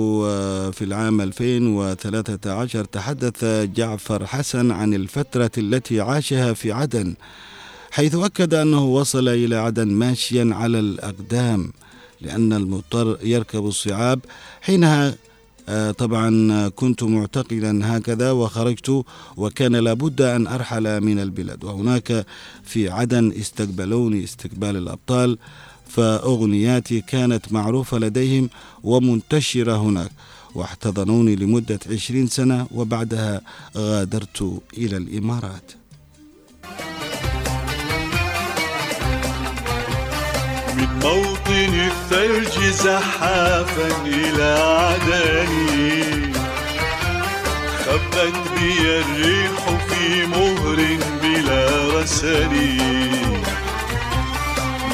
في 0.70 0.85
العام 0.85 1.20
2013 1.20 2.85
تحدث 2.85 3.44
جعفر 3.44 4.27
حسن 4.27 4.70
عن 4.70 4.94
الفترة 4.94 5.51
التي 5.59 6.01
عاشها 6.01 6.53
في 6.53 6.73
عدن 6.73 7.14
حيث 7.90 8.14
أكد 8.14 8.55
أنه 8.55 8.85
وصل 8.85 9.29
إلى 9.29 9.57
عدن 9.57 9.88
ماشيا 9.88 10.51
على 10.53 10.79
الأقدام 10.79 11.73
لأن 12.20 12.53
المضطر 12.53 13.18
يركب 13.23 13.66
الصعاب 13.66 14.20
حينها. 14.61 15.14
آه، 15.68 15.90
طبعا 15.90 16.68
كنت 16.68 17.03
معتقلا 17.03 17.97
هكذا 17.97 18.31
وخرجت 18.31 19.05
وكان 19.37 19.77
لابد 19.77 20.23
أن 20.23 20.47
أرحل 20.47 21.01
من 21.01 21.18
البلاد 21.18 21.64
وهناك 21.64 22.27
في 22.64 22.90
عدن 22.90 23.33
استقبلوني 23.33 24.25
استقبال 24.25 24.77
الأبطال. 24.77 25.38
فأغنياتي 25.96 27.00
كانت 27.00 27.52
معروفة 27.52 27.98
لديهم 27.98 28.50
ومنتشرة 28.83 29.76
هناك 29.76 30.11
واحتضنوني 30.54 31.37
لمدة 31.37 31.78
عشرين 31.90 32.26
سنة 32.26 32.66
وبعدها 32.70 33.40
غادرت 33.76 34.61
إلى 34.78 34.96
الإمارات. 34.96 35.72
من 40.76 40.88
موطن 41.02 41.74
الثلج 41.90 42.64
زحافا 42.70 44.07
إلى 44.07 44.59
عدني 44.61 46.33
خبت 47.87 48.35
بي 48.59 49.00
الريح 49.00 49.78
في 49.88 50.26
مهر 50.26 50.98
بلا 51.22 51.88
رسلي 52.00 52.78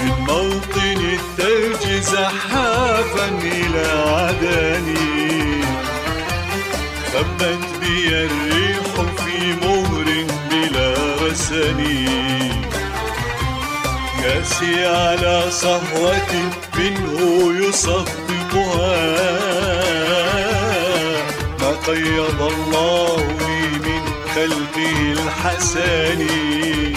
من 0.02 0.14
موطن 0.28 1.00
الثلج 1.18 1.84
زحافا 2.02 3.28
إلى 3.42 3.86
عدني. 4.06 5.64
خبت 7.12 7.64
بي 7.80 8.08
الريح 8.08 8.92
في 9.16 9.36
مهر 9.62 10.08
بلا 10.50 10.90
رسني 11.22 12.08
كاسي 14.22 14.86
على 14.86 15.36
صهوة 15.50 16.32
منه 16.78 17.18
يصفقها. 17.68 19.00
ما 21.60 21.70
قيض 21.86 22.40
الله 22.42 23.16
لي 23.16 23.62
من 23.84 24.02
خلقه 24.34 24.98
الحسني 25.12 26.94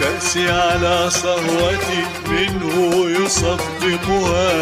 كأسي 0.00 0.50
على 0.50 1.10
صهوتي 1.10 2.02
منه 2.26 2.74
يصدقها. 3.20 4.52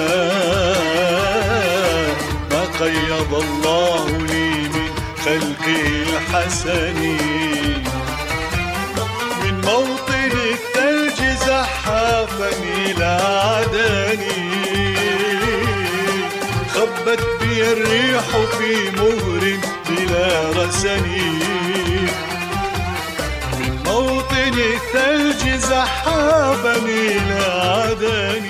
ما 2.50 2.62
قيض 2.80 3.32
الله 3.44 4.06
لي 4.08 4.50
من 4.74 4.90
خلقه 5.24 5.86
الحسن. 6.08 6.98
من 9.42 9.54
موطن 9.64 10.32
الثلج 10.54 11.18
زحافا 11.46 12.50
إلى 12.86 13.10
عدني. 13.44 14.96
خبت 16.74 17.22
بي 17.40 17.72
الريح 17.72 18.26
في 18.58 18.72
مهر 18.90 19.42
بلا 19.88 20.28
رسني. 20.56 21.38
موطن 23.86 24.54
الثلج 24.58 25.37
زحابني 25.58 27.14
لعدني 27.28 28.48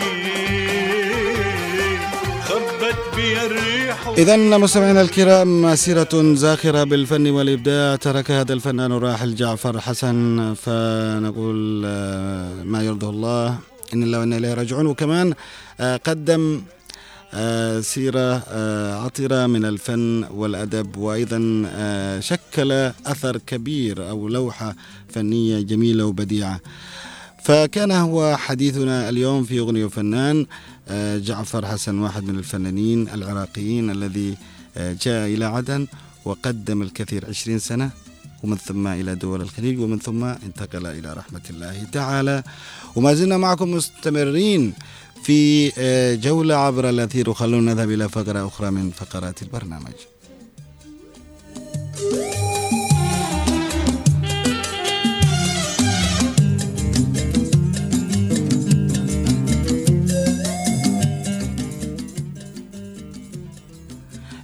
خبت 2.43 3.01
بي 3.17 3.47
الريح. 3.47 4.09
إذا 4.19 4.37
مستمعينا 4.37 5.01
الكرام 5.01 5.63
مسيرة 5.63 6.35
زاخرة 6.35 6.85
بالفن 6.85 7.31
والإبداع. 7.31 7.97
ترك 7.97 8.31
هذا 8.31 8.53
الفنان 8.53 8.93
الراحل 8.93 9.35
جعفر 9.35 9.81
حسن 9.81 10.55
فنقول 10.55 11.83
آه، 11.87 12.53
ما 12.65 12.83
يرضى 12.83 13.07
الله. 13.07 13.59
إن 13.95 14.03
الله 14.03 14.19
وإنا 14.19 14.37
إليه 14.37 14.55
راجعون. 14.55 14.87
وكمان 14.87 15.35
آه، 15.81 15.97
قدم 15.97 16.63
سيرة 17.81 18.43
آه، 18.49 19.05
عطرة 19.05 19.47
من 19.47 19.64
الفن 19.64 20.24
والأدب 20.31 20.97
وأيضا 20.97 21.62
آه، 21.66 22.20
شكل 22.20 22.72
أثر 23.07 23.37
كبير 23.37 24.09
أو 24.11 24.29
لوحة 24.29 24.74
فنية 25.09 25.61
جميلة 25.61 26.05
وبديعة. 26.05 26.61
فكان 27.45 27.91
هو 27.91 28.37
حديثنا 28.37 29.09
اليوم 29.09 29.45
في 29.45 29.59
أغنية 29.59 29.87
فنان 29.87 30.47
آه، 30.89 31.18
جعفر 31.18 31.66
حسن 31.66 31.99
واحد 31.99 32.24
من 32.24 32.39
الفنانين 32.39 33.09
العراقيين 33.09 33.91
الذي 33.91 34.37
آه، 34.76 34.97
جاء 35.03 35.26
إلى 35.29 35.45
عدن 35.45 35.87
وقدم 36.24 36.83
الكثير 36.83 37.26
عشرين 37.29 37.59
سنة 37.59 37.91
ومن 38.45 38.57
ثم 38.57 38.87
إلى 38.87 39.14
دول 39.14 39.41
الخليج 39.41 39.81
ومن 39.81 39.99
ثم 39.99 40.24
انتقل 40.24 40.87
إلى 40.87 41.12
رحمة 41.12 41.41
الله 41.51 41.85
تعالى. 41.93 42.43
وما 42.97 43.14
زلنا 43.14 43.37
معكم 43.37 43.70
مستمرين 43.70 44.72
في 45.23 45.73
آه، 45.79 46.14
جولة 46.14 46.55
عبر 46.55 46.89
الأثير. 46.89 47.31
وخلونا 47.31 47.75
نذهب 47.75 47.91
إلى 47.91 48.09
فقرة 48.09 48.47
أخرى 48.47 48.71
من 48.71 48.91
فقرات 48.91 49.43
البرنامج. 49.43 49.93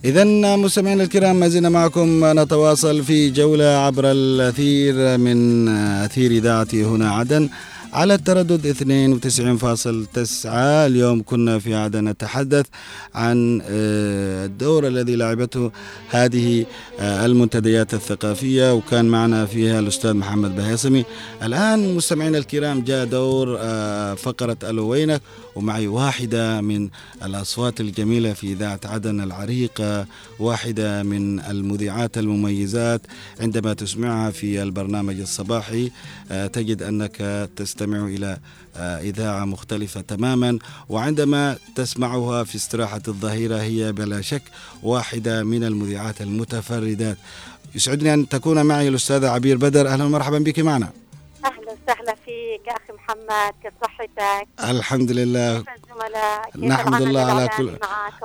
إذا 0.05 0.25
مستمعينا 0.57 1.03
الكرام 1.03 1.41
ما 1.41 1.49
زلنا 1.49 1.69
معكم 1.69 2.21
نتواصل 2.41 3.05
في 3.05 3.31
جولة 3.31 3.65
عبر 3.65 4.05
الأثير 4.11 5.19
من 5.19 5.69
أثير 5.69 6.31
إذاعتي 6.31 6.85
هنا 6.85 7.11
عدن. 7.11 7.49
على 7.95 8.15
التردد 8.15 8.67
92.9 8.67 10.47
اليوم 10.87 11.23
كنا 11.23 11.59
في 11.59 11.75
عدن 11.75 12.09
نتحدث 12.09 12.67
عن 13.15 13.61
آه، 13.63 14.47
الدور 14.47 14.87
الذي 14.87 15.17
لعبته 15.17 15.71
هذه 16.09 16.67
آه، 17.01 17.27
المنتديات 17.27 17.95
الثقافية 17.95 18.75
وكان 18.75 19.05
معنا 19.05 19.47
فيها 19.47 19.79
الأستاذ 19.79 20.15
محمد 20.15 20.57
بهيصمي 20.57 21.05
الآن 21.43 21.95
مستمعينا 21.95 22.39
الكرام 22.39 22.81
جاء 22.81 23.05
دور 23.05 23.57
آه، 23.61 24.15
فقرة 24.15 24.57
ألو 24.63 24.89
وينك 24.89 25.21
ومعي 25.57 25.87
واحدة 25.87 26.61
من 26.61 26.89
الأصوات 27.25 27.81
الجميلة 27.81 28.33
في 28.33 28.53
إذاعة 28.53 28.81
عدن 28.85 29.21
العريقة 29.21 30.07
واحدة 30.39 31.03
من 31.03 31.41
المذيعات 31.41 32.19
المميزات. 32.19 33.01
عندما 33.41 33.73
تسمعها 33.73 34.31
في 34.31 34.63
البرنامج 34.63 35.21
الصباحي 35.21 35.91
تجد 36.53 36.83
أنك 36.83 37.49
تستمع 37.57 37.84
إلى 37.93 38.39
آه، 38.77 39.01
إذاعة 39.01 39.45
مختلفة 39.45 40.01
تماما. 40.01 40.59
وعندما 40.89 41.57
تسمعها 41.77 42.45
في 42.45 42.57
استراحة 42.57 43.03
الظهيرة 43.09 43.57
هي 43.57 43.93
بلا 43.93 44.21
شك 44.21 44.43
واحدة 44.83 45.43
من 45.45 45.65
المذيعات 45.65 46.21
المتفردات. 46.23 47.17
يسعدني 47.75 48.15
أن 48.15 48.29
تكون 48.29 48.63
معي 48.63 48.89
الأستاذة 48.89 49.29
عبير 49.31 49.57
بدر. 49.57 49.89
أهلا 49.89 50.05
ومرحبا 50.05 50.39
بك 50.39 50.59
معنا. 50.59 50.89
أهلا 51.45 51.59
وسهلا 51.59 52.15
فيك 52.25 52.69
أخي 52.69 52.93
محمد 52.93 53.53
كيف 53.63 53.73
صحتك؟ 53.83 54.49
الحمد 54.71 55.11
لله. 55.13 55.65
نحمد 56.59 57.03
الله 57.03 57.21
على 57.21 57.49
كل-؟ 57.57 57.71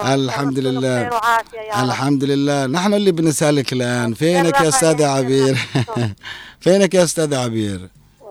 الحمد 0.01 0.60
لله. 0.60 1.10
الحمد 1.84 2.24
لله. 2.24 2.66
نحن 2.66 2.93
اللي 2.93 3.12
بنسألك 3.12 3.74
الآن. 3.74 4.14
فينك 4.14 4.62
يا 4.62 4.70
أستاذة. 4.70 5.07
عبير؟ 5.07 5.57
فينك 6.64 6.93
يا 6.93 7.03
أستاذة 7.03 7.38
عبير؟ 7.38 7.89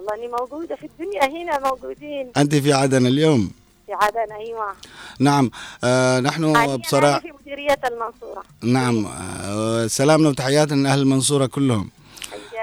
والله 0.08 0.24
اني 0.26 0.32
موجودة 0.40 0.76
في 0.76 0.86
الدنيا 0.86 1.24
هنا 1.24 1.58
موجودين. 1.70 2.30
أنت 2.36 2.54
في 2.54 2.72
عدن 2.72 3.06
اليوم؟ 3.06 3.50
في 3.86 3.92
عدن 3.92 4.32
أيوه. 4.40 4.72
نعم. 5.20 5.50
آه 5.84 6.20
نحن 6.20 6.76
بصراحة 6.76 7.08
أنا 7.12 7.20
في 7.20 7.32
مديرية 7.42 7.78
المنصورة. 7.84 8.42
نعم. 8.62 9.06
آه 9.44 9.86
سلامنا 9.86 10.28
وتحياتنا 10.28 10.82
لأهل 10.88 10.98
المنصورة 11.00 11.46
كلهم. 11.46 11.90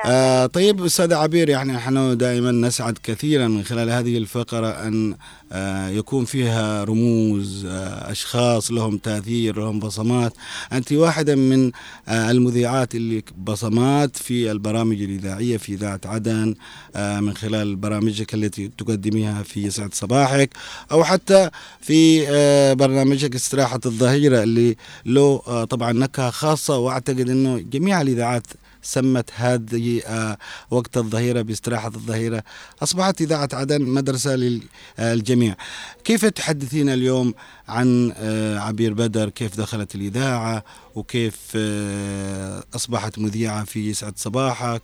آه 0.06 0.46
طيب 0.46 0.86
أستاذة 0.86 1.16
عبير 1.16 1.50
يعني 1.50 1.74
نحن 1.74 2.18
دائما 2.18 2.52
نسعد 2.52 2.98
كثيرا 3.04 3.48
من 3.48 3.64
خلال 3.64 3.90
هذه 3.90 4.18
الفقرة 4.18 4.68
أن 4.68 5.16
آه 5.52 5.90
يكون 5.90 6.26
فيها 6.26 6.84
رموز 6.84 7.66
آه 7.66 8.12
أشخاص 8.12 8.72
لهم 8.72 8.98
تأثير 8.98 9.60
لهم 9.60 9.80
بصمات. 9.80 10.34
أنت 10.74 10.92
واحدة 10.92 11.36
من 11.36 11.72
آه 12.08 12.32
المذيعات 12.32 12.96
اللي 12.96 13.24
بصمات 13.38 14.18
في 14.18 14.52
البرامج 14.52 15.02
الإذاعية 15.02 15.58
في 15.58 15.74
إذاعة 15.74 16.02
عدن 16.06 16.56
آه 16.96 17.20
من 17.20 17.34
خلال 17.38 17.76
برامجك 17.76 18.34
التي 18.34 18.68
تقدميها 18.78 19.44
في 19.44 19.64
يسعد 19.64 19.94
صباحك 19.94 20.50
أو 20.92 21.04
حتى 21.04 21.50
في 21.82 22.26
آه 22.30 22.74
برنامجك 22.74 23.36
استراحة 23.36 23.80
الظهيرة 23.86 24.44
اللي 24.44 24.76
له 25.06 25.42
آه 25.48 25.64
طبعا 25.64 25.92
نكهة 25.94 26.30
خاصة 26.30 26.78
وأعتقد 26.78 27.30
أنه 27.30 27.60
جميع 27.60 28.02
الإذاعات 28.02 28.48
سمت 28.86 29.30
هذه 29.36 30.02
آه، 30.06 30.38
وقت 30.72 30.98
الظهيرة 30.98 31.42
باستراحة 31.42 31.88
الظهيرة. 31.88 32.44
أصبحت 32.84 33.22
إذاعة 33.22 33.50
عدن 33.54 33.82
مدرسة 33.82 34.60
للجميع. 35.00 35.56
كيف 36.04 36.26
تحدثين 36.26 36.90
اليوم 36.90 37.34
عن 37.68 38.14
آه، 38.18 38.60
عبير 38.60 38.94
بدر؟ 38.94 39.30
كيف 39.30 39.58
دخلت 39.58 39.96
الإذاعة؟ 39.96 40.64
وكيف 40.96 41.54
آه، 41.56 42.64
أصبحت 42.76 43.20
مذيعة 43.20 43.64
في 43.64 43.90
يسعد 43.90 44.18
صباحك؟ 44.18 44.82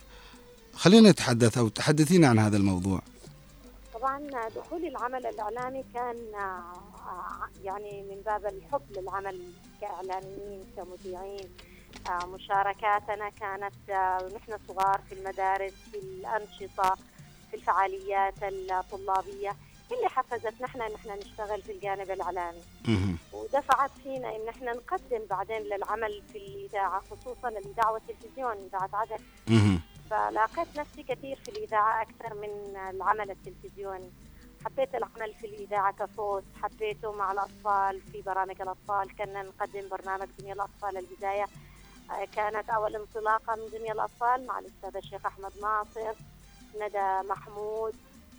خلينا 0.74 1.10
نتحدث 1.10 1.58
أو 1.58 1.68
تحدثينا 1.68 2.28
عن 2.28 2.38
هذا 2.38 2.56
الموضوع. 2.56 3.02
طبعا 3.94 4.20
دخولي 4.56 4.88
العمل 4.88 5.26
الإعلامي 5.26 5.84
كان 5.94 6.16
آه، 6.34 6.62
يعني 7.64 8.02
من 8.02 8.16
باب 8.26 8.46
الحب 8.46 8.82
للعمل 8.96 9.40
كإعلاميين 9.80 10.60
كمذيعين. 10.76 11.46
آه، 11.46 11.71
مشاركاتنا 12.10 13.28
كانت 13.28 13.90
آه، 13.90 14.18
ونحن 14.24 14.58
صغار 14.68 15.00
في 15.08 15.14
المدارس 15.14 15.72
في 15.92 15.98
الأنشطة 15.98 16.94
في 17.50 17.56
الفعاليات 17.56 18.34
الطلابية 18.42 19.56
اللي 19.92 20.08
حفزتنا 20.08 20.66
إحنا 20.66 20.86
إن 20.86 20.94
إحنا 20.94 21.16
نشتغل 21.16 21.62
في 21.62 21.72
الجانب 21.72 22.10
الاعلامي. 22.10 22.62
ودفعت 23.32 23.90
فينا 24.02 24.36
إن 24.36 24.48
إحنا 24.48 24.72
نقدم 24.72 25.26
بعدين 25.30 25.62
للعمل 25.62 26.22
في 26.32 26.38
الإذاعة 26.38 27.00
خصوصا 27.10 27.48
الإذاعة 27.48 27.92
والتلفزيون 27.92 28.52
إذاعة 28.52 28.90
عدن. 28.92 29.18
فلاقيت 30.10 30.78
نفسي 30.78 31.02
كثير 31.02 31.36
في 31.36 31.48
الإذاعة 31.48 32.02
أكثر 32.02 32.34
من 32.34 32.76
العمل 32.76 33.30
التلفزيوني. 33.30 34.10
حبيت 34.64 34.94
العمل 34.94 35.34
في 35.40 35.46
الإذاعة 35.46 35.92
كصوت 35.92 36.44
حبيته 36.62 37.12
مع 37.12 37.32
الأطفال 37.32 38.00
في 38.12 38.22
برامج 38.22 38.60
الأطفال. 38.62 39.16
كنا 39.16 39.42
نقدم 39.42 39.88
برنامج 39.88 40.26
دنيا 40.38 40.52
الأطفال 40.52 40.96
البداية. 40.96 41.42
آه، 41.42 41.71
كانت 42.36 42.70
أول 42.70 42.96
انطلاقة 42.96 43.56
من 43.56 43.78
دنيا 43.78 43.92
الأطفال 43.92 44.46
مع 44.46 44.58
الأستاذ 44.58 44.96
الشيخ 44.96 45.26
أحمد 45.26 45.52
ناصر 45.62 46.14
ندى 46.80 47.28
محمود 47.28 47.94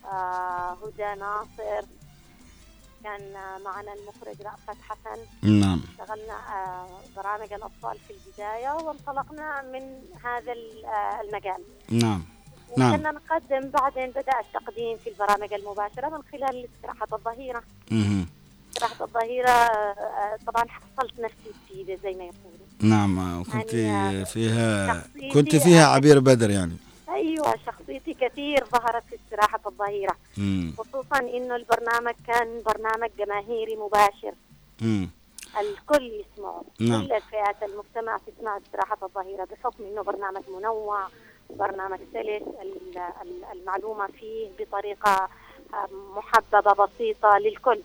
آه، 0.06 0.78
هدى 0.84 1.20
ناصر. 1.20 1.86
كان 3.04 3.34
معنا 3.66 3.94
المخرج 3.94 4.42
رأفت 4.42 4.82
حسن. 4.82 5.22
نعم. 5.42 5.82
اشتغلنا 5.90 6.34
آه، 6.34 6.88
برامج 7.16 7.54
الأطفال 7.54 7.98
في 8.08 8.14
البداية 8.14 8.74
وانطلقنا 8.74 9.62
من 9.62 10.02
هذا 10.24 10.54
آه، 10.86 11.22
المجال. 11.22 11.64
نعم. 11.90 12.24
نعم. 12.78 12.94
وكنا 12.94 13.12
نقدم 13.12 13.70
بعدين 13.70 14.12
بدأ 14.12 14.40
التقديم 14.40 14.98
في 14.98 15.10
البرامج 15.10 15.54
المباشرة 15.54 16.10
من 16.10 16.24
خلال 16.32 16.68
استراحة 16.76 17.08
الظهيرة. 17.14 17.64
استراحة 18.74 19.06
الظهيرة 19.06 19.50
آه، 19.50 20.38
طبعا 20.48 20.64
حصلت 20.70 21.20
نفسي 21.20 21.52
جديدة 21.72 22.00
زي 22.04 22.10
ما 22.14 22.24
يقولوا 22.24 22.68
نعم 22.82 23.42
وكنت 23.42 23.74
يعني 23.74 24.26
فيها 24.26 24.94
شخصيتي 24.94 25.30
كنت 25.30 25.56
فيها 25.56 25.86
عبير 25.88 26.20
بدر 26.20 26.50
يعني 26.50 26.78
أيوة 27.10 27.56
شخصيتي 27.66 28.14
كثير 28.14 28.66
ظهرت 28.66 29.04
في 29.10 29.16
استراحة 29.16 29.60
الظهيرة 29.68 30.16
مم. 30.38 30.74
خصوصا 30.78 31.20
إنه 31.20 31.56
البرنامج 31.56 32.14
كان 32.28 32.62
برنامج 32.66 33.10
جماهيري 33.20 33.76
مباشر 33.76 34.34
مم. 34.82 35.10
الكل 35.62 36.04
يسمعه 36.36 36.64
نعم. 36.80 37.08
كل 37.08 37.14
الفئات 37.14 37.56
المجتمع 37.64 38.18
تسمع 38.18 38.58
استراحة 38.58 38.98
الظهيرة 39.04 39.44
بحكم 39.52 39.84
إنه 39.84 40.02
برنامج 40.04 40.42
منوع 40.60 41.08
برنامج 41.50 41.98
سلس 42.14 42.44
ال- 42.62 42.98
ال- 43.22 43.46
المعلومة 43.60 44.08
فيه 44.08 44.48
بطريقة 44.60 45.30
آه، 45.74 45.88
محببة 46.16 46.86
بسيطة 46.86 47.38
للكل. 47.38 47.80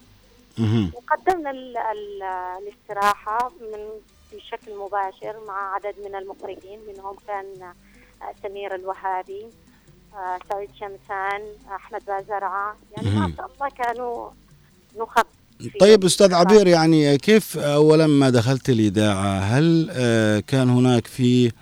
وقدمنا 0.95 1.51
ال- 1.51 1.77
ال- 1.77 2.23
الاستراحة 2.63 3.51
من 3.61 3.79
بشكل 4.33 4.73
مباشر 4.79 5.37
مع 5.49 5.75
عدد 5.75 5.95
من 6.05 6.15
المخرجين 6.15 6.79
منهم 6.89 7.17
كان 7.27 7.63
آه، 7.63 8.49
سمير 8.49 8.75
الوهابي 8.75 9.47
آه، 10.15 10.39
سعيد 10.51 10.69
شمسان 10.81 11.41
أحمد 11.77 12.01
بازرعة 12.07 12.77
يعني 12.97 13.11
ما. 13.11 13.33
شاء 13.37 13.47
الله 13.47 13.69
كانوا 13.85 14.31
نخب 14.99 15.25
طيب 15.81 16.05
أستاذ. 16.05 16.35
عبير 16.35 16.67
يعني 16.67 17.19
كيف 17.19 17.59
اولا 17.59 18.07
ما 18.07 18.31
دخلت 18.31 18.71
الاذاعه 18.71 19.39
هل 19.39 19.89
آه، 19.93 20.41
كان 20.41 20.71
هناك 20.71 21.07
في 21.07 21.53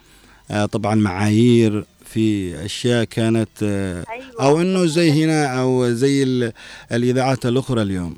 آه، 0.51 0.67
طبعا 0.67 0.95
معايير 0.95 1.85
في 2.05 2.55
أشياء 2.65 3.05
كانت 3.05 3.49
آه، 3.63 4.05
أيوة. 4.11 4.27
أو 4.41 4.61
إنه 4.61 4.87
زي 4.87 5.25
هنا 5.25 5.61
أو 5.61 5.89
زي 5.89 6.23
ال- 6.23 6.53
الإذاعات 6.93 7.47
الأخرى 7.47 7.83
اليوم 7.83 8.17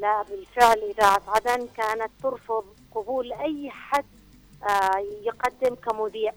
لا 0.00 0.22
بالفعل 0.30 0.78
إذاعة 0.98 1.22
عدن 1.28 1.66
كانت 1.76 2.10
ترفض 2.22 2.64
قبول 2.94 3.32
أي 3.32 3.70
حد 3.70 4.04
آه، 4.68 4.98
يقدم 5.24 5.74
كمذيع 5.74 6.32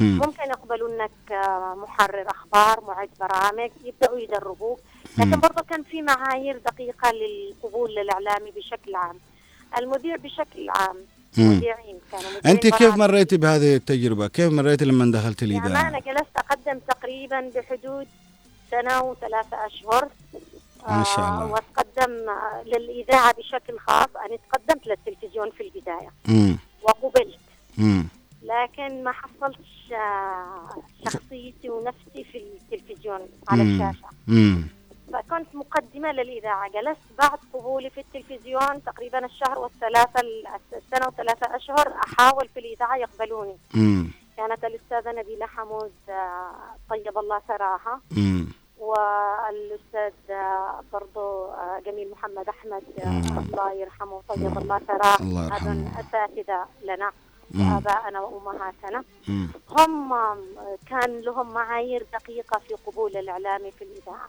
مم. 0.00 0.18
ممكن 0.18 0.42
يقبلوا 0.50 0.88
أنك 0.88 1.32
آه، 1.32 1.74
محرر 1.74 2.26
أخبار 2.30 2.84
معد 2.84 3.08
برامج 3.20 3.70
يبدأوا 3.84 4.18
يدربوك 4.18 4.80
لكن. 5.18 5.30
برضه 5.40 5.62
كان 5.62 5.82
في 5.82 6.02
معايير 6.02 6.58
دقيقة 6.58 7.10
للقبول 7.12 7.98
الإعلامي 7.98 8.50
بشكل 8.50 8.94
عام 8.94 9.16
المذيع 9.78 10.16
بشكل 10.16 10.70
عام. 10.70 10.96
مذيعين 11.38 11.98
كانوا 12.12 12.26
مذيعين 12.30 12.46
أنت 12.46 12.66
كيف. 12.66 12.96
مريتي 12.96 13.36
بهذه 13.36 13.76
التجربة 13.76 14.28
كيف 14.28 14.52
مريتي 14.52 14.84
لما 14.84 15.12
دخلت 15.18 15.42
يعني 15.42 15.58
الاذاعه 15.58 15.88
أنا 15.88 15.98
جلست 15.98 16.36
أقدم 16.36 16.78
تقريبا 16.88 17.50
بحدود 17.54 18.06
سنة 18.70 19.02
وثلاثة 19.02 19.66
أشهر 19.66 20.08
ما 20.88 21.04
شاء 21.04 21.20
آه، 21.20 21.34
الله. 21.44 21.52
وأتقدم 21.52 22.28
آه، 22.28 22.62
للإذاعة 22.66 23.32
بشكل 23.34 23.78
خاص. 23.78 24.08
أنا 24.26 24.36
تقدمت 24.36 24.86
للتلفزيون 24.86 25.50
في 25.50 25.62
البداية 25.62 26.10
امم 26.28 26.58
وقبلت. 26.82 27.38
امم 27.78 28.08
لكن 28.42 29.04
ما 29.04 29.12
حصلتش 29.12 29.92
آه، 29.92 30.82
شخصيتي 31.04 31.70
ونفسي 31.70 32.24
في 32.24 32.38
التلفزيون 32.38 33.20
على 33.48 33.62
مم. 33.64 33.70
الشاشة. 33.82 34.06
امم 34.28 34.68
فكنت 35.12 35.54
مقدمة 35.54 36.12
للإذاعة. 36.12 36.70
جلست 36.70 37.00
بعد 37.18 37.38
قبولي 37.54 37.90
في 37.90 38.00
التلفزيون 38.00 38.84
تقريبا 38.86 39.24
الشهر 39.26 39.58
والثلاثة 39.58 40.20
السنة 40.76 41.06
وثلاثة 41.08 41.56
أشهر 41.56 41.94
أحاول 42.04 42.48
في 42.54 42.60
الإذاعة 42.60 42.96
يقبلوني. 42.96 43.56
امم 43.74 44.10
كانت 44.36 44.64
الأستاذة 44.64 45.12
نبيلة 45.20 45.46
حمود 45.46 45.92
آه، 46.08 46.52
طيب 46.90 47.18
الله 47.18 47.40
ثراها 47.48 48.00
والأستاذ 48.80 50.12
آه، 50.30 50.80
برضو 50.92 51.44
آه، 51.44 51.80
جميل 51.86 52.10
محمد 52.10 52.48
أحمد 52.48 52.82
آه، 52.98 53.08
مم. 53.08 53.38
الله 53.38 53.72
يرحمه 53.72 54.20
طيب 54.28 54.58
الله 54.58 54.78
ثراه 54.78 55.16
الله 55.20 55.44
يرحمه. 55.44 56.00
أساتذة 56.00 56.66
لنا 56.84 57.12
وأمهاتنا. 58.20 59.04
امم 59.28 59.48
هم 59.70 60.12
كان 60.86 61.20
لهم 61.20 61.52
معايير 61.54 62.06
دقيقة 62.12 62.58
في 62.58 62.74
قبول 62.86 63.16
الإعلامي 63.16 63.70
في 63.70 63.84
الإذاعة. 63.84 64.28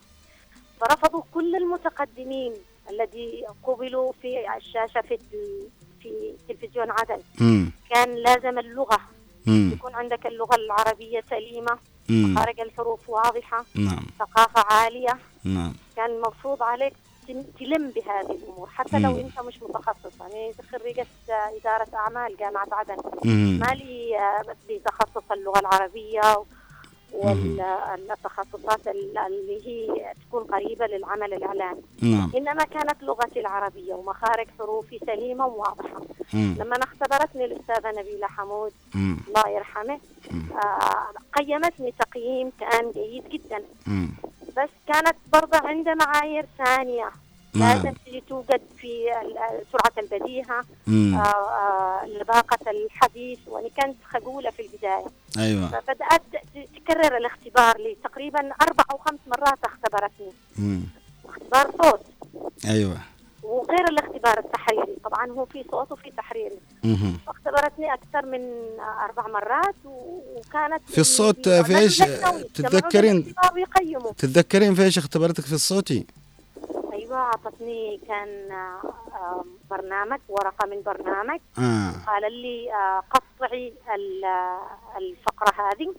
فرفضوا 0.79 1.21
كل 1.33 1.55
المتقدمين 1.55 2.53
الذي 2.89 3.45
قبلوا 3.63 4.11
في 4.21 4.55
الشاشة 4.57 5.01
في 5.01 5.17
في 6.01 6.33
تلفزيون 6.49 6.91
عدن. 6.91 7.19
كان 7.89 8.15
لازم 8.15 8.59
اللغة 8.59 8.99
امم 9.47 9.71
يكون 9.73 9.95
عندك 9.95 10.25
اللغة 10.27 10.55
العربية 10.55 11.23
سليمة. 11.29 11.77
خارج 12.09 12.59
الحروف 12.59 13.09
واضحة 13.09 13.65
نعم. 13.75 14.05
ثقافة 14.19 14.75
عالية. 14.75 15.17
نعم. 15.43 15.73
كان 15.95 16.21
مفروض 16.21 16.63
عليك 16.63 16.93
تلم 17.59 17.89
بهذه 17.89 18.31
الأمور 18.31 18.69
حتى 18.69 18.99
لو 18.99 19.11
مم. 19.11 19.19
أنت 19.19 19.39
مش 19.39 19.61
متخصص. 19.63 20.19
يعني 20.19 20.53
خريجة 20.71 21.05
آه، 21.29 21.57
إدارة 21.61 21.87
أعمال 21.95 22.37
جامعة 22.37 22.67
عدن. 22.71 22.97
امم 23.25 23.59
ما 23.59 23.65
لي 23.73 24.17
آه، 24.19 24.55
بتخصص 24.69 25.31
اللغة 25.31 25.59
العربية 25.59 26.21
والتخصصات 27.13 28.87
اللي 28.87 29.67
هي 29.67 30.13
تكون 30.27 30.43
قريبة 30.43 30.85
للعمل 30.87 31.33
الإعلامي. 31.33 31.81
نعم. 32.01 32.31
إنما 32.35 32.63
كانت 32.63 33.03
لغتي 33.03 33.39
العربية 33.39 33.93
ومخارج 33.93 34.47
حروفي 34.59 34.99
سليمة 35.05 35.47
وواضحة. 35.47 36.01
امم 36.33 36.55
لما 36.59 36.75
اختبرتني 36.83 37.45
الأستاذة 37.45 37.91
نبيلة 37.99 38.27
حمود 38.27 38.71
امم 38.95 39.17
الله 39.27 39.49
يرحمه 39.49 39.99
آه 40.53 41.07
قيمتني 41.33 41.93
تقييم 41.99 42.51
كان 42.59 42.91
جيد 42.91 43.29
جدا. 43.29 43.63
امم 43.87 44.09
بس 44.57 44.69
كانت 44.87 45.15
برضه 45.33 45.57
عندها 45.67 45.93
معايير 45.93 46.45
ثانية. 46.57 47.11
لازم 47.55 47.93
تجي 48.05 48.23
توجد 48.29 48.61
في 48.77 49.05
سرعة 49.71 49.93
البديهة 50.05 50.65
آه، 50.87 51.15
آه، 51.17 52.05
لباقة 52.05 52.71
الحديث 52.71 53.39
وأنا 53.47 53.67
كنت 53.67 53.95
خجولة 54.09 54.49
في 54.49 54.61
البداية. 54.61 55.05
أيوه. 55.37 55.67
فبدأت 55.67 56.21
تكرر 56.75 57.17
الاختبار 57.17 57.77
لي 57.77 57.97
تقريبا 58.03 58.39
أربع 58.61 58.83
أو 58.91 58.97
خمس 58.97 59.19
مرات 59.27 59.59
اختبرتني. 59.65 60.31
امم 60.59 60.81
اختبار 61.25 61.71
صوت. 61.83 62.01
أيوه. 62.65 62.97
وغير 63.43 63.87
الاختبار 63.89 64.39
التحريري 64.39 64.95
طبعا 65.03 65.31
هو 65.31 65.45
في 65.45 65.63
صوت 65.71 65.91
وفي 65.91 66.11
تحريري. 66.17 66.59
اختبرتني 67.27 67.93
أكثر 67.93 68.25
من 68.25 68.41
أربع 68.79 69.27
مرات 69.27 69.75
وكانت 69.85 70.81
في 70.87 70.97
الصوت 71.01 71.49
في- 71.49 71.77
إيش؟ 71.77 71.97
تتذكرين؟ 72.53 73.33
تتذكرين 74.17 74.75
في 74.75 74.83
إيش 74.83 74.97
اختبرتك 74.97 75.43
في 75.43 75.53
الصوتي؟ 75.53 76.05
أيوه 77.11 77.23
أعطتني 77.23 77.97
كان 78.07 78.51
آه، 78.51 78.81
آه، 79.13 79.45
برنامج 79.69 80.19
ورقة 80.29 80.67
من 80.67 80.81
برنامج. 80.81 81.39
آه. 81.59 81.91
قال 82.07 82.33
لي 82.41 82.73
آه، 82.73 83.03
قطعي 83.11 83.73
ال- 83.95 84.23
آه، 84.25 84.97
الفقرة 84.97 85.53
هذه 85.69 85.93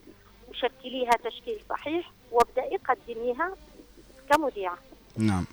وشكليها 0.51 1.11
تشكيل 1.25 1.61
صحيح 1.71 2.11
وابدأي 2.33 2.77
قدميها 2.77 3.53
كمذيعه 4.31 4.79
نعم. 5.17 5.45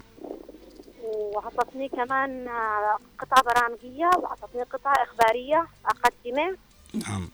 وأعطتني 1.03 1.89
كمان 1.89 2.47
آه، 2.47 2.97
قطعة 3.19 3.43
برامجية 3.43 4.09
وأعطتني 4.17 4.63
قطعة 4.63 4.93
إخبارية 5.03 5.67
أقدمها. 5.85 6.55
نعم. 6.93 7.29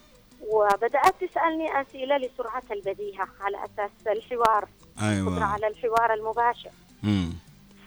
وبدأت 0.48 1.16
تسألني 1.24 1.82
أسئلة 1.82 2.18
لسرعة 2.18 2.64
البديهة 2.72 3.28
على 3.42 3.58
أساس 3.66 3.92
الحوار 4.08 4.68
قدرة 4.98 5.10
أيوه 5.10 5.44
على 5.44 5.68
الحوار 5.68 6.14
المباشر. 6.14 6.70
امم 7.04 7.34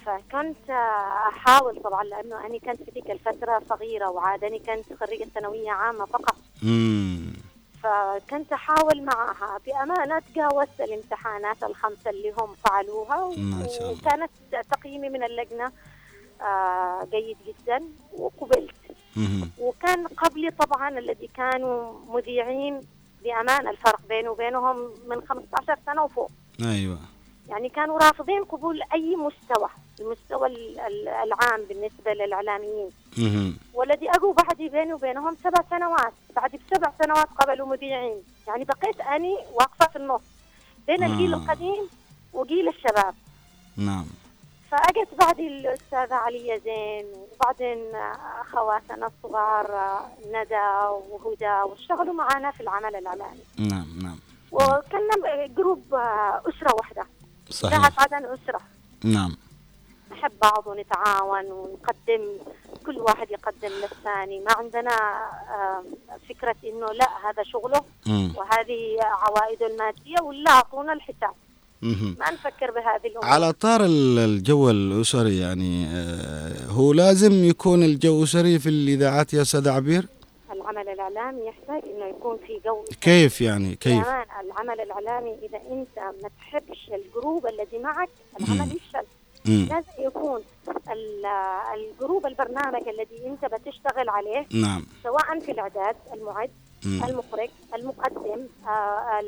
فكنت 0.09 0.71
أحاول 1.29 1.83
طبعا 1.83 2.05
لأنه 2.05 2.47
أنا 2.47 2.59
كنت 2.59 2.83
في 2.83 2.91
تلك 2.91 3.11
الفترة 3.11 3.63
صغيرة 3.69 4.09
وعادني 4.11 4.59
كنت 4.59 4.93
خريجة 5.01 5.25
ثانوية 5.35 5.71
عامة 5.71 6.05
فقط. 6.05 6.37
فكنت 7.83 8.53
أحاول 8.53 9.03
معها. 9.03 9.59
بأمانة 9.67 10.19
تجاوزت 10.19 10.81
الامتحانات 10.81 11.63
الخمسة 11.63 12.11
اللي 12.11 12.33
هم 12.39 12.55
فعلوها 12.65 13.29
ما 13.37 13.67
شاء 13.69 13.83
الله. 13.83 13.99
وكانت 14.03 14.31
تقييمي 14.71 15.09
من 15.09 15.23
اللجنة 15.23 15.73
آه، 16.43 17.09
جيد 17.11 17.37
جدا 17.47 17.85
وقبلت. 18.13 18.75
وكان 19.59 20.07
قبلي 20.07 20.51
طبعا 20.51 20.99
الذي 20.99 21.27
كانوا 21.37 21.93
مذيعين 22.09 22.81
بأمانة 23.25 23.71
الفرق 23.71 24.01
بيني 24.09 24.29
وبينهم 24.29 24.77
من 25.07 25.21
15 25.29 25.79
سنة 25.87 26.03
وفوق. 26.05 26.31
أيوه. 26.65 26.99
يعني 27.49 27.69
كانوا 27.69 27.99
رافضين 27.99 28.45
قبول 28.45 28.81
أي 28.95 29.17
مستوى 29.17 29.69
المستوى 30.01 30.49
ال- 30.49 30.81
ال- 30.81 31.09
العام 31.09 31.61
بالنسبة 31.69 32.13
للإعلاميين. 32.13 32.91
امم 33.19 33.57
والذي 33.75 34.11
اجوا 34.11 34.33
بعدي 34.35 34.69
بيني 34.69 34.93
وبينهم 34.95 35.37
سبع 35.45 35.63
سنوات 35.71 36.13
بعد 36.37 36.51
بسبع 36.71 36.93
سنوات 37.03 37.27
قبلوا 37.39 37.67
مذيعين 37.67 38.23
يعني 38.47 38.65
بقيت 38.65 39.01
أني 39.01 39.37
واقفة 39.55 39.87
في 39.87 39.97
النص 39.97 40.21
بين 40.87 41.05
الجيل 41.05 41.35
آه. 41.35 41.37
القديم 41.37 41.89
وجيل 42.33 42.69
الشباب. 42.69 43.15
نعم. 43.77 44.07
فأجت 44.71 45.09
بعدي 45.19 45.47
الأستاذة 45.49 46.15
عليا 46.15 46.59
زين 46.59 47.05
وبعدين 47.33 47.95
أخواتنا 48.41 49.07
الصغار 49.07 49.67
ندى 50.27 50.69
وهدى 51.11 51.63
واشتغلوا 51.71 52.15
معنا 52.15 52.51
في 52.51 52.61
العمل 52.61 52.97
الاعلامي 52.97 53.41
نعم 53.59 53.87
نعم. 54.03 54.19
وكنا 54.53 55.47
جروب 55.47 55.95
آه، 55.95 56.43
أسرة 56.49 56.75
واحدة. 56.75 57.07
صحيح. 57.51 57.75
اذاعه 57.79 57.93
عدن 57.99 58.27
أسرة. 58.27 58.61
نعم. 59.05 59.37
نحب 60.11 60.33
بعض 60.43 60.67
ونتعاون 60.67 61.45
ونقدم 61.53 62.23
كل 62.87 62.97
واحد 62.99 63.31
يقدم 63.31 63.69
للثاني. 63.83 64.41
ما 64.41 64.53
عندنا 64.53 64.97
فكرة 66.29 66.57
إنه 66.65 66.87
لا 66.87 67.09
هذا 67.31 67.43
شغله. 67.43 67.81
وهذه 68.37 68.97
عوائده 69.03 69.67
المادية 69.67 70.21
ولا 70.23 70.51
أعطونا 70.51 70.93
الحساب. 70.93 71.33
ما 71.83 72.31
نفكر 72.31 72.71
بهذه 72.71 73.07
الأمور. 73.07 73.25
على 73.25 73.53
طار 73.53 73.85
ال- 73.85 74.19
الجو 74.19 74.71
الأسري 74.71 75.39
يعني 75.39 75.87
آه، 75.87 76.67
هو 76.67 76.93
لازم 76.93 77.45
يكون 77.45 77.83
الجو 77.83 78.25
أسري 78.25 78.59
في 78.59 78.69
الإذاعات 78.69 79.35
يا 79.35 79.43
أستاذ 79.43 79.69
عبير؟ 79.69 80.07
العمل 80.71 80.89
الإعلامي 80.89 81.47
يحتاج 81.47 81.83
إنه 81.91 82.05
يكون 82.05 82.37
في 82.47 82.61
جو 82.65 82.85
كيف 83.01 83.41
يعني 83.41 83.75
كيف 83.77 84.05
كمان 84.05 84.27
العمل 84.41 84.81
الإعلامي 84.81 85.35
إذا 85.43 85.59
أنت 85.71 85.99
ما 86.23 86.29
تحبش 86.41 86.91
الجروب 86.95 87.47
الذي 87.47 87.79
معك. 87.79 88.09
العمل 88.41 88.77
يفشل. 88.77 89.07
لازم 89.47 89.89
يكون 89.99 90.41
ال- 90.91 91.27
الجروب 91.75 92.27
البرنامج 92.27 92.89
الذي 92.89 93.27
أنت 93.27 93.45
بتشتغل 93.45 94.09
عليه 94.09 94.47
نعم 94.55 94.87
سواء 95.03 95.39
في 95.41 95.53
الإعداد 95.53 95.97
المعد 96.15 96.51
مم. 96.87 97.05
المخرج 97.05 97.49
المقدم 97.75 98.47
آه، 98.69 99.21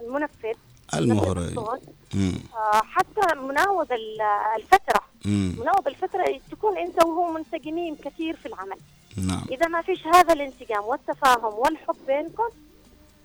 المنفذ 0.00 0.54
المخرج. 0.94 1.58
آه، 1.58 2.82
حتى 2.84 3.34
مناوب 3.36 3.92
ال- 3.92 4.20
الفترة 4.56 5.00
مم. 5.24 5.56
مناوب 5.60 5.88
الفترة 5.88 6.40
تكون 6.50 6.78
أنت 6.78 7.04
وهو 7.04 7.32
منسجمين 7.32 7.96
كثير 7.96 8.36
في 8.36 8.46
العمل 8.46 8.76
نعم. 9.16 9.44
إذا 9.50 9.68
ما 9.68 9.82
فيش 9.82 10.06
هذا 10.06 10.32
الانسجام 10.32 10.84
والتفاهم 10.84 11.54
والحب 11.54 11.96
بينكم 12.06 12.48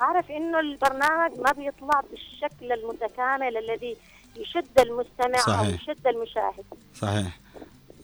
أعرف 0.01 0.31
إنه 0.31 0.59
البرنامج 0.59 1.39
ما 1.39 1.51
بيطلع 1.51 2.01
بالشكل 2.11 2.71
المتكامل 2.71 3.57
الذي 3.57 3.97
يشد 4.35 4.79
المستمع 4.79 5.39
أو 5.47 5.53
صحيح. 5.53 5.81
يشد 5.81 6.07
المشاهد. 6.07 6.65
صحيح. 6.95 7.39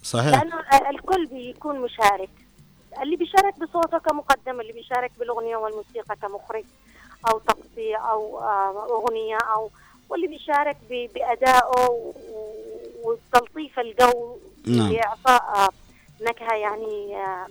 صحيح. 0.04 0.44
لأنه 0.44 0.90
الكل 0.90 1.26
بيكون 1.26 1.80
مشارك. 1.80 2.30
اللي 3.02 3.16
بيشارك 3.16 3.60
بصوته 3.60 3.98
كمقدم 3.98 4.62
اللي 4.62 4.74
بيشارك 4.74 5.12
بالأغنية 5.20 5.56
والموسيقى 5.58 6.16
كمخرج 6.22 6.64
أو 7.30 7.40
تقطيع 7.40 8.12
أو 8.12 8.40
آه، 8.40 8.88
أغنية 8.90 9.38
أو 9.38 9.72
واللي 10.10 10.28
بيشارك 10.28 10.78
بأدائه 10.90 12.14
وتلطيف 13.04 13.80
الجو 13.80 14.38
نعم. 14.68 14.92
لإعطاء 14.92 15.74
نكهة 16.22 16.56
يعني 16.56 17.16
آه، 17.16 17.48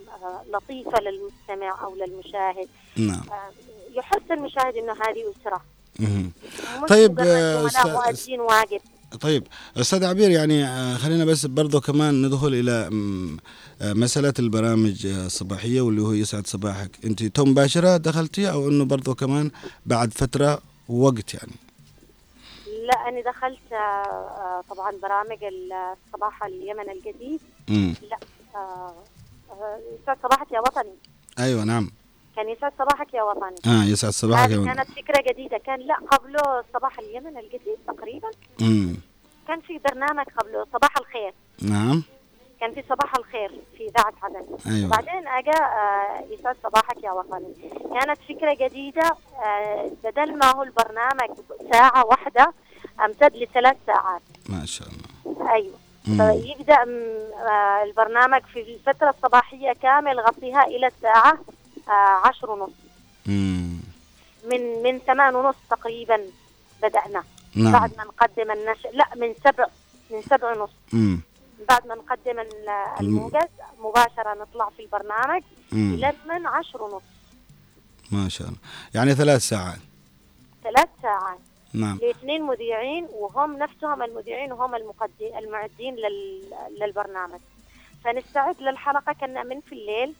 لطيفة 0.53 0.99
للمستمع 0.99 1.83
أو 1.83 1.95
للمشاهد. 1.95 2.67
نعم. 2.97 3.21
آه، 3.31 3.51
يحس 3.97 4.31
المشاهد 4.31 4.75
إنه 4.75 4.93
هذه. 4.93 5.23
مش 5.29 6.89
طيب، 6.89 7.19
آه، 7.19 7.69
مؤدين 7.85 8.39
واجب. 8.39 8.81
طيب 9.21 9.47
أستاذ 9.77 10.05
عبير 10.05 10.29
يعني 10.29 10.67
خلينا 10.97 11.25
بس 11.25 11.45
برضو 11.45 11.81
كمان 11.81 12.25
ندخل 12.25 12.47
إلى 12.47 12.89
مسألة 13.81 14.33
البرامج 14.39 15.05
الصباحية 15.05 15.81
واللي 15.81 16.01
هو 16.01 16.11
يسعد 16.13 16.47
صباحك. 16.47 16.91
أنت 17.05 17.23
تو 17.23 17.45
مباشرة 17.45 17.97
دخلتي 17.97 18.51
أو 18.51 18.69
إنه 18.69 18.85
برضو 18.85 19.15
كمان 19.15 19.51
بعد 19.85 20.13
فترة 20.13 20.59
وقت 20.89 21.33
يعني؟ 21.33 21.51
لا 22.85 23.09
أنا 23.09 23.21
دخلت 23.21 23.69
طبعا 24.69 24.91
برامج 25.01 25.39
الصباح 25.43 26.43
اليمن 26.43 26.89
الجديد. 26.89 27.39
لا. 28.09 28.17
يسعد 30.01 30.17
صباحك 30.23 30.51
يا 30.51 30.59
وطني. 30.59 30.95
أيوه 31.39 31.63
نعم. 31.63 31.91
كان 32.35 32.49
يسعد 32.49 32.71
صباحك 32.79 33.13
يا 33.13 33.23
وطني. 33.23 33.55
آه 33.65 33.83
يسعد 33.83 34.11
صباحك 34.11 34.49
يا 34.51 34.57
ولد. 34.57 34.67
كانت 34.67 34.91
فكرة 34.91 35.23
جديدة. 35.31 35.57
كان 35.57 35.79
لا 35.79 35.95
قبله 35.95 36.63
صباح 36.73 36.99
اليمن 36.99 37.37
الجديد 37.37 37.77
تقريبا. 37.87 38.29
مم. 38.61 38.95
كان 39.47 39.61
في 39.61 39.79
برنامج 39.89 40.25
قبله 40.37 40.65
صباح 40.73 40.97
الخير. 40.97 41.33
نعم. 41.61 42.03
كان 42.59 42.73
في 42.73 42.83
صباح 42.89 43.15
الخير 43.17 43.51
في 43.77 43.83
إذاعة 43.87 44.13
عدن 44.23 44.45
أيوه. 44.67 44.89
بعدين 44.89 45.27
أجا 45.27 45.63
آه، 45.63 46.25
يسعد 46.29 46.55
صباحك 46.63 47.03
يا 47.03 47.11
وطني. 47.11 47.53
كانت 47.93 48.19
فكرة 48.29 48.67
جديدة 48.67 49.15
آه، 49.45 49.91
بدل 50.03 50.37
ما 50.37 50.55
هو 50.55 50.63
البرنامج 50.63 51.29
ساعة 51.71 52.05
واحدة 52.05 52.53
أمتد 53.05 53.35
لثلاث 53.35 53.77
ساعات. 53.87 54.21
ما 54.49 54.65
شاء 54.65 54.87
الله. 54.87 55.51
أيوة. 55.53 55.86
م- 56.07 56.21
آه، 57.49 57.83
البرنامج 57.83 58.41
في 58.53 58.59
الفترة 58.61 59.09
الصباحية 59.09 59.73
كامل 59.73 60.19
غطيها 60.19 60.63
إلى 60.63 60.87
الساعة 60.87 61.37
آه، 61.87 62.27
عشر 62.27 62.51
ونص. 62.51 62.71
من 64.51 64.83
من 64.83 64.99
ثمان 64.99 65.35
ونص 65.35 65.55
تقريبا 65.69 66.19
بدأنا. 66.83 67.23
نعم. 67.55 67.71
بعد 67.73 67.97
ما 67.97 68.03
نقدم 68.03 68.51
النشر 68.51 68.89
لا 68.93 69.05
من 69.15 69.33
سبع 69.43 69.65
من 70.11 70.21
سبع 70.21 70.51
ونص. 70.53 70.69
مم. 70.93 71.21
بعد 71.69 71.87
ما 71.87 71.95
نقدم 71.95 72.39
ال- 72.39 72.69
الموجز 73.01 73.47
مباشرة 73.79 74.33
نطلع 74.41 74.69
في 74.69 74.81
البرنامج. 74.83 75.43
إلى 75.73 76.13
من 76.29 76.47
عشر 76.47 76.83
ونص. 76.83 77.03
ما 78.11 78.29
شاء 78.29 78.47
الله. 78.47 78.59
يعني 78.95 79.15
ثلاث 79.15 79.41
ساعات. 79.41 79.79
ثلاث 80.63 80.87
ساعات. 81.01 81.39
نعم. 81.73 81.99
لاثنين 82.01 82.41
مذيعين 82.41 83.07
وهم 83.11 83.57
نفسهم 83.57 84.03
المذيعين 84.03 84.51
وهم 84.51 84.75
المقدم 84.75 85.37
المعدين 85.37 85.95
لل... 85.95 86.43
للبرنامج. 86.79 87.39
فنستعد 88.03 88.61
للحلقة 88.61 89.13
كنا 89.13 89.43
من 89.43 89.61
في 89.61 89.71
الليل. 89.71 90.13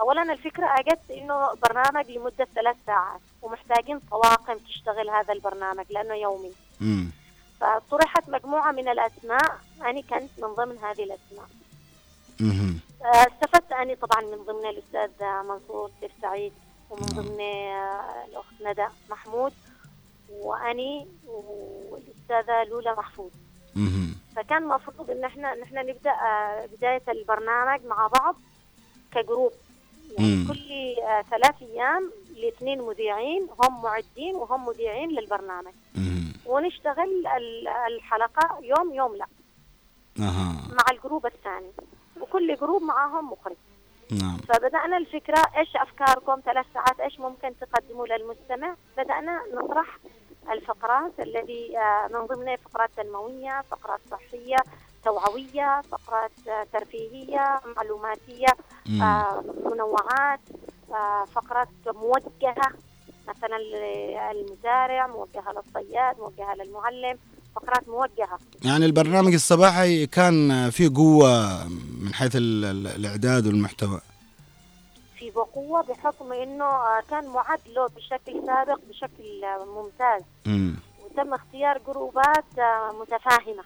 أولا 0.00 0.22
الفكرة 0.22 0.66
أجت 0.66 1.10
إنه 1.10 1.54
برنامج 1.62 2.10
لمدة 2.10 2.48
ثلاث 2.54 2.76
ساعات 2.86 3.20
ومحتاجين 3.42 4.00
طواقم 4.10 4.58
تشتغل 4.58 5.10
هذا 5.10 5.32
البرنامج 5.32 5.84
لأنه 5.90 6.14
يومي. 6.14 6.52
مم. 6.80 7.10
فطرحت 7.60 8.28
مجموعة 8.28 8.72
من 8.72 8.88
الأسماء. 8.88 9.58
أنا 9.80 10.00
كنت 10.00 10.30
من 10.38 10.48
ضمن 10.54 10.78
هذه 10.78 11.04
الأسماء. 11.04 11.48
مهم. 12.40 12.80
آه، 13.04 13.26
استفدت 13.26 13.72
أنا 13.72 13.94
طبعا 13.94 14.20
من 14.20 14.44
ضمن 14.44 14.66
الأستاذ 14.66 15.24
منصور 15.48 15.90
سيف 16.00 16.12
سعيد 16.22 16.52
ومن 16.90 17.06
نعم. 17.14 17.22
ضمن 17.22 17.40
آه، 17.40 18.24
الأخت 18.28 18.54
ندى 18.62 18.86
محمود. 19.10 19.52
وأني 20.30 21.08
والأستاذة 21.90 22.64
لولا 22.64 22.94
محفوظ. 22.94 23.30
فكان 24.36 24.62
المفروض 24.62 25.10
إن 25.10 25.24
إحنا 25.24 25.54
نحن 25.54 25.74
نبدأ 25.78 26.10
آه، 26.10 26.66
بداية 26.66 27.02
البرنامج 27.08 27.84
مع 27.86 28.06
بعض 28.06 28.36
ك 29.12 29.18
group. 29.18 29.52
يعني 30.18 30.34
مم. 30.36 30.48
كل 30.48 30.72
آه، 31.02 31.22
ثلاث 31.22 31.62
أيام 31.62 32.10
لاثنين 32.36 32.82
مذيعين 32.82 33.46
هم 33.64 33.82
معدين 33.82 34.34
وهم 34.34 34.66
مذيعين 34.66 35.10
للبرنامج. 35.10 35.72
ونشتغل 36.46 37.26
ال- 37.36 37.68
الحلقة 37.68 38.58
يوم 38.62 38.94
يوم 38.94 39.16
لا. 39.16 39.26
أها. 40.20 40.52
مع 40.72 40.84
ال 40.90 40.96
group 40.96 41.26
الثاني. 41.26 41.70
وكل 42.20 42.56
group 42.56 42.82
معاهم 42.82 43.32
مخرج. 43.32 43.56
نعم. 44.10 44.36
فبدأنا 44.38 44.96
الفكرة 44.96 45.46
إيش 45.58 45.76
أفكاركم؟ 45.76 46.40
ثلاث 46.44 46.66
ساعات 46.74 47.00
إيش 47.00 47.20
ممكن 47.20 47.52
تقدموا 47.60 48.06
للمستمع؟ 48.06 48.74
بدأنا 48.96 49.40
نطرح 49.54 49.98
الفقرات 50.52 51.12
الذي 51.20 51.78
آه، 51.78 52.08
من 52.18 52.26
ضمنها 52.26 52.56
فقرات 52.56 52.90
تنموية 52.96 53.64
فقرات 53.70 54.00
صحية 54.10 54.56
توعوية 55.04 55.80
فقرات 55.90 56.30
آه، 56.48 56.66
ترفيهية 56.72 57.60
معلوماتية 57.76 58.46
مم. 58.86 59.02
آه، 59.02 59.44
منوعات 59.64 60.40
فقرات 61.34 61.68
موجهة 61.86 62.72
مثلا 63.28 63.58
للمزارع 64.32 65.06
موجهة 65.06 65.52
للصياد 65.52 66.16
موجهة 66.18 66.54
للمعلم 66.54 67.18
فقرات 67.56 67.88
موجهة 67.88 68.38
يعني 68.64 68.86
البرنامج 68.86 69.32
الصباحي 69.34 70.06
كان 70.06 70.70
فيه 70.70 70.90
قوة 70.96 71.64
من 72.00 72.14
حيث 72.14 72.36
ال- 72.36 72.64
ال- 72.64 72.86
الإعداد 72.86 73.46
والمحتوى 73.46 74.00
في 75.20 75.30
بقوة 75.30 75.82
بحكم 75.82 76.32
إنه 76.32 76.64
آه، 76.64 77.02
كان 77.10 77.26
معد 77.26 77.60
له 77.68 77.86
بشكل 77.86 78.42
سابق 78.46 78.78
بشكل 78.88 79.44
آه، 79.44 79.64
ممتاز. 79.64 80.22
مم. 80.46 80.76
وتم 81.04 81.34
اختيار 81.34 81.78
جروبات 81.86 82.58
آه، 82.58 82.92
متفاهمة. 83.00 83.62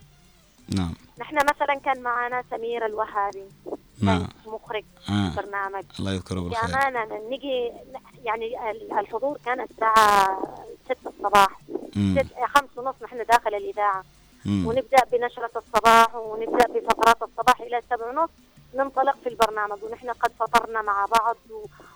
نعم. 0.76 0.94
نحن 1.18 1.36
مثلا 1.36 1.74
كان 1.74 2.02
معنا 2.02 2.44
سمير 2.50 2.86
الوهابي 2.86 3.44
نعم. 4.02 4.26
مخرج 4.46 4.84
آه. 5.08 5.32
برنامج 5.36 5.84
الله 5.98 6.12
يذكره 6.12 6.40
بالخير. 6.40 6.68
بأمانة 6.70 7.20
نجي 7.30 7.72
يعني 8.24 8.70
ال- 8.70 8.92
الحضور 8.98 9.38
كان 9.44 9.60
الساعة 9.60 10.38
6 10.84 10.96
الصباح. 11.08 11.60
مم. 11.96 12.16
ست 12.18 12.34
خمس 12.54 12.68
ونص 12.78 12.94
نحن 13.02 13.24
داخل 13.24 13.54
الإذاعة. 13.54 14.04
مم. 14.44 14.66
ونبدأ 14.66 15.04
بنشرة 15.12 15.50
الصباح 15.56 16.14
ونبدأ 16.14 16.66
بفقرات 16.66 17.22
الصباح 17.22 17.60
إلى 17.60 17.82
سبع 17.90 18.10
ونص. 18.10 18.30
ننطلق 18.74 19.16
في 19.22 19.28
البرنامج 19.28 19.82
ونحن 19.84 20.10
قد 20.10 20.32
فطرنا 20.40 20.82
مع 20.82 21.06
بعض 21.06 21.36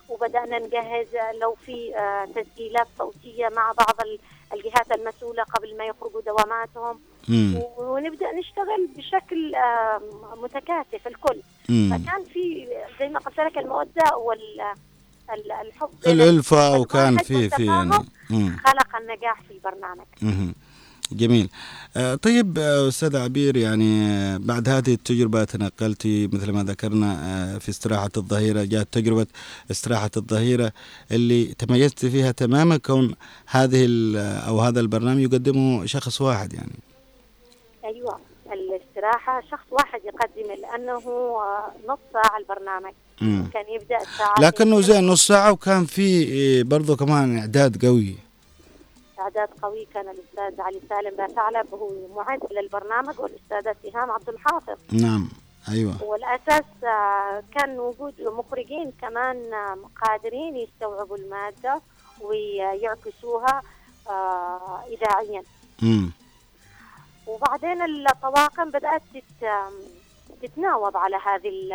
وبدأنا 0.08 0.58
نجهز 0.58 1.06
لو 1.40 1.54
في 1.66 1.96
آه، 1.96 2.24
تسجيلات 2.24 2.86
صوتية 2.98 3.48
مع 3.56 3.72
بعض 3.72 4.00
ال- 4.00 4.18
الجهات 4.54 4.92
المسؤولة 4.92 5.42
قبل 5.42 5.76
ما 5.78 5.84
يخرجوا 5.84 6.20
دواماتهم 6.20 7.00
مم. 7.28 7.62
ونبدأ 7.78 8.32
نشتغل 8.32 8.88
بشكل 8.96 9.54
آه، 9.54 10.00
متكاتف 10.42 11.06
الكل 11.06 11.40
مم. 11.68 11.90
فكان 11.98 12.24
في 12.24 12.68
زي 13.00 13.08
ما 13.08 13.18
قلت 13.20 13.40
لك 13.40 13.58
المودة 13.58 14.16
وال 14.16 14.60
ال- 15.34 15.52
الحب 15.52 15.90
الألفة 16.06 16.78
وكان 16.78 17.02
يعني 17.02 17.16
والتفاهم 17.30 18.06
مم. 18.30 18.56
خلق 18.66 18.96
النجاح 18.96 19.42
في 19.42 19.50
البرنامج 19.50 20.06
مهم. 20.22 20.54
جميل. 21.12 21.48
آه، 21.96 22.14
طيب 22.14 22.59
آه، 22.59 22.88
أستاذ 22.88 23.16
عبير 23.16 23.56
يعني 23.56 24.06
آه، 24.06 24.36
بعد 24.36 24.68
هذه 24.68 24.94
التجربة 24.94 25.44
تنقلتي 25.44 26.26
مثل 26.26 26.52
ما 26.52 26.62
ذكرنا 26.62 27.59
في 27.59 27.68
استراحة 27.68 28.11
الظهيرة 28.16 28.64
جاءت 28.64 28.88
تجربة 28.92 29.26
استراحة 29.70 30.11
الظهيرة 30.16 30.72
اللي 31.12 31.44
تميزت 31.44 32.06
فيها 32.06 32.30
تماما 32.30 32.76
كون 32.76 33.14
هذه 33.46 33.86
أو 34.18 34.61
هذا 34.61 34.80
البرنامج 34.80 35.22
يقدمه 35.22 35.86
شخص 35.86 36.20
واحد 36.20 36.52
يعني. 36.52 36.78
أيوه 37.84 38.18
الاستراحة 38.52 39.40
شخص 39.50 39.66
واحد 39.70 40.00
يقدم 40.04 40.62
لأنه 40.62 40.98
آه، 41.09 41.72
نص 41.88 41.98
ساعة 42.12 42.38
البرنامج. 42.38 42.92
مم. 43.20 43.50
كان 43.54 43.64
يبدأ 43.74 43.96
الساعة 43.96 44.34
لكنه 44.40 44.80
زين 44.80 45.06
نص 45.06 45.26
ساعة 45.26 45.52
وكان 45.52 45.84
في 45.84 46.62
برضه 46.62 46.96
كمان 46.96 47.38
إعداد 47.38 47.84
قوي. 47.86 48.27
إعداد 49.20 49.48
قوي. 49.62 49.84
كان 49.94 50.08
الأستاذ 50.08 50.60
علي 50.60 50.80
سالم 50.88 51.16
باثعلب 51.16 51.74
هو 51.74 51.90
معد 52.16 52.40
للبرنامج 52.52 53.20
والأستاذة 53.20 53.74
سهام 53.82 54.10
عبد 54.10 54.28
الحافظ. 54.28 54.78
نعم 54.92 55.28
أيوة. 55.68 56.04
والأساس 56.04 56.64
آه، 56.84 57.42
كان 57.54 57.80
وجود 57.80 58.14
مخرجين 58.20 58.92
كمان 59.00 59.54
آه، 59.54 59.78
قادرين 60.02 60.56
يستوعبوا 60.56 61.16
المادة 61.16 61.80
ويعكسوها 62.20 63.62
آه، 64.08 64.84
إذاعيا. 64.90 65.42
مم. 65.82 66.10
وبعدين 67.26 67.82
الطواقم 67.82 68.70
بدأت 68.70 69.02
تت... 70.43 70.51
تتناوب 70.51 70.97
على 70.97 71.16
هذه 71.16 71.49
ال- 71.49 71.72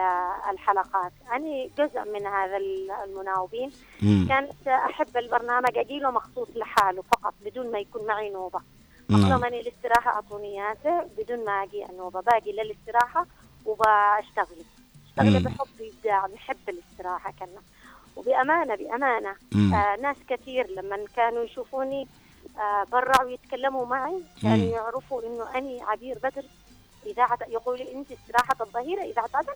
الحلقات 0.49 1.11
أنا 1.31 1.67
جزء 1.77 2.11
من 2.13 2.27
هذا 2.27 2.57
ال- 2.57 2.91
المناوبين 3.03 3.71
مم. 4.01 4.25
كانت 4.29 4.67
أحب 4.67 5.17
البرنامج 5.17 5.77
أجيله 5.77 6.11
مخصوص 6.11 6.47
لحاله 6.55 7.01
فقط 7.01 7.33
بدون 7.45 7.71
ما 7.71 7.79
يكون 7.79 8.05
معي 8.07 8.29
نوبة 8.29 8.59
نعم 9.09 9.31
أطلبني 9.31 9.59
الاستراحة 9.59 10.11
أعطوني 10.11 10.55
بدون 11.17 11.45
ما 11.45 11.63
أجي 11.63 11.85
النوبة 11.85 12.21
باقي 12.21 12.51
للاستراحة 12.51 13.25
وبشتغل. 13.65 14.63
اشتغل 15.09 15.43
بحب 15.43 15.67
إبداع 15.81 16.27
بحب 16.27 16.69
الاستراحة 16.69 17.31
كنا 17.39 17.61
وبأمانة 18.15 18.75
بأمانة 18.75 19.35
مم. 19.51 19.73
آه 19.73 19.95
ناس 19.95 20.17
كثير 20.29 20.67
لما 20.69 21.05
كانوا 21.15 21.43
يشوفوني 21.43 22.07
آه، 22.57 22.83
برعوا 22.91 23.29
يتكلموا 23.29 23.85
معي 23.85 24.23
كانوا. 24.43 24.71
يعرفوا 24.71 25.21
إنه 25.21 25.57
اني 25.57 25.81
عبير 25.83 26.17
بدر 26.23 26.43
اذاعه 27.05 27.37
يقولوا 27.49 27.77
لي 27.85 27.91
إنت 27.93 28.07
استراحة 28.11 28.55
الظهيرة 28.61 29.01
اذاعه 29.01 29.29
عدن 29.35 29.53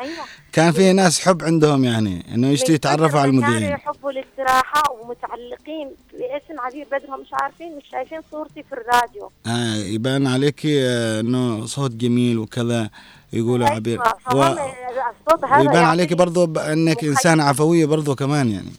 أيوه. 0.00 0.24
كان 0.52 0.72
في 0.72 0.92
ناس 0.92 1.20
حب 1.28 1.42
عندهم 1.44 1.84
يعني 1.84 2.34
إنه 2.34 2.48
من 2.48 2.56
يتعرفوا 2.68 3.20
على 3.20 3.32
ما 3.32 3.40
كانوا 3.40 3.48
المذيعين 3.56 3.74
يحبوا 3.74 4.10
الاستراحة 4.10 4.82
ومتعلقين 4.92 5.90
باسم 6.12 6.60
عبير 6.60 6.86
بدر 6.92 7.14
هم 7.14 7.20
مش 7.20 7.28
عارفين 7.32 7.76
مش 7.76 7.84
شايفين 7.92 8.20
صورتي 8.30 8.62
في 8.62 8.72
الراديو. 8.72 9.30
آه 9.46 9.74
يبان 9.76 10.26
عليك 10.26 10.66
آه، 10.66 11.20
إنه 11.20 11.66
صوت 11.66 11.90
جميل 11.90 12.38
وكذا 12.38 12.90
يقولوا 13.32 13.68
عبير. 13.68 14.00
أيوة، 14.30 14.52
و... 14.52 14.52
الصوت 14.52 15.44
هذا 15.44 15.58
ويبان 15.60 15.84
عليك 15.84 16.10
يعطيني- 16.10 16.14
برضو 16.18 16.46
مخيل. 16.46 17.08
انسان 17.08 17.40
عفوية 17.40 17.86
برضو 17.86 18.14
كمان 18.14 18.50
يعني. 18.50 18.72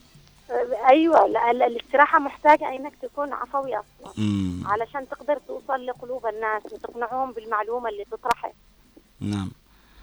أيوه 0.90 1.28
لا- 1.28 1.54
لا- 1.54 1.68
الاستراحة 1.68 2.20
محتاجة 2.20 2.70
إنك 2.76 2.94
تكون 3.02 3.34
عفوي 3.34 3.72
أصلا. 3.76 4.14
مم. 4.18 4.64
علشان 4.66 5.10
تقدر 5.10 5.38
توصل 5.48 5.86
لقلوب 5.86 6.26
الناس 6.26 6.74
وتقنعهم 6.74 7.32
بالمعلومة 7.32 7.90
اللي 7.90 8.06
تطرحها. 8.12 8.52
نعم. 9.20 9.52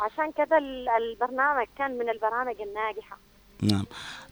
عشان 0.01 0.33
كذا 0.37 0.59
ال- 0.59 0.89
البرنامج 0.89 1.67
كان 1.79 1.99
من 1.99 2.09
البرامج 2.09 2.55
الناجحة. 2.61 3.19
نعم. 3.63 3.85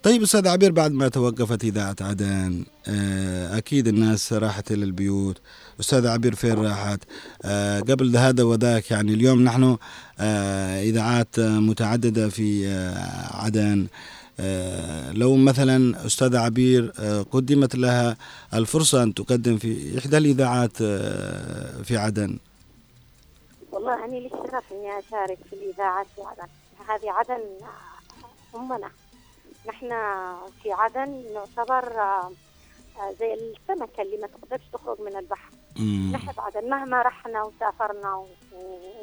طيب 0.03 0.23
أستاذ 0.23 0.49
عبير 0.49 0.73
بعد 0.73 0.93
ما 0.93 1.09
توقفت 1.09 1.65
إذاعة 1.65 1.97
عدن 2.01 2.65
آه، 2.89 3.59
أكيد 3.59 3.89
الناس 3.89 4.33
راحت 4.33 4.71
إلى 4.73 4.85
البيوت. 4.85 5.41
أستاذ 5.81 6.07
عبير 6.07 6.35
فين 6.35 6.55
راحت؟ 6.67 7.01
آه، 7.45 7.81
قبل 7.81 8.17
هذا 8.17 8.43
وذاك 8.43 8.91
يعني 8.91 9.15
اليوم 9.15 9.45
نحن 9.45 9.77
آه، 10.21 10.83
إذاعات 10.83 11.41
متعددة 11.41 12.29
في 12.29 12.69
عدن. 13.35 13.87
لو 15.13 15.37
مثلا 15.37 16.07
أستاذ 16.07 16.37
عبير 16.37 16.93
آه، 17.01 17.23
قدمت 17.23 17.75
لها 17.75 18.17
الفرصة 18.55 19.03
أن 19.03 19.15
تقدم 19.15 19.59
في 19.59 19.99
إحدى 19.99 20.19
الإذاعات 20.19 20.83
آه، 20.83 21.83
في 21.83 21.97
عدن. 21.97 22.39
والله 23.73 24.05
أنا 24.05 24.17
لي 24.17 24.27
الشرف 24.27 24.73
إني 24.73 24.99
أشارك 24.99 25.39
في 25.51 25.53
الإذاعات 25.53 26.07
في 26.17 26.23
عدن؟ 26.23 26.49
هذه 26.89 27.11
عدن 27.11 27.41
أمنا. 28.55 28.91
نحن 29.69 29.89
في 30.63 30.73
عدن 30.73 31.23
نعتبر 31.35 32.01
آه، 32.01 32.31
آه، 32.99 33.15
زي 33.21 33.35
السمكة 33.35 34.03
اللي 34.03 34.17
ما 34.17 34.27
تقدرش 34.27 34.63
تخرج 34.73 35.01
من 35.01 35.17
البحر. 35.17 35.51
نحب 36.13 36.41
عدن 36.41 36.71
مهما 36.71 37.03
رحنا 37.03 37.43
وسافرنا 37.43 38.25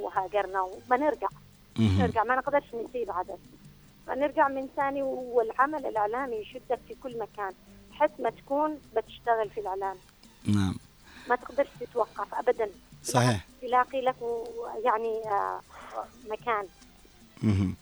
وهاجرنا 0.02 0.62
وما 0.62 0.98
نرجع. 0.98 1.28
نرجع 1.80 2.24
ما 2.24 2.36
نقدرش 2.36 2.66
نسيب 2.66 3.12
عدن. 3.12 3.38
فنرجع 4.08 4.48
من 4.48 4.68
ثاني 4.76 5.02
والعمل 5.04 5.86
الإعلامي 5.86 6.36
يشدك 6.36 6.80
في 6.88 6.96
كل 7.04 7.20
مكان 7.20 7.54
حتى 7.92 8.24
ما 8.24 8.30
تكون 8.30 8.78
بتشتغل 8.96 9.50
في 9.56 9.60
الإعلام. 9.60 9.96
نعم. 10.46 10.76
ما 11.30 11.36
تقدرش 11.36 11.68
تتوقف 11.80 12.34
أبدا. 12.34 12.70
صحيح. 13.04 13.46
تلاقي 13.62 14.02
له 14.02 14.14
يعني 14.86 15.22
آه، 15.26 15.60
مكان. 16.30 16.66
مهم. 17.44 17.76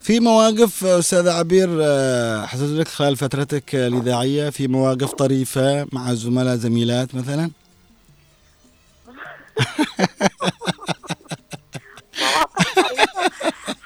في 0.00 0.20
مواقف 0.20 0.84
أستاذ 0.84 1.28
عبير 1.28 1.68
آه، 1.82 2.46
حصلت 2.46 2.78
لك 2.80 2.88
خلال 2.88 3.16
فترتك 3.16 3.74
الإذاعية 3.74 4.50
في 4.50 4.68
مواقف 4.68 5.12
طريفة 5.12 5.86
مع 5.92 6.14
زملاء 6.14 6.56
زميلات 6.56 7.14
مثلا 7.14 7.50
مواقف 12.20 12.74
طريفة. 12.74 13.30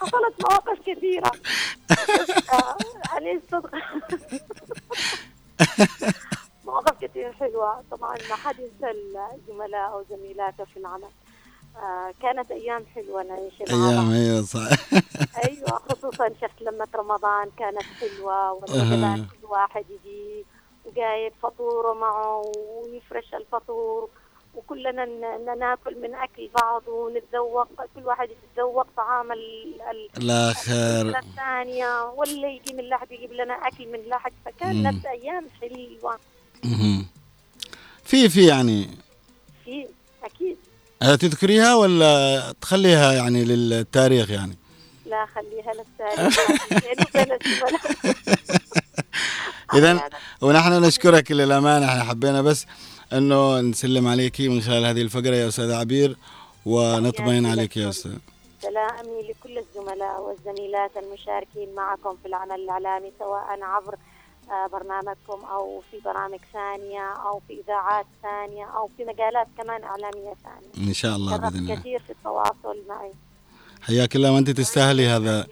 حصلت 0.01 0.28
مواقف 0.43 0.78
كثيرة. 0.86 1.30
أنا 3.16 3.41
صدق؟ 3.53 3.70
مواقف 6.66 7.05
كثير 7.05 7.32
حلوة. 7.32 7.84
طبعا 7.91 8.16
ما 8.30 8.36
حد 8.36 8.59
ينسى 8.59 8.91
الزملاء 9.34 9.93
أو 9.93 10.05
زميلاته 10.11 10.64
في 10.64 10.76
العمل. 10.76 11.09
آه، 11.76 12.14
كانت 12.22 12.51
أيام 12.51 12.86
حلوة 12.95 13.22
نعيش 13.22 13.62
أيام. 13.70 14.11
أيوه 14.12 14.43
صح. 14.43 14.68
أيوه 15.45 15.68
خصوصا 15.89 16.28
شفت 16.28 16.62
لما 16.62 16.86
رمضان 16.95 17.51
كانت 17.59 17.82
حلوة. 17.82 18.53
والوجبات 18.53 19.18
كل 19.18 19.47
واحد 19.47 19.84
يجي 19.91 20.45
وجايب 20.84 21.32
فطوره 21.43 21.95
معه 21.95 22.53
ويفرش 22.82 23.34
الفطور. 23.34 24.09
وكلنا 24.59 25.04
ناكل 25.59 26.00
من 26.02 26.14
أكل 26.14 26.48
بعض 26.54 26.82
ونتذوق 26.88 27.68
كل 27.94 28.04
واحد 28.06 28.28
يتذوق 28.30 28.86
طعام 28.96 29.32
ال- 29.32 29.80
ال- 29.90 30.22
الآخر 30.22 31.18
الثانية 31.18 32.02
ولا 32.16 32.48
يجي 32.48 32.74
من 32.74 32.84
لحد 32.88 33.12
يجيب 33.12 33.32
لنا 33.32 33.54
أكل 33.54 33.86
من 33.92 33.98
لحد. 34.09 34.32
فكانت 34.44 35.06
أيام 35.06 35.46
حلوة. 35.61 36.18
في 38.04 38.28
في 38.28 38.46
يعني 38.46 38.88
في 39.64 39.86
أكيد 40.24 40.56
تذكريها 41.00 41.74
ولا 41.74 42.54
تخليها 42.61 43.12
يعني 43.12 43.44
للتاريخ 43.44 44.30
يعني 44.30 44.56
لا 45.06 45.26
خليها 45.26 45.72
للتاريخ. 45.72 46.38
اذا 49.74 50.00
ونحن 50.42 50.72
نشكرك 50.84 51.32
للأمانة 51.32 51.86
إحنا 51.88 52.04
حبينا 52.04 52.42
بس 52.42 52.66
أنه 53.12 53.61
نسلم 53.61 54.09
عليك 54.09 54.40
من 54.40 54.61
خلال 54.61 54.84
هذه 54.84 55.02
الفقرة 55.02 55.34
يا 55.34 55.48
أستاذ 55.48 55.72
عبير 55.72 56.16
ونطمئن 56.66 57.46
عليك 57.46 57.76
يا 57.76 57.88
أستاذ. 57.88 58.12
سلامي 58.62 59.22
لكل 59.28 59.59
الزملاء 59.59 60.22
والزميلات 60.22 60.90
المشاركين 60.96 61.74
معكم 61.74 62.16
في 62.22 62.28
العمل 62.28 62.54
الإعلامي 62.54 63.12
سواء 63.18 63.59
عبر 63.62 63.94
آه، 64.50 64.66
برنامجكم 64.66 65.44
أو 65.52 65.82
في 65.90 65.96
برامج 66.04 66.38
ثانية 66.52 67.12
أو 67.12 67.40
في 67.48 67.61
إذاعات 67.64 68.06
ثانية 68.22 68.64
أو 68.64 68.90
في 68.96 69.04
مجالات 69.04 69.46
كمان 69.59 69.82
إعلامية 69.82 70.34
ثانية. 70.44 70.88
إن 70.88 70.94
شاء 70.94 71.16
الله 71.16 71.36
بإذن 71.36 71.50
شرف 71.50 71.56
الله. 71.62 71.74
كثير 71.74 71.98
في 71.98 72.11
التواصل 72.11 72.76
معي. 72.88 73.12
حياك 73.82 74.16
الله 74.16 74.32
وانت 74.32 74.50
تستاهلي 74.50 75.06
هذا. 75.06 75.46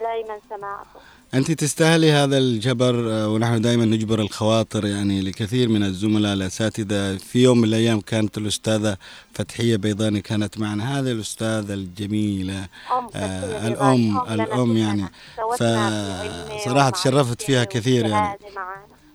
دائما 0.00 0.38
سماعكم. 0.50 0.98
أنت 1.34 1.50
تستاهلي 1.50 2.12
هذا 2.12 2.38
الجبر 2.38 3.10
آه، 3.12 3.28
ونحن 3.28 3.60
دائما 3.60 3.84
نجبر 3.84 4.20
الخواطر 4.20 4.86
يعني 4.86 5.20
لكثير 5.20 5.68
من 5.68 5.82
الزملاء 5.82 6.32
الأساتذة. 6.32 7.16
في 7.16 7.42
يوم 7.42 7.58
من 7.58 7.64
الأيام 7.64 8.00
كانت 8.00 8.38
الأستاذة 8.38 8.96
فتحية 9.34 9.76
بيضاني 9.76 10.20
كانت 10.20 10.58
معنا. 10.58 10.98
هذه 10.98 11.12
الأستاذة 11.12 11.74
الجميلة 11.74 12.66
آه، 13.14 13.68
الأم 13.68 14.18
الأم. 14.30 14.76
يعني. 14.76 15.04
فصراحة 15.58 16.90
تشرفت 16.90 17.42
فيها 17.42 17.64
كثير 17.64 18.06
يعني. 18.06 18.38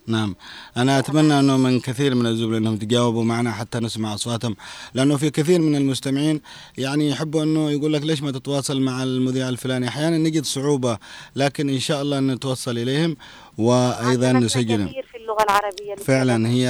نعم. 0.07 0.35
أنا 0.77 0.99
أتمنى 0.99 1.39
أنه 1.39 1.57
من 1.57 1.79
كثير 1.79 2.15
من 2.15 2.25
الزملاء 2.25 2.57
أنهم 2.57 2.77
تجاوبوا 2.77 3.23
معنا 3.23 3.51
حتى 3.51 3.79
نسمع 3.79 4.13
أصواتهم 4.13 4.55
لأنه 4.93 5.17
في 5.17 5.29
كثير 5.29 5.61
من 5.61 5.75
المستمعين 5.75 6.41
يعني 6.77 7.09
يحبوا 7.09 7.43
أنه 7.43 7.71
يقول 7.71 7.93
لك 7.93 8.01
ليش 8.01 8.21
ما 8.21 8.31
تتواصل 8.31 8.81
مع 8.81 9.03
المذيع 9.03 9.49
الفلاني؟ 9.49 9.87
أحيانا 9.87 10.17
نجد 10.17 10.45
صعوبة 10.45 10.97
لكن 11.35 11.69
إن 11.69 11.79
شاء 11.79 12.01
الله 12.01 12.19
نتوصل 12.19 12.77
إليهم 12.77 13.17
وأيضا 13.57 14.31
نسجلهم. 14.31 14.87
كثير 14.87 15.05
في 15.11 15.17
اللغة 15.17 15.43
العربية 15.43 15.95
فعلاً 15.95 16.49
هي 16.49 16.67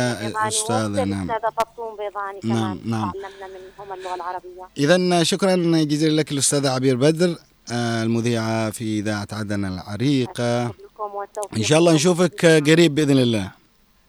أستاذة، 0.48 1.04
نعم. 1.04 1.28
فطوم 1.28 1.98
بيضاني 1.98 2.40
نعم، 2.44 2.78
كمان 2.78 2.92
نعم. 2.92 3.12
تعلمنا 3.12 3.48
منهم 3.48 4.00
اللغة 4.00 4.16
العربية. 4.16 4.64
إذا 4.78 5.24
شكرا 5.24 5.56
جزيلا 5.84 6.22
لك 6.22 6.32
الأستاذة 6.32 6.70
عبير 6.70 6.96
بدر 6.96 7.36
آه، 7.72 8.04
المذيعة 8.04 8.70
في 8.70 9.00
إذاعة 9.00 9.28
عدن 9.32 9.66
العريقة. 9.66 10.72
لكم 11.04 11.16
والتوفيق 11.16 11.58
إن 11.58 11.64
شاء 11.64 11.80
الله 11.80 11.94
نشوفك 11.94 12.46
قريب 12.46 12.96
بإذن 12.96 13.20
الله. 13.20 13.52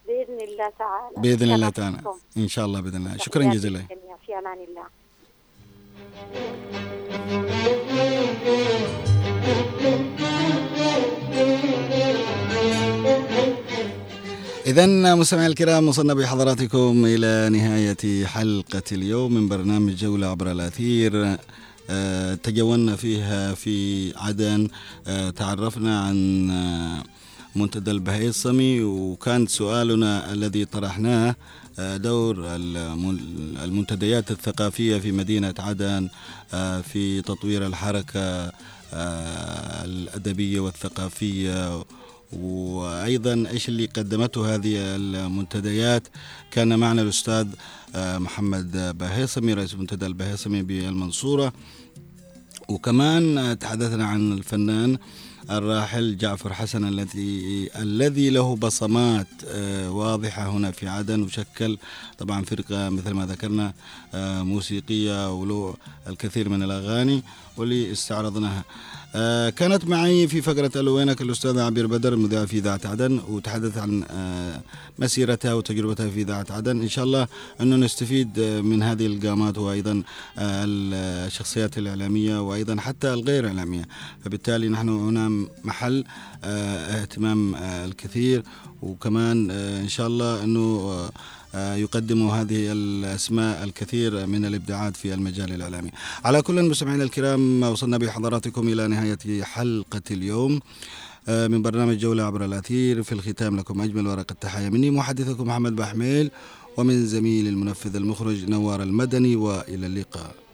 بإذن 0.07 0.39
الله 0.47 0.69
تعالى. 0.79 1.15
بإذن 1.17 1.51
الله 1.53 1.69
تعالى. 1.69 1.97
إن 2.37 2.47
شاء 2.47 2.65
الله 2.65 2.79
بإذن 2.81 2.95
الله. 2.95 3.17
شكرا 3.17 3.43
جزيلا. 3.43 3.81
في 4.25 4.33
أمان 4.39 4.57
الله. 4.67 4.85
إذا 14.65 15.15
مستمعي 15.15 15.47
الكرام 15.47 15.87
وصلنا 15.87 16.13
بحضراتكم 16.13 17.05
إلى 17.05 17.49
نهاية 17.51 18.25
حلقة 18.25 18.83
اليوم 18.91 19.33
من 19.33 19.47
برنامج 19.47 19.93
جولة 19.95 20.27
عبر 20.27 20.51
الأثير. 20.51 21.37
تجولنا 22.43 22.95
فيها 22.95 23.53
في 23.53 24.13
عدن 24.17 24.67
آه، 25.07 25.29
تعرفنا 25.29 26.01
عن 26.01 26.49
آه، 26.49 27.03
منتدى 27.55 27.91
البهيصمي 27.91 28.81
وكان 28.83 29.47
سؤالنا 29.47 30.33
الذي 30.33 30.65
طرحناه 30.65 31.35
آه، 31.79 31.97
دور 31.97 32.55
المن- 32.55 33.57
المنتديات 33.63 34.31
الثقافية 34.31 34.97
في 34.97 35.11
مدينة 35.11 35.53
عدن 35.59 36.09
آه، 36.53 36.81
في 36.81 37.21
تطوير 37.21 37.67
الحركة 37.67 38.51
آه، 38.93 39.85
الأدبية 39.85 40.59
والثقافية 40.59 41.83
وأيضا 42.35 43.47
إيش 43.51 43.69
اللي 43.69 43.85
قدمته 43.85 44.55
هذه 44.55 44.73
المنتديات؟ 44.75 46.07
كان 46.51 46.79
معنا 46.79 47.01
الأستاذ 47.01 47.47
آه، 47.95 48.17
محمد 48.17 48.97
باهيصمي 48.97 49.53
رئيس 49.53 49.75
منتدى 49.75 50.05
البهيصمي 50.05 50.61
بالمنصورة. 50.61 51.53
وكمان 52.69 53.37
آه، 53.37 53.53
تحدثنا 53.53 54.05
عن 54.05 54.33
الفنان 54.33 54.97
الراحل 55.49 56.17
جعفر 56.17 56.53
حسن 56.53 56.87
الذي 56.87 57.69
الذي 57.75 58.29
له 58.29 58.55
بصمات 58.55 59.27
آه، 59.47 59.91
واضحة 59.91 60.49
هنا 60.49 60.71
في 60.71 60.87
عدن 60.87 61.21
وشكل 61.21 61.77
طبعا 62.17 62.41
فرقة 62.41 62.89
مثل 62.89 63.11
ما 63.11 63.25
ذكرنا 63.25 63.73
موسيقية 64.43 65.33
وله 65.33 65.75
الكثير 66.07 66.49
من 66.49 66.63
الأغاني 66.63 67.23
واللي 67.57 67.91
استعرضناها. 67.91 68.63
آه، 69.17 69.49
كانت 69.49 69.85
معي 69.87 70.27
في 70.27 70.41
فقرة 70.41 70.71
ألوينك 70.75 71.21
الأستاذة 71.21 71.63
عبير 71.63 71.87
بدر 71.87 72.13
المذيعة 72.13 72.45
في 72.45 72.57
إذاعة 72.57 72.79
عدن 72.85 73.19
وتحدث 73.29 73.77
عن 73.77 74.03
آه، 74.11 74.61
مسيرتها 74.99 75.53
وتجربتها 75.53 76.09
في 76.09 76.21
إذاعة 76.21 76.45
عدن. 76.49 76.81
إن 76.81 76.89
شاء 76.89 77.05
الله 77.05 77.27
أنه 77.61 77.75
نستفيد 77.75 78.39
آه، 78.39 78.61
من 78.61 78.83
هذه 78.83 79.05
القامات 79.05 79.57
وأيضا 79.57 80.03
آه، 80.37 80.65
الشخصيات 81.27 81.77
الإعلامية 81.77 82.41
وأيضا 82.41 82.81
حتى 82.81 83.13
الغير 83.13 83.47
إعلامية. 83.47 83.83
فبالتالي 84.25 84.69
نحن 84.69 84.89
هنا 84.89 85.47
محل 85.63 86.03
آه، 86.43 87.01
اهتمام 87.01 87.55
آه، 87.55 87.85
الكثير. 87.85 88.43
وكمان 88.81 89.51
إن 89.51 89.87
شاء 89.87 90.07
الله 90.07 90.43
أنه 90.43 90.99
يقدم 91.55 92.27
هذه 92.27 92.71
الأسماء 92.71 93.63
الكثير 93.63 94.27
من 94.27 94.45
الإبداعات 94.45 94.97
في 94.97 95.13
المجال 95.13 95.51
الإعلامي. 95.51 95.91
على 96.25 96.41
كل 96.41 96.69
مستمعينا 96.69 97.03
الكرام 97.03 97.63
وصلنا 97.63 97.97
بحضراتكم 97.97 98.67
إلى 98.67 98.87
نهاية 98.87 99.43
حلقة 99.43 100.01
اليوم. 100.11 100.59
آه، 101.27 101.47
من 101.47 101.61
برنامج 101.61 101.97
جولة 101.97 102.23
عبر 102.23 102.45
الأثير 102.45 103.03
في 103.03 103.11
الختام 103.11 103.57
لكم 103.57 103.81
أجمل 103.81 104.07
ورقة 104.07 104.35
تحية 104.41 104.69
مني 104.69 104.91
محدثكم 104.91 105.47
محمد 105.47 105.75
بحميل 105.75 106.31
ومن 106.77 107.05
زميل 107.07 107.47
المنفذ 107.47 107.95
المخرج 107.95 108.49
نوار 108.49 108.83
المدني 108.83 109.35
وإلى 109.35 109.85
اللقاء. 109.87 110.44